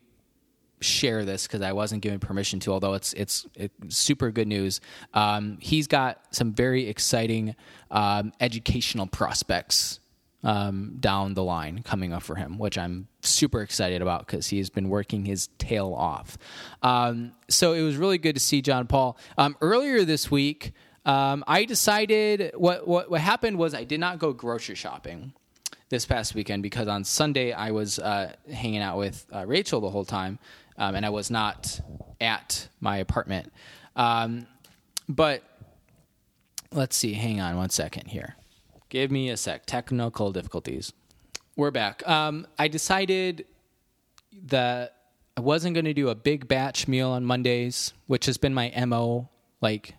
share 0.82 1.26
this 1.26 1.48
because 1.48 1.62
I 1.62 1.74
wasn't 1.74 2.02
given 2.02 2.20
permission 2.20 2.60
to. 2.62 2.74
Although 2.74 2.94
it's 2.94 3.14
it's, 3.14 3.48
it's 3.56 3.96
super 3.96 4.32
good 4.32 4.48
news. 4.48 4.82
Um, 5.14 5.58
he's 5.62 5.88
got 5.88 6.20
some 6.32 6.54
very 6.54 6.88
exciting 6.88 7.56
um, 7.92 8.34
educational 8.40 9.08
prospects 9.08 10.00
um, 10.44 10.96
down 11.00 11.34
the 11.34 11.44
line 11.44 11.84
coming 11.84 12.14
up 12.14 12.24
for 12.24 12.36
him, 12.36 12.58
which 12.58 12.78
I'm 12.78 13.08
super 13.22 13.62
excited 13.62 14.02
about 14.02 14.26
because 14.26 14.48
he's 14.48 14.70
been 14.70 14.90
working 14.90 15.26
his 15.26 15.48
tail 15.58 15.94
off. 15.94 16.38
Um, 16.82 17.34
so 17.50 17.74
it 17.74 17.82
was 17.82 17.98
really 17.98 18.18
good 18.18 18.36
to 18.36 18.42
see 18.42 18.62
John 18.62 18.88
Paul. 18.88 19.18
Um, 19.38 19.58
earlier 19.62 20.06
this 20.06 20.30
week, 20.32 20.74
um, 21.06 21.44
I 21.48 21.66
decided 21.66 22.52
what, 22.56 22.88
what 22.88 23.10
what 23.10 23.22
happened 23.22 23.58
was 23.58 23.74
I 23.74 23.86
did 23.86 24.00
not 24.00 24.20
go 24.20 24.34
grocery 24.34 24.76
shopping 24.76 25.34
this 25.90 26.06
past 26.06 26.36
weekend 26.36 26.64
because 26.64 26.88
on 26.88 27.04
Sunday 27.04 27.54
I 27.54 27.72
was 27.72 27.98
uh, 27.98 28.34
hanging 28.52 28.82
out 28.82 28.98
with 28.98 29.26
uh, 29.34 29.46
Rachel 29.46 29.80
the 29.80 29.90
whole 29.90 30.06
time, 30.06 30.38
um, 30.78 30.96
and 30.96 31.06
I 31.06 31.10
was 31.10 31.30
not 31.32 31.80
at 32.20 32.68
my 32.80 32.98
apartment. 32.98 33.52
Um, 33.96 34.48
but 35.10 35.44
let's 36.72 36.96
see. 36.96 37.14
Hang 37.14 37.40
on 37.40 37.58
one 37.58 37.70
second 37.70 38.08
here. 38.08 38.36
Give 38.90 39.12
me 39.12 39.30
a 39.30 39.38
sec. 39.38 39.66
Technical 39.66 40.32
difficulties. 40.32 40.94
We're 41.56 41.72
back. 41.72 42.08
Um, 42.08 42.48
I 42.60 42.68
decided 42.68 43.46
that 44.46 44.94
I 45.36 45.42
wasn't 45.42 45.74
going 45.74 45.86
to 45.86 45.94
do 45.94 46.10
a 46.10 46.16
big 46.16 46.48
batch 46.48 46.88
meal 46.88 47.10
on 47.10 47.26
Mondays, 47.26 47.94
which 48.06 48.26
has 48.28 48.38
been 48.38 48.54
my 48.54 48.72
mo 48.86 49.30
like 49.62 49.96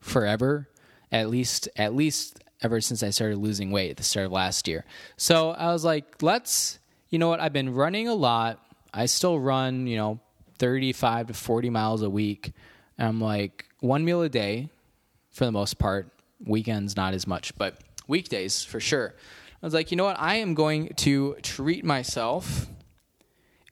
forever, 0.00 0.68
at 1.12 1.28
least 1.30 1.68
at 1.76 1.94
least 1.94 2.42
ever 2.60 2.80
since 2.80 3.02
I 3.02 3.10
started 3.10 3.38
losing 3.38 3.70
weight 3.70 3.90
at 3.90 3.96
the 3.96 4.02
start 4.02 4.26
of 4.26 4.32
last 4.32 4.66
year. 4.66 4.84
So 5.16 5.50
I 5.50 5.72
was 5.72 5.84
like, 5.84 6.22
let's, 6.22 6.78
you 7.08 7.18
know 7.18 7.28
what? 7.28 7.40
I've 7.40 7.52
been 7.52 7.72
running 7.74 8.08
a 8.08 8.14
lot. 8.14 8.60
I 8.92 9.06
still 9.06 9.38
run, 9.38 9.86
you 9.86 9.96
know, 9.96 10.20
35 10.58 11.28
to 11.28 11.34
40 11.34 11.70
miles 11.70 12.02
a 12.02 12.10
week. 12.10 12.52
And 12.96 13.08
I'm 13.08 13.20
like, 13.20 13.66
one 13.80 14.04
meal 14.04 14.22
a 14.22 14.28
day 14.28 14.70
for 15.30 15.44
the 15.44 15.52
most 15.52 15.78
part. 15.78 16.10
Weekends, 16.44 16.96
not 16.96 17.14
as 17.14 17.26
much, 17.26 17.56
but 17.56 17.80
weekdays 18.06 18.64
for 18.64 18.80
sure. 18.80 19.14
I 19.62 19.66
was 19.66 19.74
like, 19.74 19.90
you 19.90 19.96
know 19.96 20.04
what? 20.04 20.18
I 20.18 20.36
am 20.36 20.54
going 20.54 20.90
to 20.96 21.36
treat 21.42 21.84
myself 21.84 22.68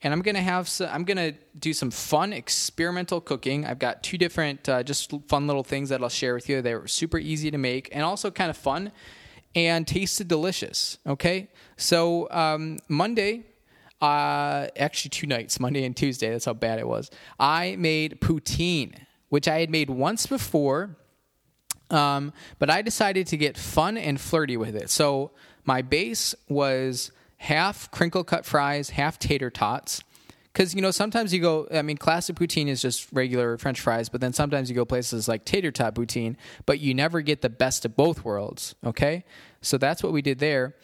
and 0.02 0.12
I'm 0.12 0.22
gonna 0.22 0.40
have 0.40 0.68
some, 0.68 0.88
I'm 0.92 1.04
gonna 1.04 1.32
do 1.58 1.72
some 1.72 1.90
fun 1.90 2.32
experimental 2.32 3.20
cooking. 3.20 3.64
I've 3.64 3.78
got 3.78 4.02
two 4.02 4.18
different 4.18 4.68
uh, 4.68 4.82
just 4.82 5.12
fun 5.28 5.46
little 5.46 5.64
things 5.64 5.88
that 5.88 6.02
I'll 6.02 6.08
share 6.08 6.34
with 6.34 6.48
you. 6.48 6.62
They're 6.62 6.86
super 6.86 7.18
easy 7.18 7.50
to 7.50 7.58
make 7.58 7.88
and 7.92 8.04
also 8.04 8.30
kind 8.30 8.50
of 8.50 8.56
fun 8.56 8.92
and 9.54 9.86
tasted 9.86 10.28
delicious. 10.28 10.98
Okay, 11.06 11.48
so 11.76 12.30
um, 12.30 12.78
Monday 12.88 13.46
uh, 14.00 14.68
actually 14.76 15.10
two 15.10 15.26
nights, 15.26 15.58
Monday 15.60 15.84
and 15.84 15.96
Tuesday. 15.96 16.30
That's 16.30 16.44
how 16.44 16.54
bad 16.54 16.78
it 16.78 16.88
was. 16.88 17.10
I 17.38 17.76
made 17.76 18.20
poutine, 18.20 18.94
which 19.28 19.48
I 19.48 19.60
had 19.60 19.70
made 19.70 19.90
once 19.90 20.26
before, 20.26 20.96
um, 21.90 22.32
but 22.58 22.70
I 22.70 22.82
decided 22.82 23.26
to 23.28 23.36
get 23.36 23.56
fun 23.56 23.96
and 23.96 24.20
flirty 24.20 24.56
with 24.56 24.74
it. 24.74 24.90
So 24.90 25.30
my 25.64 25.82
base 25.82 26.34
was 26.48 27.12
half 27.38 27.90
crinkle 27.90 28.24
cut 28.24 28.44
fries, 28.44 28.90
half 28.90 29.18
tater 29.18 29.50
tots. 29.50 30.02
Because 30.52 30.74
you 30.74 30.80
know 30.80 30.90
sometimes 30.90 31.34
you 31.34 31.40
go. 31.40 31.68
I 31.70 31.82
mean, 31.82 31.98
classic 31.98 32.36
poutine 32.36 32.68
is 32.68 32.80
just 32.80 33.08
regular 33.12 33.58
French 33.58 33.78
fries, 33.78 34.08
but 34.08 34.22
then 34.22 34.32
sometimes 34.32 34.70
you 34.70 34.74
go 34.74 34.86
places 34.86 35.28
like 35.28 35.44
tater 35.44 35.70
tot 35.70 35.94
poutine, 35.94 36.36
but 36.64 36.80
you 36.80 36.94
never 36.94 37.20
get 37.20 37.42
the 37.42 37.50
best 37.50 37.84
of 37.84 37.94
both 37.94 38.24
worlds. 38.24 38.74
Okay, 38.82 39.24
so 39.60 39.76
that's 39.76 40.02
what 40.02 40.14
we 40.14 40.22
did 40.22 40.38
there, 40.38 40.74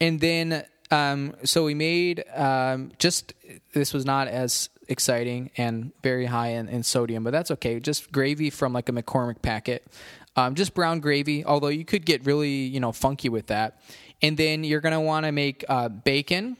and 0.00 0.18
then 0.18 0.64
um, 0.90 1.34
so 1.44 1.64
we 1.64 1.74
made 1.74 2.24
um, 2.34 2.92
just 2.98 3.32
this 3.72 3.92
was 3.92 4.04
not 4.04 4.28
as 4.28 4.68
exciting 4.88 5.50
and 5.56 5.92
very 6.02 6.26
high 6.26 6.48
in, 6.48 6.68
in, 6.68 6.82
sodium, 6.82 7.22
but 7.22 7.30
that's 7.30 7.50
okay. 7.52 7.78
Just 7.78 8.10
gravy 8.10 8.50
from 8.50 8.72
like 8.72 8.88
a 8.88 8.92
McCormick 8.92 9.40
packet, 9.40 9.86
um, 10.36 10.54
just 10.54 10.74
brown 10.74 11.00
gravy. 11.00 11.44
Although 11.44 11.68
you 11.68 11.84
could 11.84 12.04
get 12.04 12.26
really 12.26 12.50
you 12.50 12.80
know 12.80 12.92
funky 12.92 13.28
with 13.28 13.46
that, 13.46 13.80
and 14.20 14.36
then 14.36 14.64
you're 14.64 14.80
gonna 14.80 15.00
want 15.00 15.26
to 15.26 15.32
make 15.32 15.64
uh, 15.68 15.88
bacon 15.88 16.56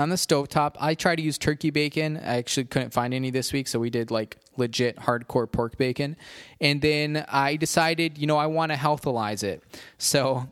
on 0.00 0.08
the 0.08 0.16
stovetop. 0.16 0.74
I 0.80 0.94
try 0.94 1.14
to 1.14 1.22
use 1.22 1.38
turkey 1.38 1.70
bacon. 1.70 2.16
I 2.16 2.38
actually 2.38 2.64
couldn't 2.64 2.92
find 2.92 3.14
any 3.14 3.30
this 3.30 3.52
week, 3.52 3.68
so 3.68 3.78
we 3.78 3.90
did 3.90 4.10
like 4.10 4.38
legit 4.56 4.96
hardcore 4.96 5.50
pork 5.50 5.76
bacon. 5.76 6.16
And 6.60 6.80
then 6.80 7.24
I 7.28 7.56
decided, 7.56 8.18
you 8.18 8.26
know, 8.26 8.36
I 8.36 8.46
want 8.46 8.72
to 8.72 8.78
healthalize 8.78 9.42
it. 9.42 9.62
So 9.98 10.48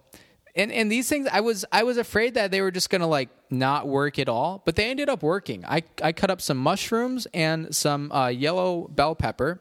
and 0.55 0.73
and 0.73 0.91
these 0.91 1.09
things 1.09 1.29
I 1.33 1.41
was 1.41 1.65
I 1.73 1.83
was 1.83 1.97
afraid 1.97 2.35
that 2.35 2.51
they 2.51 2.61
were 2.61 2.71
just 2.71 2.91
gonna 2.91 3.07
like 3.07 3.29
not 3.51 3.89
work 3.89 4.19
at 4.19 4.29
all, 4.29 4.63
but 4.65 4.77
they 4.77 4.91
ended 4.91 5.09
up 5.09 5.23
working. 5.23 5.65
I 5.65 5.83
I 6.03 6.13
cut 6.13 6.31
up 6.31 6.41
some 6.41 6.59
mushrooms 6.59 7.27
and 7.33 7.75
some 7.75 8.13
uh, 8.13 8.29
yellow 8.29 8.89
bell 8.89 9.15
pepper. 9.15 9.61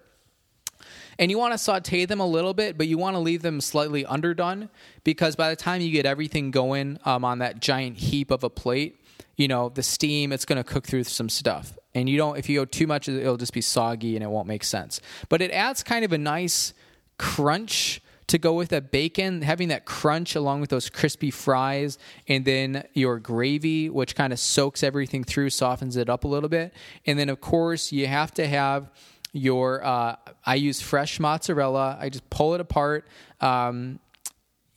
And 1.19 1.31
you 1.31 1.39
want 1.39 1.53
to 1.53 1.57
saute 1.57 2.05
them 2.05 2.19
a 2.19 2.27
little 2.27 2.53
bit, 2.53 2.77
but 2.77 2.87
you 2.87 2.99
want 2.99 3.15
to 3.15 3.19
leave 3.19 3.41
them 3.41 3.59
slightly 3.59 4.05
underdone 4.05 4.69
because 5.03 5.35
by 5.35 5.49
the 5.49 5.55
time 5.55 5.81
you 5.81 5.89
get 5.89 6.05
everything 6.05 6.51
going 6.51 6.99
um, 7.05 7.25
on 7.25 7.39
that 7.39 7.59
giant 7.59 7.97
heap 7.97 8.29
of 8.29 8.43
a 8.43 8.51
plate, 8.51 9.03
you 9.35 9.47
know 9.47 9.69
the 9.69 9.81
steam 9.81 10.31
it's 10.31 10.45
going 10.45 10.57
to 10.57 10.63
cook 10.63 10.85
through 10.85 11.05
some 11.05 11.29
stuff. 11.29 11.77
And 11.95 12.07
you 12.07 12.17
don't 12.17 12.37
if 12.37 12.49
you 12.49 12.59
go 12.59 12.65
too 12.65 12.85
much, 12.85 13.09
it'll 13.09 13.37
just 13.37 13.53
be 13.53 13.61
soggy 13.61 14.15
and 14.15 14.23
it 14.23 14.27
won't 14.27 14.47
make 14.47 14.63
sense. 14.63 15.01
But 15.29 15.41
it 15.41 15.51
adds 15.51 15.83
kind 15.83 16.05
of 16.05 16.13
a 16.13 16.17
nice 16.17 16.73
crunch 17.17 18.01
to 18.27 18.37
go 18.37 18.53
with 18.53 18.69
that 18.69 18.91
bacon, 18.91 19.41
having 19.41 19.69
that 19.69 19.85
crunch 19.85 20.35
along 20.35 20.61
with 20.61 20.69
those 20.69 20.89
crispy 20.89 21.31
fries, 21.31 21.97
and 22.27 22.43
then 22.43 22.83
your 22.93 23.19
gravy, 23.19 23.89
which 23.89 24.15
kind 24.15 24.33
of 24.33 24.39
soaks 24.39 24.83
everything 24.83 25.23
through, 25.23 25.49
softens 25.49 25.95
it 25.95 26.09
up 26.09 26.25
a 26.25 26.27
little 26.27 26.49
bit. 26.49 26.73
And 27.05 27.17
then, 27.17 27.29
of 27.29 27.39
course, 27.39 27.91
you 27.91 28.07
have 28.07 28.33
to 28.35 28.47
have 28.47 28.91
your, 29.31 29.83
uh, 29.83 30.17
I 30.45 30.55
use 30.55 30.81
fresh 30.81 31.19
mozzarella. 31.19 31.97
I 31.99 32.09
just 32.09 32.29
pull 32.29 32.53
it 32.53 32.61
apart. 32.61 33.07
Um, 33.39 33.99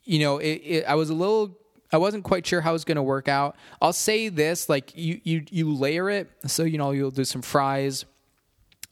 you 0.05 0.21
know, 0.21 0.39
it, 0.39 0.63
it, 0.65 0.85
I 0.85 0.95
was 0.95 1.11
a 1.11 1.15
little 1.15 1.57
I 1.93 1.97
wasn't 1.97 2.25
quite 2.25 2.47
sure 2.47 2.61
how 2.61 2.71
it 2.71 2.75
was 2.75 2.85
going 2.85 2.97
to 2.97 3.03
work 3.03 3.29
out. 3.29 3.57
I'll 3.83 3.93
say 3.93 4.29
this: 4.29 4.69
like 4.69 4.97
you, 4.97 5.21
you, 5.25 5.45
you 5.51 5.75
layer 5.75 6.09
it. 6.09 6.31
So 6.47 6.63
you 6.63 6.79
know, 6.79 6.93
you'll 6.93 7.11
do 7.11 7.25
some 7.25 7.43
fries, 7.43 8.05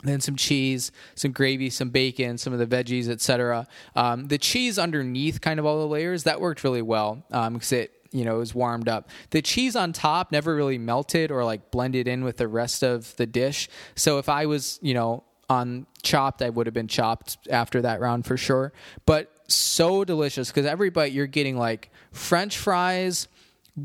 then 0.04 0.20
some 0.20 0.36
cheese, 0.36 0.92
some 1.14 1.32
gravy, 1.32 1.70
some 1.70 1.90
bacon, 1.90 2.38
some 2.38 2.52
of 2.52 2.58
the 2.58 2.66
veggies, 2.66 3.08
etc. 3.08 3.66
Um, 3.96 4.26
the 4.26 4.38
cheese 4.38 4.78
underneath, 4.78 5.40
kind 5.40 5.58
of 5.58 5.66
all 5.66 5.80
the 5.80 5.88
layers, 5.88 6.24
that 6.24 6.40
worked 6.40 6.62
really 6.62 6.82
well 6.82 7.24
because 7.28 7.72
um, 7.72 7.78
it 7.78 7.92
you 8.10 8.24
know, 8.24 8.36
it 8.36 8.38
was 8.38 8.54
warmed 8.54 8.88
up. 8.88 9.10
The 9.30 9.42
cheese 9.42 9.76
on 9.76 9.92
top 9.92 10.32
never 10.32 10.54
really 10.54 10.78
melted 10.78 11.30
or 11.30 11.44
like 11.44 11.70
blended 11.70 12.08
in 12.08 12.24
with 12.24 12.38
the 12.38 12.48
rest 12.48 12.82
of 12.82 13.14
the 13.16 13.26
dish. 13.26 13.68
So 13.96 14.18
if 14.18 14.28
I 14.28 14.46
was, 14.46 14.78
you 14.82 14.94
know, 14.94 15.24
on 15.50 15.86
chopped, 16.02 16.42
I 16.42 16.50
would 16.50 16.66
have 16.66 16.74
been 16.74 16.88
chopped 16.88 17.38
after 17.50 17.82
that 17.82 18.00
round 18.00 18.26
for 18.26 18.36
sure. 18.36 18.72
But 19.06 19.30
so 19.48 20.04
delicious 20.04 20.48
because 20.48 20.66
every 20.66 20.90
bite 20.90 21.12
you're 21.12 21.26
getting 21.26 21.56
like 21.56 21.90
French 22.12 22.56
fries, 22.56 23.28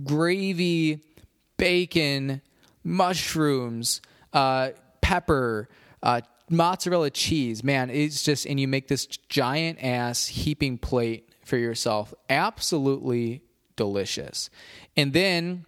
gravy, 0.03 1.01
bacon, 1.57 2.41
mushrooms, 2.83 4.01
uh, 4.33 4.69
pepper, 5.01 5.69
uh, 6.03 6.21
mozzarella 6.49 7.09
cheese. 7.09 7.63
Man, 7.63 7.89
it's 7.89 8.21
just, 8.21 8.45
and 8.45 8.59
you 8.59 8.67
make 8.67 8.87
this 8.87 9.07
giant 9.07 9.83
ass 9.83 10.27
heaping 10.27 10.77
plate 10.77 11.29
for 11.43 11.57
yourself. 11.57 12.13
Absolutely 12.29 13.41
delicious. 13.75 14.49
And 14.95 15.13
then 15.13 15.65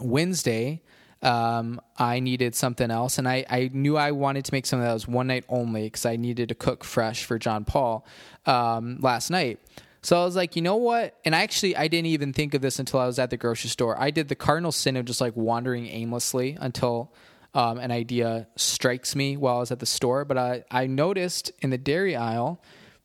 Wednesday, 0.00 0.82
um, 1.22 1.80
I 1.98 2.20
needed 2.20 2.54
something 2.54 2.90
else, 2.90 3.18
and 3.18 3.28
I, 3.28 3.44
I 3.48 3.70
knew 3.72 3.96
I 3.96 4.10
wanted 4.10 4.44
to 4.46 4.54
make 4.54 4.66
something 4.66 4.84
that 4.84 4.92
was 4.92 5.06
one 5.06 5.28
night 5.28 5.44
only 5.48 5.84
because 5.84 6.04
I 6.04 6.16
needed 6.16 6.48
to 6.48 6.54
cook 6.54 6.84
fresh 6.84 7.24
for 7.24 7.38
John 7.38 7.64
Paul 7.64 8.06
um, 8.44 8.98
last 9.00 9.30
night. 9.30 9.60
So 10.02 10.20
I 10.20 10.24
was 10.24 10.34
like, 10.34 10.56
you 10.56 10.62
know 10.62 10.76
what? 10.76 11.16
And 11.24 11.34
I 11.34 11.42
actually 11.42 11.76
I 11.76 11.86
didn't 11.86 12.06
even 12.06 12.32
think 12.32 12.54
of 12.54 12.60
this 12.60 12.80
until 12.80 12.98
I 12.98 13.06
was 13.06 13.20
at 13.20 13.30
the 13.30 13.36
grocery 13.36 13.70
store. 13.70 13.96
I 13.96 14.10
did 14.10 14.26
the 14.26 14.34
cardinal 14.34 14.72
sin 14.72 14.96
of 14.96 15.04
just 15.04 15.20
like 15.20 15.36
wandering 15.36 15.86
aimlessly 15.86 16.58
until 16.60 17.12
um, 17.54 17.78
an 17.78 17.90
idea 17.90 18.46
strikes 18.56 19.14
me 19.14 19.36
while 19.36 19.56
I 19.56 19.60
was 19.60 19.70
at 19.70 19.80
the 19.80 19.86
store. 19.86 20.24
But 20.24 20.38
I, 20.38 20.64
I 20.70 20.86
noticed 20.86 21.52
in 21.60 21.70
the 21.70 21.78
dairy 21.78 22.16
aisle 22.16 22.62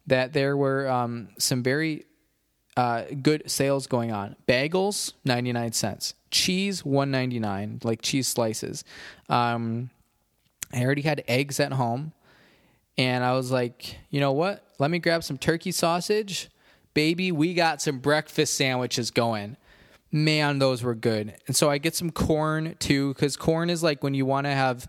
that 0.08 0.34
there 0.34 0.56
were 0.56 0.88
um, 0.90 1.30
some 1.38 1.64
very 1.64 2.06
uh, 2.76 3.04
good 3.22 3.50
sales 3.50 3.88
going 3.88 4.12
on. 4.12 4.36
Bagels, 4.48 5.14
99 5.26 5.74
cents. 5.74 6.14
Cheese, 6.30 6.84
199 6.86 7.80
like 7.84 8.02
cheese 8.02 8.28
slices. 8.28 8.84
Um, 9.30 9.90
I 10.74 10.84
already 10.84 11.02
had 11.02 11.24
eggs 11.28 11.60
at 11.60 11.74
home. 11.74 12.14
And 12.98 13.24
I 13.24 13.34
was 13.34 13.52
like, 13.52 13.98
you 14.10 14.20
know 14.20 14.32
what? 14.32 14.64
Let 14.80 14.90
me 14.90 15.00
grab 15.00 15.24
some 15.24 15.38
turkey 15.38 15.72
sausage 15.72 16.50
baby, 16.98 17.32
we 17.32 17.54
got 17.54 17.80
some 17.80 18.00
breakfast 18.00 18.56
sandwiches 18.56 19.12
going. 19.12 19.56
Man, 20.12 20.60
those 20.60 20.84
were 20.84 20.96
good. 20.96 21.36
And 21.48 21.56
so 21.56 21.70
I 21.70 21.78
get 21.78 21.96
some 21.96 22.12
corn 22.12 22.76
too, 22.80 23.14
because 23.14 23.36
corn 23.36 23.70
is 23.70 23.84
like 23.84 24.04
when 24.04 24.14
you 24.14 24.26
want 24.26 24.46
to 24.46 24.52
have 24.52 24.88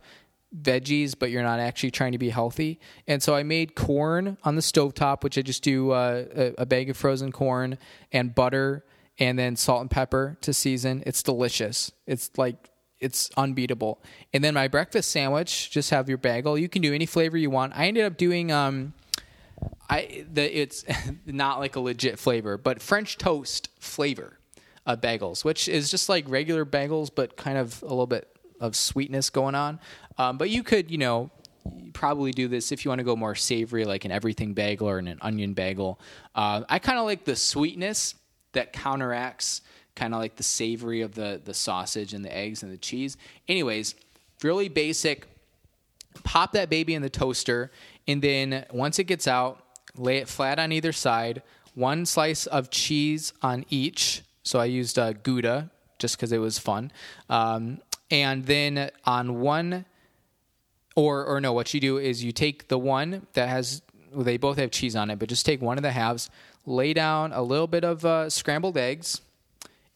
veggies, 0.57 1.15
but 1.19 1.31
you're 1.31 1.43
not 1.43 1.61
actually 1.61 1.91
trying 1.91 2.13
to 2.13 2.19
be 2.19 2.31
healthy. 2.31 2.81
And 3.07 3.23
so 3.23 3.35
I 3.35 3.43
made 3.43 3.75
corn 3.75 4.39
on 4.45 4.55
the 4.55 4.63
stovetop, 4.63 5.23
which 5.23 5.37
I 5.37 5.43
just 5.43 5.63
do 5.63 5.91
uh, 5.91 6.25
a, 6.35 6.55
a 6.59 6.67
bag 6.67 6.89
of 6.89 6.97
frozen 6.97 7.33
corn 7.33 7.79
and 8.13 8.35
butter 8.35 8.85
and 9.19 9.39
then 9.39 9.57
salt 9.57 9.81
and 9.81 9.91
pepper 9.91 10.39
to 10.43 10.55
season. 10.55 11.03
It's 11.05 11.23
delicious. 11.23 11.93
It's 12.07 12.31
like 12.37 12.71
it's 13.01 13.31
unbeatable. 13.37 14.03
And 14.33 14.43
then 14.43 14.55
my 14.55 14.69
breakfast 14.69 15.11
sandwich, 15.11 15.71
just 15.71 15.91
have 15.91 16.09
your 16.09 16.19
bagel. 16.19 16.59
You 16.59 16.69
can 16.69 16.83
do 16.83 16.95
any 16.95 17.07
flavor 17.07 17.37
you 17.37 17.51
want. 17.51 17.73
I 17.77 17.87
ended 17.87 18.05
up 18.05 18.17
doing 18.17 18.51
um, 18.51 18.95
I 19.91 20.25
the 20.33 20.61
it's 20.61 20.85
not 21.27 21.59
like 21.59 21.77
a 21.77 21.81
legit 21.81 22.19
flavor, 22.19 22.57
but 22.57 22.81
French 22.81 23.19
toast 23.19 23.69
flavor 23.81 24.38
of 24.89 25.01
bagels, 25.01 25.45
which 25.45 25.69
is 25.69 25.91
just 25.91 26.09
like 26.09 26.29
regular 26.29 26.65
bagels, 26.65 27.11
but 27.15 27.37
kind 27.37 27.59
of 27.59 27.81
a 27.83 27.87
little 27.87 28.07
bit 28.07 28.29
of 28.59 28.75
sweetness 28.75 29.31
going 29.31 29.55
on. 29.55 29.79
Um, 30.17 30.39
but 30.39 30.51
you 30.51 30.65
could, 30.65 30.91
you 30.91 30.99
know, 30.99 31.31
probably 31.93 32.33
do 32.33 32.49
this 32.49 32.73
if 32.73 32.85
you 32.85 32.89
want 32.89 32.99
to 32.99 33.05
go 33.05 33.15
more 33.15 33.35
savory, 33.35 33.85
like 33.85 34.07
an 34.07 34.11
everything 34.11 34.55
bagel 34.55 34.89
or 34.89 34.99
an 34.99 35.19
onion 35.21 35.53
bagel. 35.53 36.01
Uh, 36.35 36.63
I 36.69 36.79
kind 36.79 36.99
of 36.99 37.05
like 37.05 37.25
the 37.25 37.37
sweetness 37.37 38.15
that 38.53 38.73
counteracts 38.73 39.61
kind 39.95 40.15
of 40.15 40.21
like 40.21 40.37
the 40.37 40.43
savory 40.43 41.03
of 41.03 41.15
the 41.15 41.41
the 41.45 41.53
sausage 41.53 42.15
and 42.15 42.25
the 42.25 42.35
eggs 42.35 42.63
and 42.63 42.73
the 42.73 42.79
cheese. 42.79 43.17
Anyways, 43.47 43.95
really 44.43 44.69
basic. 44.69 45.27
Pop 46.25 46.53
that 46.53 46.71
baby 46.71 46.95
in 46.95 47.03
the 47.03 47.11
toaster 47.11 47.71
and 48.07 48.23
then 48.23 48.65
once 48.73 48.99
it 48.99 49.05
gets 49.05 49.29
out, 49.29 49.63
lay 49.97 50.17
it 50.17 50.29
flat 50.29 50.59
on 50.59 50.73
either 50.73 50.93
side. 50.93 51.43
One 51.75 52.07
slice 52.07 52.47
of 52.47 52.71
cheese 52.71 53.35
on 53.43 53.67
each. 53.69 54.23
So 54.49 54.59
I 54.59 54.65
used 54.65 54.99
uh, 54.99 55.13
Gouda 55.13 55.71
just 55.99 56.17
because 56.17 56.33
it 56.33 56.39
was 56.39 56.59
fun. 56.59 56.91
Um, 57.29 57.83
and 58.11 58.47
then 58.47 58.91
on 59.05 59.41
one, 59.41 59.85
or 60.97 61.23
or 61.27 61.39
no, 61.39 61.53
what 61.53 61.75
you 61.75 61.81
do 61.81 61.99
is 61.99 62.25
you 62.25 62.33
take 62.33 62.69
the 62.69 62.79
one 62.79 63.27
that 63.35 63.51
has 63.51 63.83
well, 64.11 64.25
they 64.25 64.39
both 64.39 64.57
have 64.57 64.71
cheese 64.71 64.97
on 64.97 65.11
it, 65.11 65.19
but 65.19 65.29
just 65.29 65.45
take 65.45 65.61
one 65.61 65.77
of 65.77 65.83
the 65.83 65.93
halves, 65.93 66.31
lay 66.65 66.95
down 66.95 67.35
a 67.35 67.43
little 67.43 67.67
bit 67.67 67.85
of 67.85 68.07
uh, 68.07 68.31
scrambled 68.31 68.79
eggs, 68.79 69.21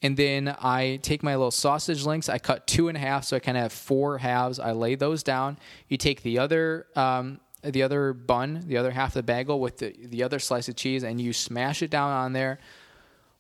and 0.02 0.18
then 0.18 0.54
I 0.60 1.00
take 1.02 1.22
my 1.22 1.34
little 1.34 1.50
sausage 1.50 2.04
links. 2.04 2.28
I 2.28 2.38
cut 2.38 2.66
two 2.66 2.88
and 2.88 2.96
a 2.98 3.00
half, 3.00 3.24
so 3.24 3.36
I 3.36 3.40
kind 3.40 3.56
of 3.56 3.62
have 3.62 3.72
four 3.72 4.18
halves. 4.18 4.58
I 4.58 4.72
lay 4.72 4.96
those 4.96 5.22
down. 5.22 5.58
You 5.88 5.96
take 5.96 6.22
the 6.22 6.38
other 6.38 6.88
um, 6.94 7.40
the 7.62 7.82
other 7.82 8.12
bun, 8.12 8.64
the 8.66 8.76
other 8.76 8.90
half 8.90 9.10
of 9.10 9.14
the 9.14 9.22
bagel 9.22 9.60
with 9.60 9.78
the, 9.78 9.94
the 9.98 10.22
other 10.22 10.38
slice 10.38 10.68
of 10.68 10.76
cheese, 10.76 11.04
and 11.04 11.18
you 11.18 11.32
smash 11.32 11.80
it 11.80 11.88
down 11.90 12.10
on 12.10 12.34
there. 12.34 12.58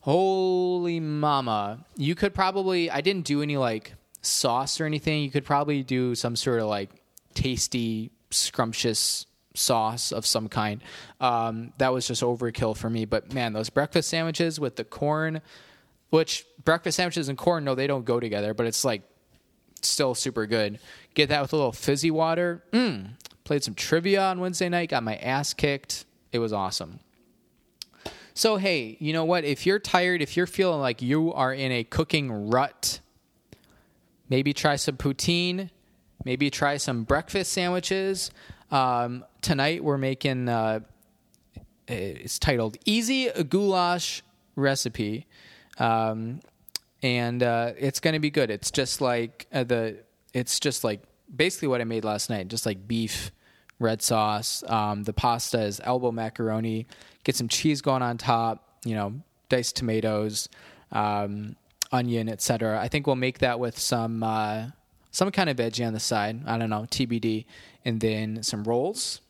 Holy 0.02 0.98
mama. 1.00 1.84
You 1.96 2.14
could 2.14 2.34
probably, 2.34 2.90
I 2.90 3.00
didn't 3.00 3.24
do 3.24 3.40
any 3.40 3.56
like 3.56 3.94
sauce 4.20 4.80
or 4.80 4.84
anything. 4.86 5.22
You 5.22 5.30
could 5.30 5.44
probably 5.44 5.82
do 5.82 6.14
some 6.16 6.34
sort 6.36 6.60
of 6.60 6.66
like 6.66 6.90
tasty, 7.34 8.10
scrumptious 8.30 9.26
sauce 9.54 10.10
of 10.12 10.26
some 10.26 10.48
kind. 10.48 10.82
Um, 11.20 11.72
that 11.78 11.92
was 11.92 12.06
just 12.08 12.22
overkill 12.22 12.76
for 12.76 12.90
me. 12.90 13.04
But 13.04 13.32
man, 13.32 13.52
those 13.52 13.70
breakfast 13.70 14.08
sandwiches 14.08 14.58
with 14.58 14.74
the 14.76 14.84
corn, 14.84 15.40
which 16.10 16.44
breakfast 16.64 16.96
sandwiches 16.96 17.28
and 17.28 17.38
corn, 17.38 17.62
no, 17.64 17.74
they 17.76 17.86
don't 17.86 18.04
go 18.04 18.18
together, 18.18 18.54
but 18.54 18.66
it's 18.66 18.84
like 18.84 19.02
still 19.82 20.16
super 20.16 20.46
good. 20.46 20.80
Get 21.14 21.28
that 21.28 21.42
with 21.42 21.52
a 21.52 21.56
little 21.56 21.72
fizzy 21.72 22.10
water. 22.10 22.64
Mm, 22.72 23.10
Played 23.44 23.62
some 23.64 23.74
trivia 23.74 24.22
on 24.22 24.40
Wednesday 24.40 24.68
night, 24.68 24.88
got 24.90 25.02
my 25.02 25.16
ass 25.16 25.52
kicked. 25.54 26.06
It 26.32 26.38
was 26.40 26.52
awesome. 26.52 26.98
So, 28.34 28.56
hey, 28.56 28.96
you 28.98 29.12
know 29.12 29.24
what? 29.24 29.44
If 29.44 29.66
you're 29.66 29.78
tired, 29.78 30.22
if 30.22 30.36
you're 30.36 30.46
feeling 30.46 30.80
like 30.80 31.02
you 31.02 31.32
are 31.34 31.52
in 31.52 31.70
a 31.70 31.84
cooking 31.84 32.48
rut, 32.48 33.00
maybe 34.30 34.54
try 34.54 34.76
some 34.76 34.96
poutine, 34.96 35.68
maybe 36.24 36.48
try 36.48 36.78
some 36.78 37.04
breakfast 37.04 37.52
sandwiches. 37.52 38.30
Um, 38.70 39.24
tonight 39.42 39.84
we're 39.84 39.98
making, 39.98 40.48
uh, 40.48 40.80
it's 41.86 42.38
titled 42.38 42.78
Easy 42.86 43.28
Goulash 43.30 44.22
Recipe. 44.56 45.26
Um, 45.78 46.40
and 47.02 47.42
uh, 47.42 47.72
it's 47.76 48.00
going 48.00 48.14
to 48.14 48.20
be 48.20 48.30
good. 48.30 48.50
It's 48.50 48.70
just 48.70 49.02
like 49.02 49.46
uh, 49.52 49.64
the, 49.64 49.98
it's 50.32 50.58
just 50.58 50.84
like 50.84 51.02
basically 51.34 51.68
what 51.68 51.82
I 51.82 51.84
made 51.84 52.04
last 52.04 52.30
night, 52.30 52.48
just 52.48 52.64
like 52.64 52.88
beef, 52.88 53.30
red 53.82 54.02
sauce. 54.02 54.62
Um, 54.66 55.04
the 55.04 55.12
pasta 55.12 55.60
is 55.60 55.80
elbow 55.84 56.12
macaroni. 56.12 56.86
Get 57.24 57.36
some 57.36 57.48
cheese 57.48 57.82
going 57.82 58.02
on 58.02 58.18
top. 58.18 58.68
You 58.84 58.94
know, 58.94 59.14
diced 59.48 59.76
tomatoes, 59.76 60.48
um, 60.90 61.56
onion, 61.92 62.28
etc. 62.28 62.80
I 62.80 62.88
think 62.88 63.06
we'll 63.06 63.16
make 63.16 63.38
that 63.38 63.60
with 63.60 63.78
some 63.78 64.22
uh, 64.22 64.66
some 65.10 65.30
kind 65.30 65.50
of 65.50 65.56
veggie 65.56 65.86
on 65.86 65.92
the 65.92 66.00
side. 66.00 66.42
I 66.46 66.58
don't 66.58 66.70
know, 66.70 66.86
TBD, 66.90 67.44
and 67.84 68.00
then 68.00 68.42
some 68.42 68.64
rolls. 68.64 69.20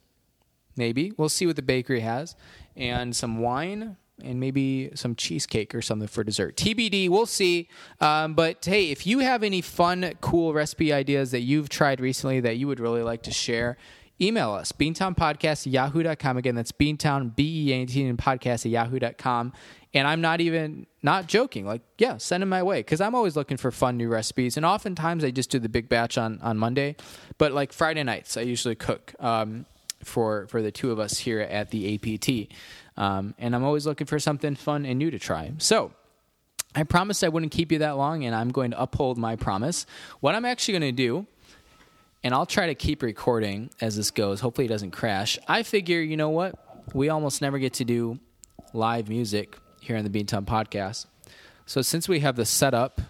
Maybe 0.77 1.13
we'll 1.19 1.29
see 1.29 1.47
what 1.47 1.57
the 1.57 1.63
bakery 1.63 2.01
has, 2.01 2.35
and 2.77 3.15
some 3.15 3.41
wine 3.41 3.97
and 4.23 4.39
maybe 4.39 4.91
some 4.95 5.15
cheesecake 5.15 5.75
or 5.75 5.83
something 5.83 6.09
for 6.09 6.25
dessert. 6.25 6.57
TBD, 6.57 7.09
we'll 7.09 7.27
see. 7.27 7.69
Um, 8.01 8.35
but 8.35 8.65
hey, 8.65 8.91
if 8.91 9.07
you 9.07 9.21
have 9.21 9.43
any 9.43 9.61
fun, 9.61 10.13
cool 10.21 10.53
recipe 10.53 10.93
ideas 10.93 11.31
that 11.33 11.41
you've 11.41 11.69
tried 11.69 12.01
recently 12.01 12.41
that 12.41 12.57
you 12.57 12.67
would 12.67 12.81
really 12.81 13.03
like 13.03 13.23
to 13.25 13.31
share, 13.31 13.77
email 14.21 14.53
us 14.53 14.73
beantownpodcast 14.73 15.67
at 15.67 15.73
yahoo.com 15.73 16.37
again 16.37 16.55
that's 16.55 16.73
beantown 16.73 17.35
b-e-a-n-t 17.35 18.13
podcast 18.13 18.65
at 18.65 18.67
yahoo.com 18.67 19.53
and 19.95 20.07
i'm 20.07 20.21
not 20.21 20.41
even 20.41 20.87
not 21.03 21.27
joking. 21.27 21.67
Like 21.67 21.83
yeah 21.99 22.17
send 22.19 22.43
them 22.43 22.49
my 22.49 22.63
way. 22.63 22.81
Because 22.81 23.01
i'm 23.01 23.15
always 23.15 23.37
looking 23.37 23.57
for 23.57 23.71
fun 23.71 23.97
new 23.97 24.09
recipes. 24.09 24.57
And 24.57 24.65
oftentimes 24.65 25.25
i 25.25 25.31
just 25.31 25.51
do 25.51 25.59
the 25.59 25.69
big 25.69 25.89
batch 25.89 26.19
on 26.19 26.39
on 26.43 26.59
monday. 26.59 26.97
But 27.39 27.53
like 27.53 27.73
friday 27.73 28.03
nights 28.03 28.37
i 28.37 28.43
usually 28.43 28.75
cook 28.75 29.15
um, 29.21 29.67
for 30.05 30.47
for 30.49 30.63
the 30.63 30.71
two 30.71 30.91
of 30.91 30.99
us 30.99 31.19
here 31.19 31.41
at 31.41 31.71
the 31.71 31.95
apt 31.95 32.29
um, 32.97 33.35
and 33.39 33.55
I'm 33.55 33.65
always 33.65 33.87
looking 33.87 34.07
for 34.07 34.19
something 34.19 34.55
fun 34.55 34.85
and 34.85 34.99
new 34.99 35.11
to 35.11 35.19
try. 35.19 35.53
So, 35.59 35.93
I 36.75 36.85
promised 36.85 37.23
I 37.23 37.29
wouldn't 37.29 37.53
keep 37.53 37.71
you 37.71 37.79
that 37.79 37.93
long, 37.93 38.25
and 38.25 38.35
I'm 38.35 38.51
going 38.51 38.71
to 38.71 38.81
uphold 38.81 39.19
my 39.19 39.37
promise. 39.37 39.85
What 40.21 40.35
I'm 40.35 40.47
actually 40.47 40.79
going 40.79 40.97
to 40.97 41.03
do, 41.03 41.27
and 42.25 42.35
I'll 42.35 42.47
try 42.47 42.67
to 42.67 42.75
keep 42.75 43.03
recording 43.03 43.71
as 43.81 43.97
this 43.97 44.11
goes. 44.11 44.41
Hopefully, 44.41 44.67
it 44.67 44.71
doesn't 44.71 44.93
crash. 44.93 45.39
I 45.49 45.63
figure, 45.63 46.01
you 46.01 46.17
know 46.17 46.31
what? 46.31 46.55
We 46.95 47.09
almost 47.09 47.43
never 47.43 47.59
get 47.59 47.75
to 47.75 47.85
do 47.85 48.19
live 48.73 49.09
music 49.09 49.57
here 49.81 49.97
on 49.97 50.05
the 50.05 50.11
Beantown 50.11 50.45
podcast. 50.45 51.07
So, 51.67 51.83
since 51.83 52.09
we 52.09 52.21
have 52.21 52.37
the 52.37 52.45
setup, 52.45 53.01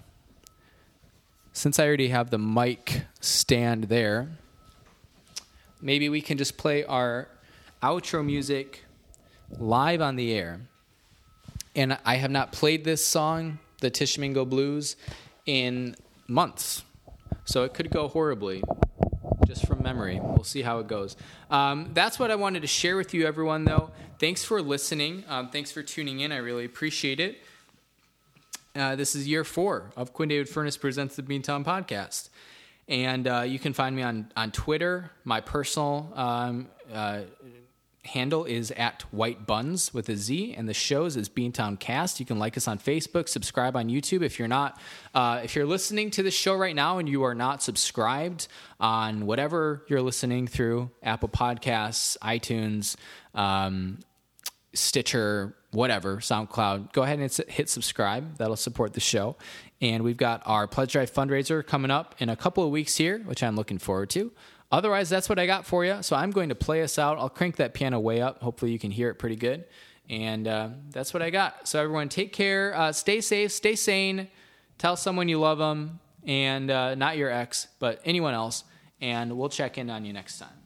since 1.53 1.79
I 1.79 1.87
already 1.87 2.09
have 2.09 2.31
the 2.31 2.39
mic 2.39 3.03
stand 3.21 3.85
there, 3.85 4.29
maybe 5.81 6.09
we 6.09 6.21
can 6.21 6.39
just 6.39 6.57
play 6.57 6.85
our 6.85 7.29
outro 7.83 8.25
music 8.25 8.85
live 9.59 10.01
on 10.01 10.17
the 10.17 10.33
air. 10.33 10.61
And 11.75 11.99
I 12.05 12.17
have 12.17 12.31
not 12.31 12.53
played 12.53 12.85
this 12.85 13.05
song 13.05 13.59
the 13.81 13.91
Tishomingo 13.91 14.45
Blues 14.45 14.97
in 15.45 15.97
months. 16.29 16.83
So 17.45 17.65
it 17.65 17.75
could 17.75 17.91
go 17.91 18.09
horribly, 18.09 18.63
just 19.47 19.67
from 19.67 19.83
memory. 19.83 20.21
We'll 20.23 20.45
see 20.45 20.63
how 20.63 20.79
it 20.79 20.87
goes. 20.87 21.17
Um, 21.51 21.91
that's 21.93 22.19
what 22.19 22.31
I 22.31 22.37
wanted 22.37 22.61
to 22.61 22.69
share 22.69 22.97
with 22.97 23.13
you, 23.15 23.27
everyone, 23.27 23.65
though. 23.65 23.91
Thanks 24.19 24.45
for 24.45 24.63
listening. 24.63 25.25
Um, 25.29 25.51
thanks 25.51 25.73
for 25.73 25.83
tuning 25.83 26.21
in. 26.21 26.33
I 26.33 26.37
really 26.37 26.65
appreciate 26.65 27.21
it. 27.21 27.39
Uh, 28.75 28.97
this 28.97 29.15
is 29.15 29.29
year 29.29 29.45
four 29.45 29.91
of 29.97 30.13
Quinn 30.13 30.29
David 30.29 30.49
Furnace 30.49 30.77
Presents 30.77 31.17
the 31.17 31.23
Beantown 31.23 31.65
Podcast. 31.65 32.31
And 32.89 33.27
uh, 33.27 33.41
you 33.41 33.59
can 33.59 33.73
find 33.73 33.95
me 33.95 34.03
on, 34.03 34.33
on 34.37 34.51
Twitter. 34.51 35.11
My 35.25 35.41
personal 35.41 36.13
um, 36.15 36.69
uh, 36.93 37.23
handle 38.05 38.45
is 38.45 38.73
at 38.73 39.03
White 39.13 39.47
Buns 39.47 39.95
with 39.95 40.09
a 40.09 40.17
Z, 40.17 40.55
and 40.55 40.69
the 40.69 40.75
shows 40.75 41.17
is 41.17 41.29
Beantown 41.29 41.79
Cast. 41.79 42.19
You 42.19 42.27
can 42.27 42.39
like 42.39 42.57
us 42.57 42.67
on 42.67 42.79
Facebook, 42.79 43.29
subscribe 43.29 43.77
on 43.77 43.89
YouTube. 43.89 44.23
If 44.23 44.39
you're 44.39 44.49
not, 44.49 44.81
uh, 45.15 45.41
if 45.45 45.55
you're 45.55 45.67
listening 45.67 46.11
to 46.13 46.23
this 46.23 46.35
show 46.35 46.55
right 46.55 46.75
now 46.75 46.99
and 46.99 47.09
you 47.09 47.23
are 47.23 47.35
not 47.35 47.63
subscribed 47.63 48.49
on 48.81 49.27
whatever 49.27 49.85
you're 49.89 50.03
listening 50.03 50.49
through, 50.49 50.91
Apple 51.03 51.29
Podcasts, 51.29 52.19
iTunes, 52.19 52.97
um, 53.35 54.01
Stitcher, 54.75 55.55
whatever, 55.71 56.17
SoundCloud, 56.17 56.93
go 56.93 57.03
ahead 57.03 57.19
and 57.19 57.31
hit 57.49 57.69
subscribe. 57.69 58.39
That'll 58.39 58.57
support 58.57 58.95
the 58.95 59.01
show. 59.01 59.37
And 59.81 60.03
we've 60.03 60.17
got 60.17 60.43
our 60.47 60.67
Pledge 60.67 60.93
Drive 60.93 61.13
fundraiser 61.13 61.65
coming 61.65 61.91
up 61.91 62.15
in 62.19 62.29
a 62.29 62.37
couple 62.37 62.65
of 62.65 62.71
weeks 62.71 62.97
here, 62.97 63.19
which 63.21 63.43
I'm 63.43 63.55
looking 63.55 63.79
forward 63.79 64.11
to. 64.11 64.33
Otherwise, 64.73 65.11
that's 65.11 65.29
what 65.29 65.39
I 65.39 65.45
got 65.45 65.67
for 65.67 65.85
you. 65.85 66.03
So 66.03 66.17
I'm 66.17 66.31
going 66.31 66.49
to 66.49 66.55
play 66.55 66.83
us 66.83 66.99
out. 66.99 67.19
I'll 67.19 67.29
crank 67.29 67.57
that 67.57 67.75
piano 67.75 68.01
way 68.01 68.23
up. 68.23 68.43
Hopefully, 68.43 68.73
you 68.73 68.79
can 68.79 68.91
hear 68.91 69.11
it 69.11 69.17
pretty 69.17 69.37
good. 69.37 69.67
And 70.09 70.49
uh, 70.49 70.71
that's 70.91 71.13
what 71.13 71.23
I 71.23 71.31
got. 71.31 71.69
So, 71.69 71.81
everyone, 71.81 72.09
take 72.09 72.33
care. 72.33 72.75
Uh, 72.75 72.93
stay 72.93 73.21
safe. 73.21 73.53
Stay 73.53 73.77
sane. 73.77 74.29
Tell 74.79 74.97
someone 74.97 75.29
you 75.29 75.39
love 75.39 75.59
them. 75.59 76.01
And 76.27 76.71
uh, 76.71 76.95
not 76.95 77.17
your 77.19 77.31
ex, 77.31 77.69
but 77.79 78.01
anyone 78.05 78.33
else. 78.33 78.65
And 79.01 79.37
we'll 79.37 79.49
check 79.49 79.79
in 79.79 79.91
on 79.91 80.05
you 80.05 80.13
next 80.13 80.39
time. 80.39 80.62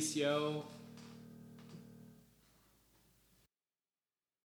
Yo. 0.00 0.67